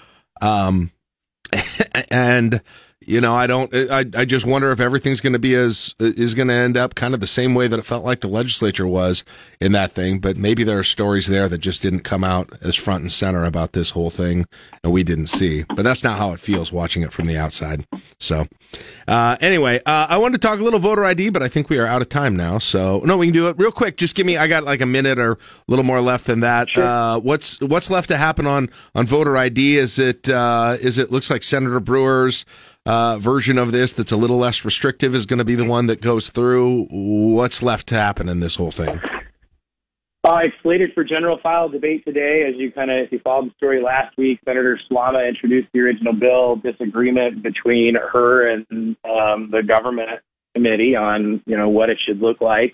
[0.42, 0.92] um,
[2.12, 2.62] and
[3.10, 3.74] you know, I don't.
[3.74, 6.94] I I just wonder if everything's going to be as is going to end up
[6.94, 9.24] kind of the same way that it felt like the legislature was
[9.60, 10.20] in that thing.
[10.20, 13.46] But maybe there are stories there that just didn't come out as front and center
[13.46, 14.46] about this whole thing,
[14.84, 15.64] and we didn't see.
[15.64, 17.88] But that's not how it feels watching it from the outside.
[18.20, 18.46] So,
[19.08, 21.80] uh, anyway, uh, I wanted to talk a little voter ID, but I think we
[21.80, 22.60] are out of time now.
[22.60, 23.98] So, no, we can do it real quick.
[23.98, 24.38] Just give me.
[24.38, 25.38] I got like a minute or a
[25.68, 26.68] little more left than that.
[26.78, 29.78] Uh, what's what's left to happen on on voter ID?
[29.78, 32.46] Is it uh, is it looks like Senator Brewer's
[32.90, 35.86] uh, version of this that's a little less restrictive is going to be the one
[35.86, 36.88] that goes through.
[36.90, 39.00] What's left to happen in this whole thing?
[40.24, 42.46] Uh, it's slated for general file debate today.
[42.50, 45.80] As you kind of, if you followed the story last week, Senator Slama introduced the
[45.80, 46.56] original bill.
[46.56, 48.66] Disagreement between her and
[49.06, 50.22] um, the government
[50.56, 52.74] committee on you know what it should look like.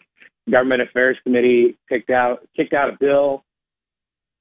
[0.49, 3.43] Government Affairs Committee picked out kicked out a bill.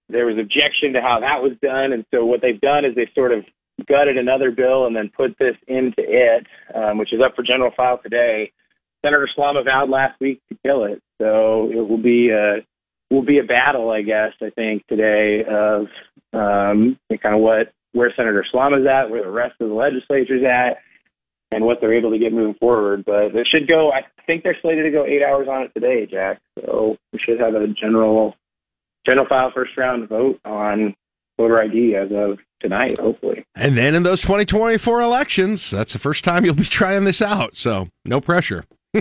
[0.09, 3.10] There was objection to how that was done, and so what they've done is they
[3.14, 3.44] sort of
[3.88, 7.72] gutted another bill and then put this into it, um, which is up for general
[7.76, 8.52] file today.
[9.05, 12.64] Senator Slama vowed last week to kill it, so it will be a
[13.10, 14.32] will be a battle, I guess.
[14.40, 15.86] I think today of
[16.32, 20.78] um, kind of what where Senator Slama's at, where the rest of the legislature's at,
[21.52, 23.05] and what they're able to get moving forward.
[23.05, 23.92] But it should go.
[23.92, 26.40] I think they're slated to go eight hours on it today, Jack.
[26.59, 28.34] So we should have a general
[29.06, 30.94] general file first round vote on
[31.36, 33.44] voter ID as of tonight, hopefully.
[33.55, 37.56] And then in those 2024 elections, that's the first time you'll be trying this out.
[37.56, 38.65] So no pressure.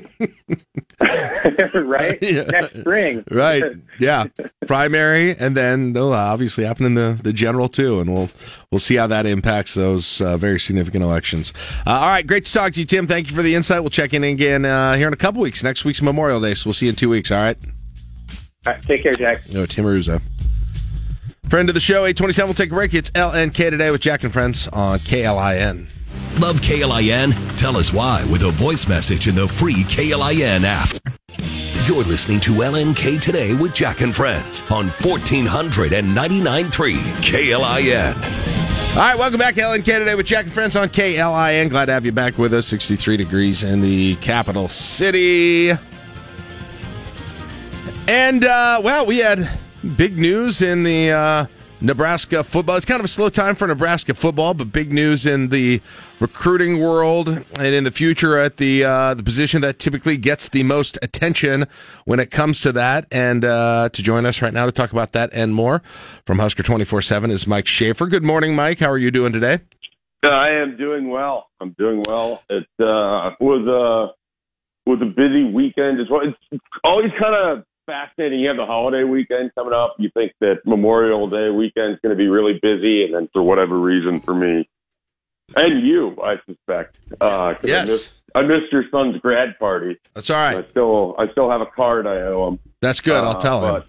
[1.73, 2.22] right?
[2.22, 3.23] Next spring.
[3.30, 3.64] Right.
[3.99, 4.26] Yeah.
[4.65, 8.30] Primary, and then they'll obviously happen in the, the general too, and we'll
[8.72, 11.53] we'll see how that impacts those uh, very significant elections.
[11.85, 13.05] Uh, all right, great to talk to you, Tim.
[13.05, 13.81] Thank you for the insight.
[13.81, 15.61] We'll check in again uh, here in a couple weeks.
[15.64, 17.31] Next week's Memorial Day, so we'll see you in two weeks.
[17.31, 17.57] All right.
[18.65, 19.49] All right, take care, Jack.
[19.51, 20.22] No, Tim Hruza.
[21.53, 22.47] Friend of the show, 827.
[22.47, 22.95] We'll take a break.
[22.95, 25.85] It's LNK today with Jack and Friends on KLIN.
[26.39, 27.57] Love KLIN?
[27.57, 30.89] Tell us why with a voice message in the free KLIN app.
[31.88, 38.15] You're listening to LNK Today with Jack and Friends on 1499.3 KLIN.
[38.95, 41.69] All right, welcome back to LNK today with Jack and Friends on KLIN.
[41.69, 42.65] Glad to have you back with us.
[42.65, 45.69] 63 degrees in the capital city.
[48.07, 49.47] And, uh, well, we had
[49.84, 51.45] big news in the uh,
[51.81, 52.77] Nebraska football.
[52.77, 55.81] It's kind of a slow time for Nebraska football, but big news in the
[56.19, 60.64] recruiting world and in the future at the uh, the position that typically gets the
[60.64, 61.68] most attention
[62.05, 63.05] when it comes to that.
[63.11, 65.81] And uh, to join us right now to talk about that and more
[66.26, 68.07] from Husker 24 7 is Mike Schaefer.
[68.07, 68.80] Good morning, Mike.
[68.80, 69.60] How are you doing today?
[70.23, 71.47] I am doing well.
[71.60, 72.41] I'm doing well.
[72.49, 74.15] It uh, was a
[74.89, 76.22] was a busy weekend as well.
[76.23, 78.39] It's always kind of fascinating.
[78.39, 79.95] You have the holiday weekend coming up.
[79.99, 83.43] You think that Memorial Day weekend is going to be really busy, and then for
[83.43, 84.68] whatever reason, for me
[85.55, 87.89] and you, I suspect, uh, Yes.
[87.89, 89.97] I missed, I missed your son's grad party.
[90.15, 90.65] That's all right.
[90.65, 92.60] I still I still have a card I owe him.
[92.81, 93.23] That's good.
[93.23, 93.84] I'll Uh, tell him.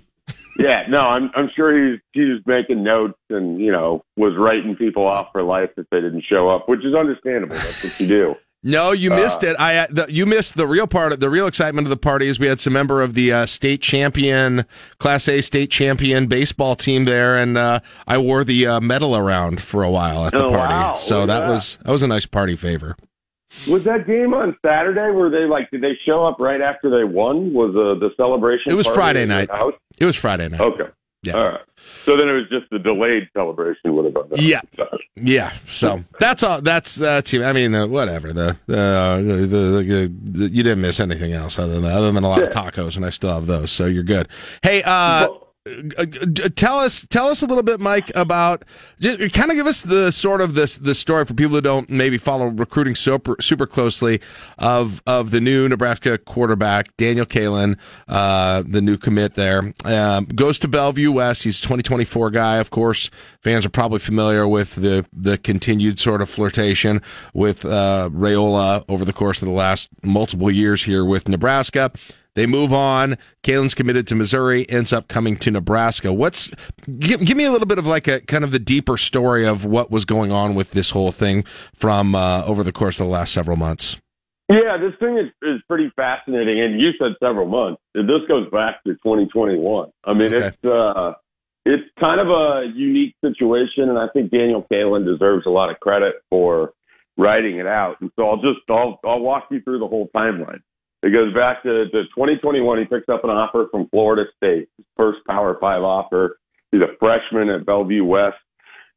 [0.58, 5.06] yeah, no, I'm I'm sure he's he's making notes and you know was writing people
[5.06, 7.54] off for life if they didn't show up, which is understandable.
[7.56, 8.34] That's what you do.
[8.66, 9.54] No, you Uh, missed it.
[9.60, 11.12] I the, you missed the real part.
[11.12, 13.46] of The real excitement of the party is we had some member of the uh,
[13.46, 14.64] state champion,
[14.98, 19.60] Class A state champion baseball team there, and uh, I wore the uh, medal around
[19.60, 20.72] for a while at the Oh, party.
[20.74, 20.94] wow.
[20.96, 22.96] So that, was that was a nice party favor.
[23.68, 25.12] Was that game on Saturday?
[25.14, 25.70] Were they like?
[25.70, 27.52] Did they show up right after they won?
[27.52, 28.72] Was uh, the celebration?
[28.72, 29.50] It was Friday night.
[29.50, 29.74] house?
[29.98, 30.60] It was Friday night.
[30.60, 30.84] Okay.
[31.24, 31.32] Yeah.
[31.34, 31.60] All right.
[32.04, 34.38] So then it was just a delayed celebration would have been.
[34.38, 34.60] Yeah,
[35.16, 35.52] yeah.
[35.66, 36.60] So that's all.
[36.60, 37.32] That's that's.
[37.34, 38.32] I mean, uh, whatever.
[38.32, 42.24] The the, uh, the, the, the you didn't miss anything else other than other than
[42.24, 43.72] a lot of tacos, and I still have those.
[43.72, 44.28] So you're good.
[44.62, 45.28] Hey, uh, uh,
[45.66, 46.04] uh,
[46.56, 48.64] tell us tell us a little bit, Mike, about
[49.00, 51.88] just kind of give us the sort of this the story for people who don't
[51.88, 54.20] maybe follow recruiting super super closely
[54.58, 57.78] of of the new Nebraska quarterback Daniel Kaelin,
[58.08, 61.44] uh, the new commit there um, goes to Bellevue West.
[61.44, 63.10] He's a 2024 guy, of course.
[63.40, 67.00] Fans are probably familiar with the the continued sort of flirtation
[67.32, 71.90] with uh, Raiola over the course of the last multiple years here with Nebraska.
[72.34, 73.16] They move on.
[73.42, 76.12] Kaelin's committed to Missouri, ends up coming to Nebraska.
[76.12, 76.50] What's
[76.98, 79.64] give, give me a little bit of like a kind of the deeper story of
[79.64, 81.44] what was going on with this whole thing
[81.74, 83.96] from uh, over the course of the last several months.
[84.48, 87.80] Yeah, this thing is, is pretty fascinating, and you said several months.
[87.94, 89.90] This goes back to 2021.
[90.04, 91.12] I mean, it's uh,
[91.64, 95.80] it's kind of a unique situation, and I think Daniel Kaelin deserves a lot of
[95.80, 96.72] credit for
[97.16, 97.96] writing it out.
[98.02, 100.60] And so I'll just I'll I'll walk you through the whole timeline.
[101.04, 102.78] It goes back to, to 2021.
[102.78, 106.38] He picks up an offer from Florida State, his first Power Five offer.
[106.72, 108.36] He's a freshman at Bellevue West.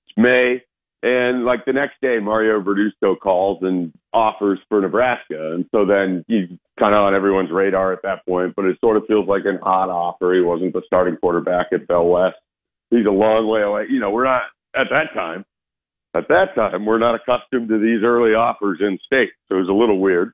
[0.07, 0.63] It's May,
[1.03, 5.53] and like the next day, Mario Verduzco calls and offers for Nebraska.
[5.53, 6.47] And so then he's
[6.79, 9.59] kind of on everyone's radar at that point, but it sort of feels like an
[9.61, 10.33] odd offer.
[10.33, 12.37] He wasn't the starting quarterback at Bell West.
[12.89, 13.87] He's a long way away.
[13.89, 14.43] You know, we're not
[14.75, 15.43] at that time.
[16.15, 19.69] At that time, we're not accustomed to these early offers in state, so it was
[19.69, 20.31] a little weird.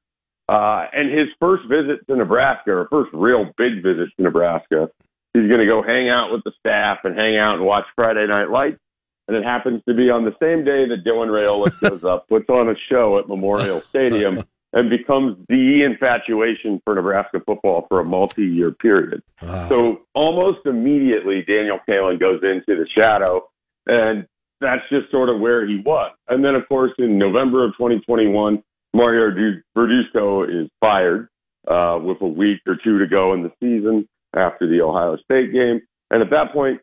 [0.50, 4.90] Uh, and his first visit to Nebraska, or first real big visit to Nebraska,
[5.34, 8.28] he's going to go hang out with the staff and hang out and watch Friday
[8.28, 8.80] Night Lights.
[9.28, 12.50] And it happens to be on the same day that Dylan Raiola shows up, puts
[12.50, 14.44] on a show at Memorial Stadium,
[14.74, 19.22] and becomes the infatuation for Nebraska football for a multi-year period.
[19.70, 23.48] So almost immediately, Daniel Kaelin goes into the shadow,
[23.86, 24.28] and
[24.60, 26.12] that's just sort of where he was.
[26.28, 28.64] And then, of course, in November of 2021,
[28.94, 31.28] Mario Du- Verduzco is fired
[31.68, 35.52] uh, with a week or two to go in the season after the Ohio State
[35.52, 35.82] game.
[36.12, 36.80] And at that point,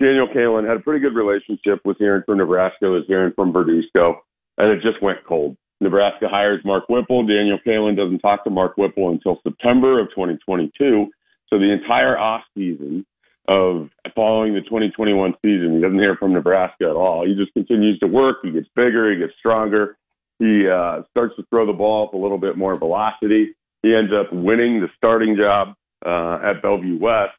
[0.00, 4.14] Daniel Kaelin had a pretty good relationship with hearing from Nebraska, was hearing from Verduzco,
[4.58, 5.56] and it just went cold.
[5.80, 7.26] Nebraska hires Mark Whipple.
[7.26, 11.08] Daniel Kaelin doesn't talk to Mark Whipple until September of 2022.
[11.48, 13.04] So the entire off season
[13.46, 17.26] of following the 2021 season, he doesn't hear from Nebraska at all.
[17.26, 18.38] He just continues to work.
[18.42, 19.12] He gets bigger.
[19.12, 19.96] He gets stronger.
[20.38, 23.54] He uh, starts to throw the ball with a little bit more velocity.
[23.82, 25.74] He ends up winning the starting job
[26.04, 27.36] uh, at Bellevue West.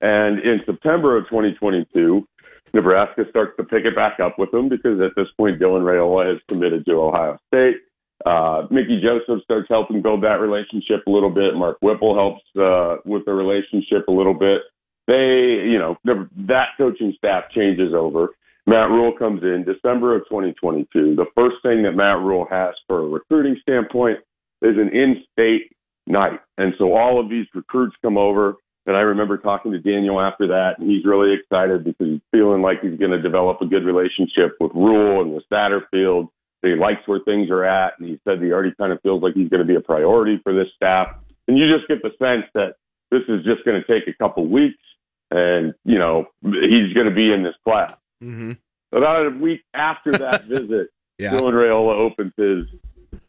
[0.00, 2.26] And in September of 2022,
[2.74, 6.30] Nebraska starts to pick it back up with him because at this point, Dylan Raiola
[6.32, 7.76] has committed to Ohio State.
[8.26, 11.54] Uh, Mickey Joseph starts helping build that relationship a little bit.
[11.54, 14.62] Mark Whipple helps uh, with the relationship a little bit.
[15.06, 18.30] They, you know, that coaching staff changes over.
[18.68, 21.16] Matt Rhule comes in December of 2022.
[21.16, 24.18] The first thing that Matt Rhule has for a recruiting standpoint
[24.60, 25.72] is an in-state
[26.06, 28.56] night, and so all of these recruits come over.
[28.84, 32.60] And I remember talking to Daniel after that, and he's really excited because he's feeling
[32.60, 36.28] like he's going to develop a good relationship with Rhule and with Satterfield.
[36.60, 39.32] He likes where things are at, and he said he already kind of feels like
[39.32, 41.16] he's going to be a priority for this staff.
[41.46, 42.74] And you just get the sense that
[43.10, 44.84] this is just going to take a couple weeks,
[45.30, 47.94] and you know he's going to be in this class.
[48.22, 48.52] Mm-hmm.
[48.96, 50.88] About a week after that visit,
[51.18, 51.32] Yeah.
[51.32, 52.66] Dylan Raiola opens his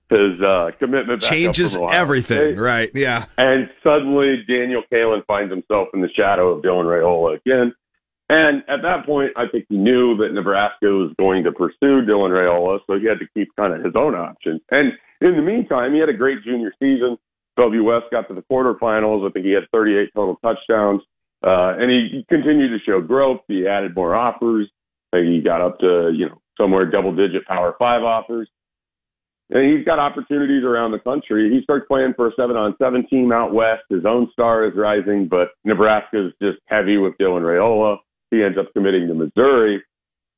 [0.10, 1.22] his uh, commitment.
[1.22, 2.57] Back up Changes everything, State.
[2.57, 2.90] right?
[2.95, 3.26] Yeah.
[3.38, 7.74] And suddenly Daniel Kaelin finds himself in the shadow of Dylan Raiola again.
[8.28, 12.30] And at that point, I think he knew that Nebraska was going to pursue Dylan
[12.32, 14.61] Raiola, so he had to keep kind of his own options.
[14.72, 17.18] And in the meantime, he had a great junior season.
[17.56, 19.28] Bellevue West got to the quarterfinals.
[19.28, 21.02] I think he had 38 total touchdowns.
[21.45, 23.41] Uh, and he continued to show growth.
[23.48, 24.70] He added more offers.
[25.14, 28.48] He got up to, you know, somewhere double digit power five offers.
[29.52, 31.49] And he's got opportunities around the country.
[31.49, 33.81] He starts playing for a seven on seven team out west.
[33.90, 37.98] His own star is rising, but Nebraska is just heavy with Dylan Raiola.
[38.30, 39.84] He ends up committing to Missouri.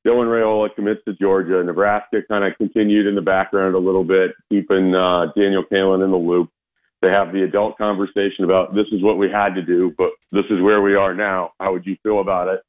[0.06, 1.62] Dylan Raiola commits to Georgia.
[1.62, 6.10] Nebraska kind of continued in the background a little bit, keeping uh, Daniel Kaelin in
[6.10, 6.48] the loop.
[7.02, 10.44] They have the adult conversation about this is what we had to do, but this
[10.50, 11.50] is where we are now.
[11.60, 12.60] How would you feel about it?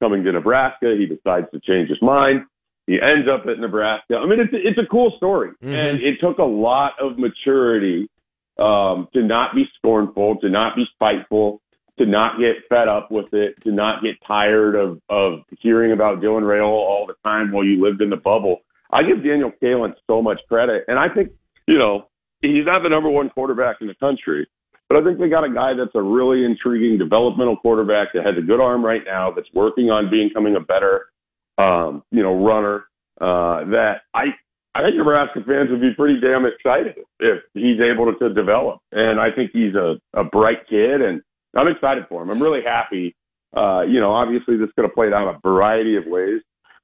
[0.00, 2.42] Coming to Nebraska, he decides to change his mind.
[2.86, 4.16] He ends up at Nebraska.
[4.16, 8.08] I mean, it's it's a cool story, and it took a lot of maturity
[8.58, 11.60] um, to not be scornful, to not be spiteful,
[11.98, 16.20] to not get fed up with it, to not get tired of of hearing about
[16.20, 18.60] Dylan Raiola all the time while you lived in the bubble.
[18.90, 21.30] I give Daniel Kaelin so much credit, and I think
[21.66, 22.08] you know
[22.40, 24.46] he's not the number one quarterback in the country,
[24.88, 28.34] but I think they got a guy that's a really intriguing developmental quarterback that has
[28.38, 31.06] a good arm right now, that's working on becoming a better,
[31.58, 32.84] um, you know, runner.
[33.20, 34.26] Uh, that I
[34.74, 38.78] I think Nebraska fans would be pretty damn excited if he's able to, to develop.
[38.92, 41.20] And I think he's a, a bright kid, and
[41.56, 42.30] I'm excited for him.
[42.30, 43.16] I'm really happy.
[43.56, 46.42] Uh, you know, obviously this could have played out a variety of ways,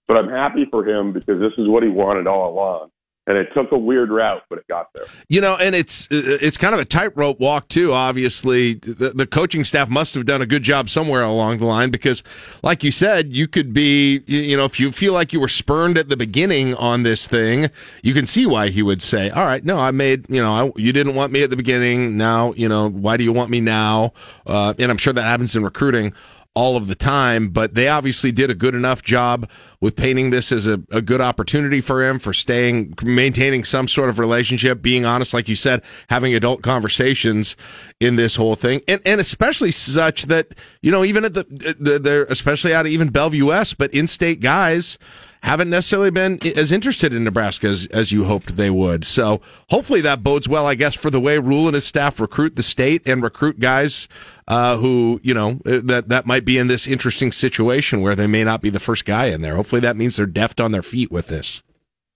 [0.09, 2.91] but I'm happy for him because this is what he wanted all along.
[3.27, 5.07] And it took a weird route, but it got there.
[5.29, 7.95] You know, and it's it's kind of a tightrope walk too.
[7.95, 11.91] Obviously, the, the coaching staff must have done a good job somewhere along the line
[11.91, 12.23] because,
[12.63, 15.49] like you said, you could be, you you know, if you feel like you were
[15.49, 17.71] spurned at the beginning on this thing,
[18.03, 20.73] you can see why he would say, "All right, no, I made, you know, I,
[20.77, 22.19] you didn't want me at the beginning.
[22.19, 24.13] Now, you know, why do you want me now?"
[24.47, 26.13] Uh, and I'm sure that happens in recruiting
[26.55, 29.49] all of the time, but they obviously did a good enough job
[29.81, 34.09] with painting this as a, a good opportunity for him for staying, maintaining some sort
[34.09, 37.57] of relationship, being honest, like you said, having adult conversations
[37.99, 38.81] in this whole thing.
[38.87, 42.93] And, and especially such that, you know, even at the, the, the especially out of
[42.93, 44.97] even Bellevue West, but in-state guys
[45.45, 49.05] haven't necessarily been as interested in Nebraska as, as you hoped they would.
[49.05, 52.57] So hopefully that bodes well, I guess, for the way Rhule and his staff recruit
[52.57, 54.09] the state and recruit guys
[54.49, 58.27] uh, who, you know, uh, that, that might be in this interesting situation where they
[58.27, 59.57] may not be the first guy in there.
[59.57, 61.61] Hopefully that means they're deft on their feet with this.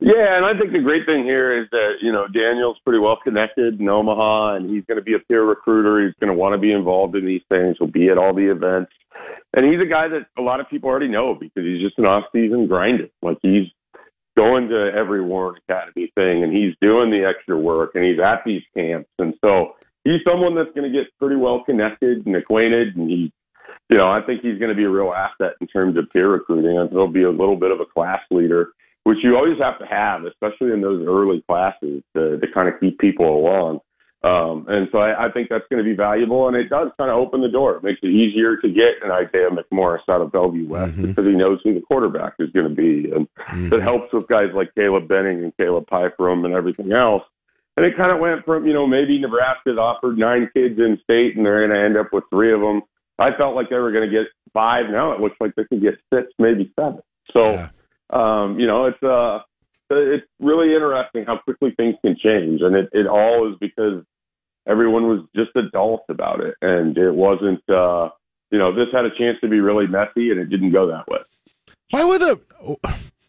[0.00, 3.18] Yeah, and I think the great thing here is that, you know, Daniel's pretty well
[3.22, 6.06] connected in Omaha and he's going to be a peer recruiter.
[6.06, 7.76] He's going to want to be involved in these things.
[7.78, 8.92] He'll be at all the events.
[9.54, 12.06] And he's a guy that a lot of people already know because he's just an
[12.06, 13.08] off-season grinder.
[13.22, 13.66] Like he's
[14.36, 18.46] going to every Warren Academy thing and he's doing the extra work and he's at
[18.46, 19.10] these camps.
[19.18, 23.32] And so he's someone that's going to get pretty well connected and acquainted and he,
[23.90, 26.30] you know, I think he's going to be a real asset in terms of peer
[26.30, 26.78] recruiting.
[26.78, 28.68] And he'll be a little bit of a class leader
[29.08, 32.78] which you always have to have, especially in those early classes to, to kind of
[32.78, 33.80] keep people along.
[34.22, 37.10] Um, and so I, I think that's going to be valuable, and it does kind
[37.10, 37.76] of open the door.
[37.76, 41.32] It makes it easier to get an Isaiah McMorris out of Bellevue West because he
[41.32, 45.08] knows who the quarterback is going to be, and it helps with guys like Caleb
[45.08, 47.22] Benning and Caleb Pyfrom and everything else.
[47.78, 51.34] And it kind of went from you know maybe Nebraska's offered nine kids in state,
[51.34, 52.82] and they're going to end up with three of them.
[53.18, 54.90] I felt like they were going to get five.
[54.90, 57.00] Now it looks like they could get six, maybe seven.
[57.32, 57.68] So
[58.10, 59.40] um, you know, it's uh,
[59.90, 64.04] it's really interesting how quickly things can change, and it, it all is because
[64.66, 67.62] everyone was just adult about it, and it wasn't.
[67.68, 68.10] Uh,
[68.50, 71.06] you know, this had a chance to be really messy, and it didn't go that
[71.08, 71.18] way.
[71.90, 72.40] Why would the?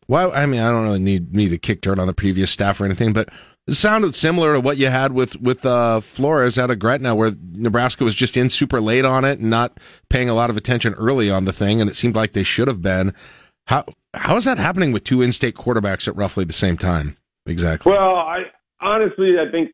[0.08, 0.30] Why?
[0.30, 2.86] I mean, I don't really need need to kick dirt on the previous staff or
[2.86, 3.30] anything, but
[3.70, 7.32] It sounded similar to what you had with with uh, Flores out of Gretna, where
[7.52, 9.80] Nebraska was just in super late on it and not
[10.10, 12.68] paying a lot of attention early on the thing, and it seemed like they should
[12.68, 13.14] have been.
[13.68, 17.18] How how is that happening with two in-state quarterbacks at roughly the same time?
[17.46, 17.92] Exactly.
[17.92, 18.44] Well, I
[18.82, 19.72] honestly, I think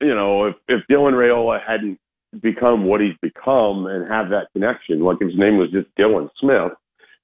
[0.00, 1.98] you know if if Dylan Raiola hadn't
[2.40, 6.28] become what he's become and have that connection, like if his name was just Dylan
[6.40, 6.72] Smith,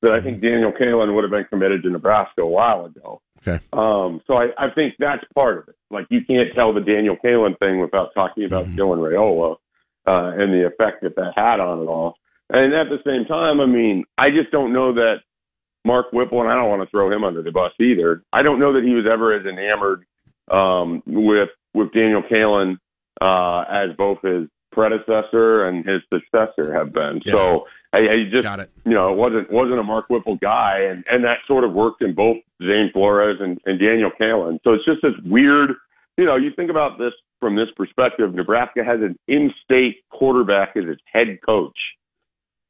[0.02, 3.20] that I think Daniel Kaelin would have been committed to Nebraska a while ago.
[3.42, 3.62] Okay.
[3.72, 5.76] Um, so I, I think that's part of it.
[5.90, 9.56] Like you can't tell the Daniel Kaelin thing without talking about Dylan Raiola
[10.06, 12.16] uh, and the effect that that had on it all.
[12.48, 15.16] And at the same time, I mean, I just don't know that
[15.84, 18.22] Mark Whipple, and I don't want to throw him under the bus either.
[18.32, 20.04] I don't know that he was ever as enamored
[20.50, 22.76] um, with with Daniel Kaelin
[23.20, 27.20] uh, as both his predecessor and his successor have been.
[27.32, 28.44] So I, I just,
[28.84, 32.02] you know, it wasn't wasn't a Mark Whipple guy, and and that sort of worked
[32.02, 34.58] in both Zane Flores and, and Daniel Kaelin.
[34.64, 35.70] So it's just this weird,
[36.16, 38.34] you know, you think about this from this perspective.
[38.34, 41.76] Nebraska has an in-state quarterback as its head coach,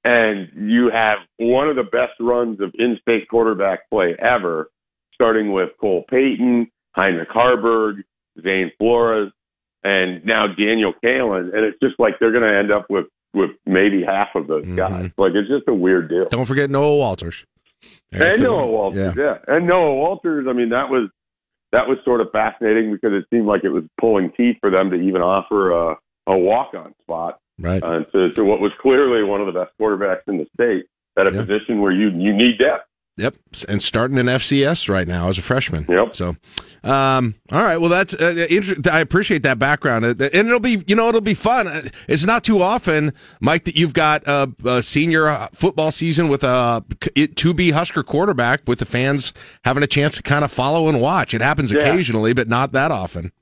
[0.04, 4.70] and you have one of the best runs of in-state quarterback play ever,
[5.14, 8.02] starting with Cole Payton, Heinrich Haarberg,
[8.42, 9.32] Zane Flores,
[9.82, 13.50] and now Daniel Kaelin, and it's just like they're going to end up with with
[13.64, 14.76] maybe half of those mm-hmm.
[14.76, 15.10] guys.
[15.16, 16.28] Like it's just a weird deal.
[16.28, 17.44] Don't forget Noah Walters.
[18.12, 19.38] And Noah Walters, yeah.
[19.46, 21.08] And Noah Walters, I mean, that was
[21.72, 24.90] that was sort of fascinating because it seemed like it was pulling teeth for them
[24.90, 25.96] to even offer a,
[26.26, 27.38] a walk on spot.
[27.60, 27.82] Right.
[27.82, 30.86] Uh, to, to what was clearly one of the best quarterbacks in the state
[31.18, 32.86] at a position where you you need depth.
[33.16, 33.36] Yep,
[33.68, 35.84] and starting in FCS right now as a freshman.
[35.90, 36.14] Yep.
[36.14, 36.36] So,
[36.84, 37.76] um, all right.
[37.76, 41.20] Well, that's uh, inter- I appreciate that background, Uh, and it'll be you know it'll
[41.20, 41.68] be fun.
[41.68, 46.28] Uh, It's not too often, Mike, that you've got a, a senior uh, football season
[46.30, 46.82] with a
[47.34, 49.34] to be Husker quarterback with the fans
[49.64, 51.34] having a chance to kind of follow and watch.
[51.34, 51.80] It happens Yeah.
[51.80, 53.32] occasionally, but not that often.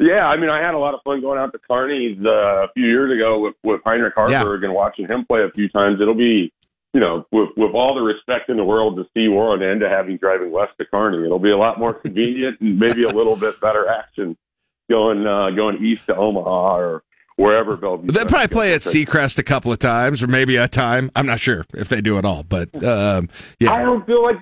[0.00, 2.68] Yeah, I mean, I had a lot of fun going out to Kearney's uh, a
[2.74, 6.00] few years ago with, with Heinrich Haarberg and watching him play a few times.
[6.00, 6.52] It'll be,
[6.92, 9.88] you know, with, with all the respect in the world to Steve Warren and to
[9.88, 13.36] having driving west to Kearney, it'll be a lot more convenient and maybe a little
[13.36, 14.36] bit better action
[14.90, 17.02] going uh, going east to Omaha or
[17.36, 18.08] wherever Bellevue.
[18.08, 21.10] They'll probably play at Seacrest a couple of times, or maybe a time.
[21.16, 23.72] I'm not sure if they do it all, but um, yeah.
[23.72, 24.36] I don't feel like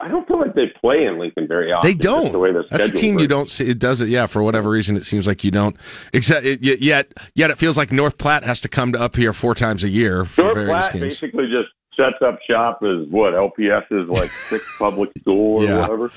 [0.00, 1.88] I don't feel like they play in Lincoln very often.
[1.88, 2.32] They don't.
[2.32, 3.68] The way the That's a team you don't see.
[3.68, 4.26] It does it, yeah.
[4.26, 5.76] For whatever reason, it seems like you don't.
[6.12, 9.32] Except it, yet, yet, it feels like North Platte has to come to up here
[9.32, 11.02] four times a year for North various Platte games.
[11.04, 15.80] basically just sets up shop as what LPS is like six public school or Yeah.
[15.82, 16.10] whatever.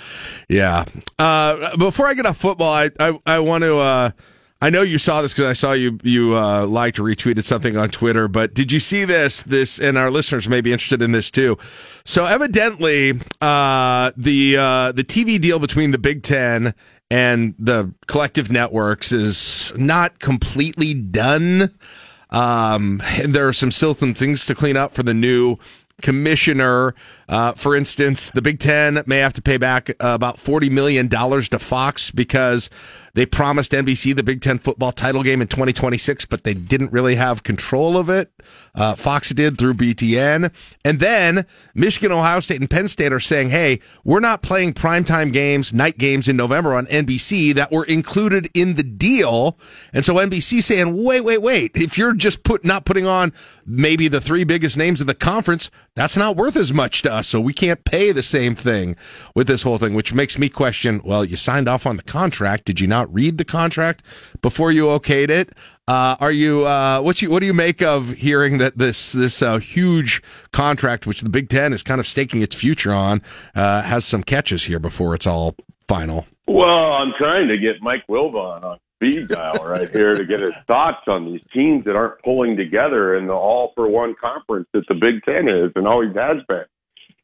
[0.50, 0.86] Yeah.
[1.20, 3.78] Uh, before I get off football, I I, I want to.
[3.78, 4.10] Uh,
[4.64, 7.76] I know you saw this because I saw you you uh, liked or retweeted something
[7.76, 8.30] on Twitter.
[8.30, 9.42] But did you see this?
[9.42, 11.58] This and our listeners may be interested in this too.
[12.06, 16.74] So evidently, uh, the uh, the TV deal between the Big Ten
[17.12, 21.78] and the collective networks is not completely done.
[22.30, 25.58] Um, and there are some still some things to clean up for the new
[26.02, 26.96] commissioner.
[27.30, 31.10] Uh, for instance, the Big Ten may have to pay back uh, about $40 million
[31.10, 32.70] to Fox because
[33.16, 37.16] they promised NBC the Big Ten football title game in 2026, but they didn't really
[37.16, 38.32] have control of it.
[38.74, 40.52] Uh, Fox did through BTN.
[40.84, 41.46] And then
[41.76, 46.00] Michigan, Ohio State, and Penn State are saying, hey, we're not playing primetime games, night
[46.00, 49.60] games in November on NBC that were included in the deal.
[49.94, 51.72] And so NBC saying, wait, wait, wait.
[51.76, 53.32] If you're just put not putting on
[53.64, 57.28] maybe the three biggest names of the conference, that's not worth as much to us.
[57.28, 58.96] So we can't pay the same thing
[59.36, 62.66] with this whole thing, which makes me question, well, you signed off on the contract.
[62.66, 64.04] Did you not read the contract
[64.42, 65.54] before you okayed it?
[65.88, 69.42] Uh, are you uh, what you what do you make of hearing that this this
[69.42, 70.22] uh, huge
[70.52, 73.22] contract, which the Big Ten is kind of staking its future on,
[73.54, 75.56] uh, has some catches here before it's all
[75.88, 76.26] final?
[76.48, 80.54] Well, I'm trying to get Mike Wilbon on speed dial right here to get his
[80.68, 84.88] thoughts on these teams that aren't pulling together in the all for one conference that
[84.88, 86.66] the Big Ten is and always has been.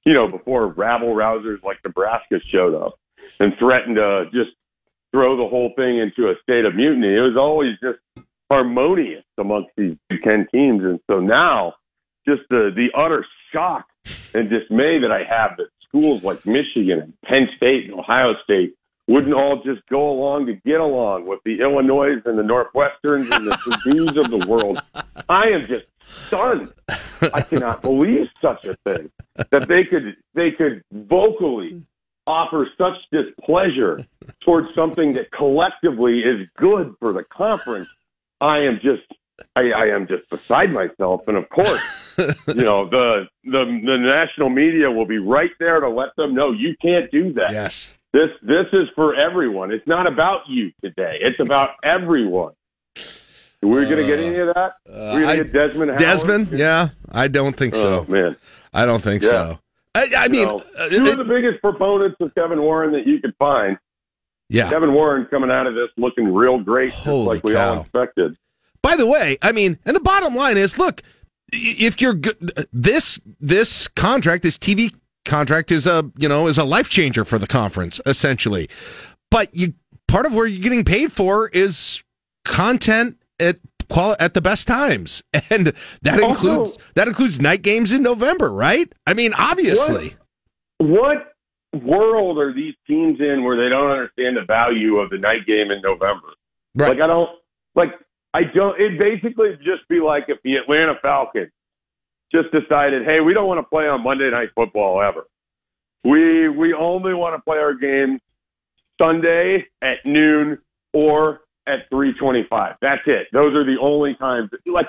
[0.10, 2.99] You know, before rabble rousers like Nebraska showed up
[3.40, 4.49] and threatened to just
[5.11, 7.99] throw the whole thing into a state of mutiny, it was always just
[8.49, 10.84] harmonious amongst these Ten teams.
[10.84, 11.76] And so now,
[12.27, 13.23] just the, the utter
[13.53, 13.86] shock
[14.34, 18.73] and dismay that I have that schools like Michigan and Penn State and Ohio State
[19.10, 23.48] wouldn't all just go along to get along with the Illinois and the Northwesterns and
[23.48, 24.81] the Purdue's of the world.
[25.27, 25.88] I am just
[26.27, 26.72] stunned.
[27.34, 31.84] I cannot believe such a thing that they could they could vocally
[32.27, 34.06] offer such displeasure
[34.45, 37.90] towards something that collectively is good for the conference.
[38.40, 39.11] I am just
[39.56, 41.81] I, I am just beside myself, and of course,
[42.48, 46.52] you know the the the national media will be right there to let them know
[46.52, 47.52] you can't do that.
[47.52, 49.72] Yes, This this is for everyone.
[49.72, 51.18] It's not about you today.
[51.22, 52.53] It's about everyone.
[53.61, 54.72] We're going to get any of that.
[54.88, 55.90] We're going to get Desmond.
[55.91, 55.99] Howard?
[55.99, 56.48] Desmond?
[56.52, 58.06] Yeah, I don't think so.
[58.07, 58.36] Oh, man.
[58.73, 59.30] I don't think Yeah.
[59.30, 59.60] so.
[59.95, 63.06] I, I mean, know, uh, two it- of the biggest proponents of Kevin Warren that
[63.06, 63.77] you could find.
[64.48, 64.69] Yeah.
[64.69, 67.76] Kevin Warren coming out of this looking real great, just Holy like we cow.
[67.76, 68.36] all expected.
[68.81, 71.03] By the way, I mean, and the bottom line is, look,
[71.52, 74.94] if you're good, this this contract, this TV
[75.30, 78.68] contract is a you know is a life changer for the conference essentially.
[79.31, 79.73] But you
[80.07, 82.03] part of where you're getting paid for is
[82.45, 86.30] content at quali- at the best times, and that Also-
[86.64, 88.91] includes that includes night games in November, right?
[89.07, 90.15] I mean, obviously.
[90.80, 91.34] What
[91.73, 95.72] world are these teams in where they don't understand the value of the night game
[95.72, 96.27] in November?
[96.76, 96.89] Right.
[96.89, 97.30] Like I don't
[97.76, 97.89] like
[98.34, 101.51] I don't it basically just be like if the Atlanta Falcons
[102.31, 105.26] just decided, hey, we don't want to play on Monday night football ever.
[106.03, 108.22] We we only want to play our games
[108.99, 110.60] Sunday at noon
[110.93, 112.76] or at three twenty five.
[112.81, 113.27] That's it.
[113.34, 114.88] Those are the only times like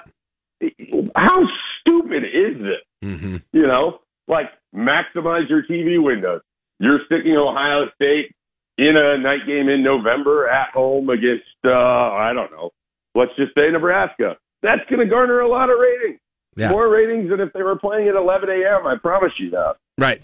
[1.17, 1.43] how
[1.81, 3.09] stupid is this?
[3.09, 3.37] Mm-hmm.
[3.53, 6.43] You know, like maximize your TV windows.
[6.79, 8.35] You're sticking Ohio State
[8.79, 12.71] in a night game in November at home against, uh, I don't know,
[13.15, 14.37] let's just say Nebraska.
[14.63, 16.21] That's going to garner a lot of ratings.
[16.57, 16.71] Yeah.
[16.71, 18.87] More ratings than if they were playing at 11 a.m.
[18.87, 19.77] I promise you that.
[19.99, 20.23] Right.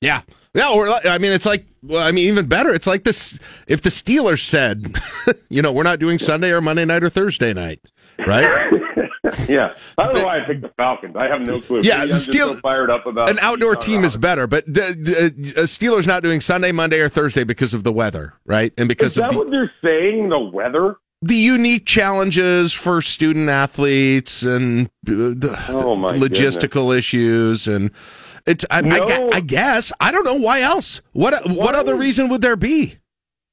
[0.00, 0.22] Yeah.
[0.54, 0.70] Yeah.
[0.70, 2.70] Or I mean, it's like, well, I mean, even better.
[2.72, 3.38] It's like this.
[3.66, 5.00] If the Steelers said,
[5.48, 7.80] you know, we're not doing Sunday or Monday night or Thursday night,
[8.26, 8.48] right?
[9.48, 9.74] yeah.
[9.96, 11.16] I don't know why I picked the Falcons.
[11.16, 11.80] I have no clue.
[11.82, 15.62] Yeah, I'm Steel- so fired up about An outdoor team is better, but the, the
[15.62, 18.72] uh, Steelers not doing Sunday, Monday, or Thursday because of the weather, right?
[18.76, 20.28] And because Is of that the, what they're saying?
[20.28, 20.96] The weather?
[21.22, 27.90] the unique challenges for student athletes and the, Oh, logistical issues and
[28.46, 29.06] it's I, I, No.
[29.06, 31.00] gu- I guess I don't know why else.
[31.12, 32.96] What what other reason would there be?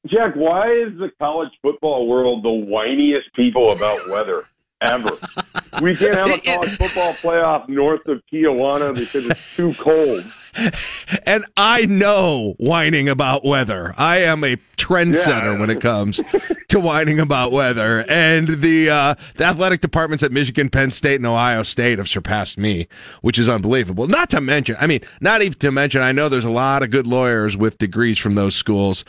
[0.08, 4.44] Jack, why is the college football world the whiniest people about weather
[4.82, 5.18] ever?
[5.82, 10.24] We can't have a college football playoff north of Tijuana because it's too cold.
[11.26, 13.94] And I know whining about weather.
[13.98, 15.60] I am a trendsetter Yeah.
[15.60, 16.20] when it comes
[16.70, 18.04] to whining about weather.
[18.10, 22.58] And the uh, the athletic departments at Michigan, Penn State, and Ohio State have surpassed
[22.58, 22.88] me,
[23.22, 24.08] which is unbelievable.
[24.08, 26.90] Not to mention, I mean, not even to mention, I know there's a lot of
[26.90, 29.06] good lawyers with degrees from those schools.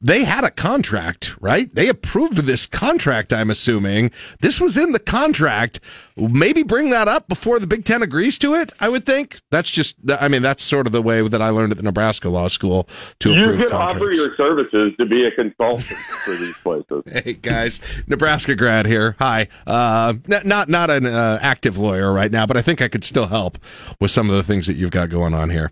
[0.00, 1.74] They had a contract, right?
[1.74, 4.10] They approved this contract, I'm assuming.
[4.40, 5.80] This was in the contract.
[6.16, 9.40] Maybe bring that up before the Big Ten agrees to it, I would think.
[9.50, 12.28] That's just, I mean, that's sort of the way that I learned at the Nebraska
[12.28, 12.88] Law School
[13.20, 17.02] to You approve could offer your services to be a consultant for these places.
[17.24, 19.14] Hey guys, Nebraska grad here.
[19.18, 19.48] Hi.
[19.66, 23.26] Uh, not not an uh, active lawyer right now, but I think I could still
[23.26, 23.56] help
[24.00, 25.70] with some of the things that you've got going on here.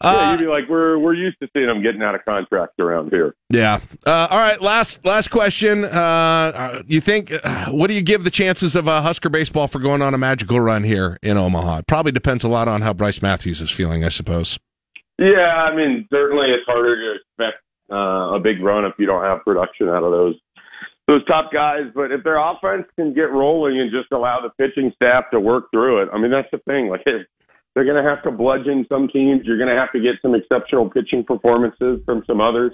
[0.00, 2.76] Uh, yeah, you'd be like, we're we're used to seeing them getting out of contracts
[2.78, 3.34] around here.
[3.50, 3.80] Yeah.
[4.06, 4.60] Uh, all right.
[4.62, 5.84] Last last question.
[5.84, 7.32] Uh, Uh, you think?
[7.32, 10.18] Uh, what do you give the chances of uh, Husker baseball for going on a
[10.18, 11.78] magical run here in Omaha?
[11.78, 14.58] It probably depends a lot on how Brice Matthews is feeling, I suppose.
[15.18, 19.24] Yeah, I mean, certainly it's harder to expect uh, a big run if you don't
[19.24, 20.36] have production out of those
[21.08, 21.90] those top guys.
[21.94, 25.72] But if their offense can get rolling and just allow the pitching staff to work
[25.72, 26.88] through it, I mean, that's the thing.
[26.88, 27.02] Like
[27.78, 29.42] they're going to have to bludgeon some teams.
[29.44, 32.72] You're going to have to get some exceptional pitching performances from some others.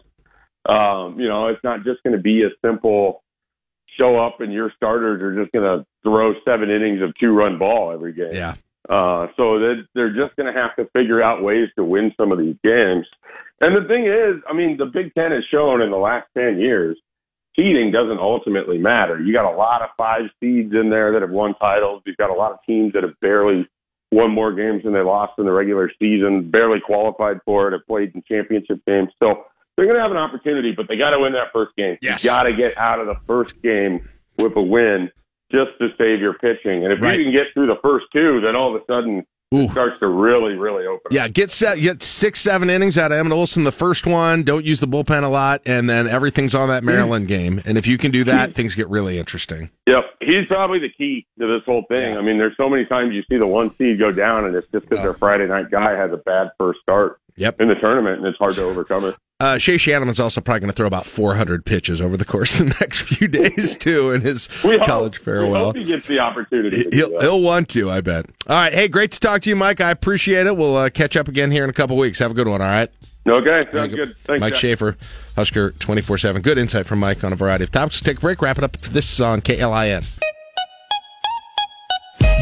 [0.67, 3.23] Um, you know, it's not just going to be a simple
[3.99, 7.59] show up and your starters are just going to throw seven innings of two run
[7.59, 8.33] ball every game.
[8.33, 8.55] Yeah.
[8.89, 12.33] Uh, so they're, they're just going to have to figure out ways to win some
[12.33, 13.05] of these games.
[13.61, 16.59] And the thing is, I mean, the Big Ten has shown in the last 10
[16.59, 16.97] years,
[17.55, 19.21] seeding doesn't ultimately matter.
[19.21, 22.03] You got a lot of five seeds in there that have won titles.
[22.07, 23.69] You've got a lot of teams that have barely
[24.15, 27.87] won more games than they lost in the regular season, barely qualified for it, have
[27.87, 29.11] played in championship games.
[29.23, 29.45] So
[29.77, 31.99] they're going to have an opportunity, but they got to win that first game.
[32.01, 32.23] Yes.
[32.23, 34.09] You got to get out of the first game
[34.39, 35.11] with a win
[35.51, 36.85] just to save your pitching.
[36.85, 37.19] And if Right.
[37.19, 39.25] you can get through the first two, then all of a sudden
[39.63, 41.11] it starts to really, really open.
[41.11, 44.43] Yeah, get set, get six, seven innings out of Emmett Olson the first one.
[44.43, 47.63] Don't use the bullpen a lot, and then everything's on that Maryland game.
[47.65, 49.71] And if you can do that, things get really interesting.
[49.87, 52.17] Yep, he's probably the key to this whole thing.
[52.17, 54.69] I mean, there's so many times you see the one seed go down, and it's
[54.73, 55.19] just because their oh.
[55.19, 57.61] Friday night guy has a bad first start yep.
[57.61, 59.17] in the tournament, and it's hard to overcome it.
[59.41, 62.69] Uh, Shay Schanaman's also probably going to throw about 400 pitches over the course of
[62.69, 65.65] the next few days too in his hope- college We farewell.
[65.67, 66.87] hope he gets the opportunity.
[66.93, 68.27] He'll, he'll want to, I bet.
[68.49, 69.81] All right, hey, great to talk to you, Mike.
[69.81, 70.57] I appreciate it.
[70.57, 72.21] We'll uh, catch up again here in a couple weeks.
[72.21, 72.63] Have a good one.
[72.63, 72.89] All right.
[73.27, 74.15] Okay, sounds good.
[74.25, 74.61] Thanks, Mike Jack.
[74.61, 74.97] Schaefer,
[75.35, 76.43] Husker 24 7.
[76.43, 78.01] Good insight from Mike on a variety of topics.
[78.01, 78.77] Take a break, wrap it up.
[78.79, 80.05] This is on KLIN.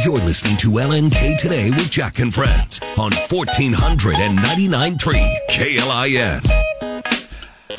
[0.04, 6.61] You're listening to LNK Today with Jack and Friends on 1499.3 KLIN.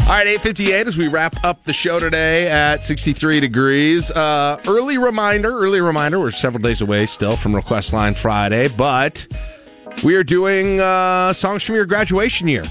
[0.01, 4.11] All right, 858 as we wrap up the show today at 63 degrees.
[4.11, 9.25] Uh, early reminder, early reminder, we're several days away still from Request Line Friday, but
[10.03, 12.65] we are doing uh, songs from your graduation year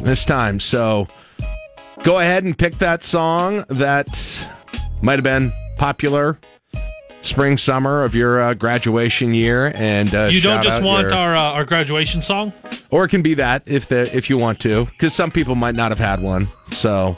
[0.00, 0.60] this time.
[0.60, 1.08] So
[2.04, 4.46] go ahead and pick that song that
[5.02, 6.38] might have been popular
[7.22, 9.72] spring, summer of your uh, graduation year.
[9.74, 12.52] And uh, you don't just want your- our uh, our graduation song.
[12.90, 15.74] or it can be that if the if you want to, because some people might
[15.74, 16.48] not have had one.
[16.70, 17.16] So,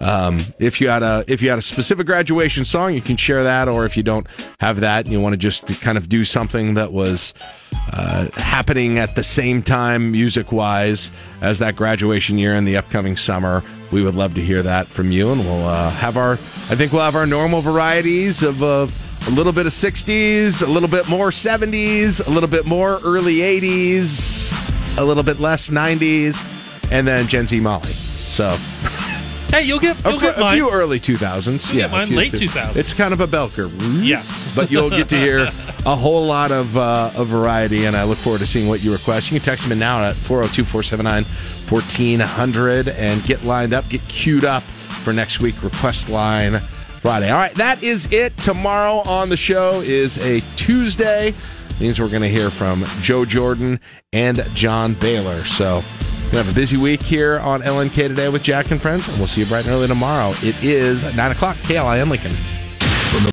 [0.00, 3.42] um, if you had a if you had a specific graduation song, you can share
[3.44, 3.68] that.
[3.68, 4.26] Or if you don't
[4.60, 7.34] have that, and you want to just kind of do something that was
[7.92, 11.10] uh, happening at the same time, music wise,
[11.40, 15.10] as that graduation year and the upcoming summer, we would love to hear that from
[15.12, 15.30] you.
[15.32, 18.62] And we'll uh, have our I think we'll have our normal varieties of.
[19.28, 23.36] A little bit of 60s, a little bit more 70s, a little bit more early
[23.36, 26.44] 80s, a little bit less 90s,
[26.90, 27.92] and then Gen Z Molly.
[27.92, 28.56] So
[29.48, 30.56] Hey, you'll get a, you'll get a mine.
[30.56, 31.68] few early 2000s.
[31.68, 32.74] You'll yeah, get mine few- late 2000s.
[32.74, 33.72] It's kind of a bell curve.
[34.02, 34.50] Yes.
[34.56, 35.48] But you'll get to hear
[35.86, 38.92] a whole lot of, uh, of variety, and I look forward to seeing what you
[38.92, 39.30] request.
[39.30, 41.24] You can text me now at 402 479
[41.70, 46.60] 1400 and get lined up, get queued up for next week, Request Line
[47.02, 47.30] Friday.
[47.30, 48.36] All right, that is it.
[48.36, 51.34] Tomorrow on the show is a Tuesday.
[51.80, 53.80] Means we're going to hear from Joe Jordan
[54.12, 55.34] and John Baylor.
[55.38, 55.82] So,
[56.30, 59.26] to have a busy week here on LNK today with Jack and Friends, and we'll
[59.26, 60.32] see you bright and early tomorrow.
[60.42, 62.36] It is 9 o'clock, KLIN Lincoln.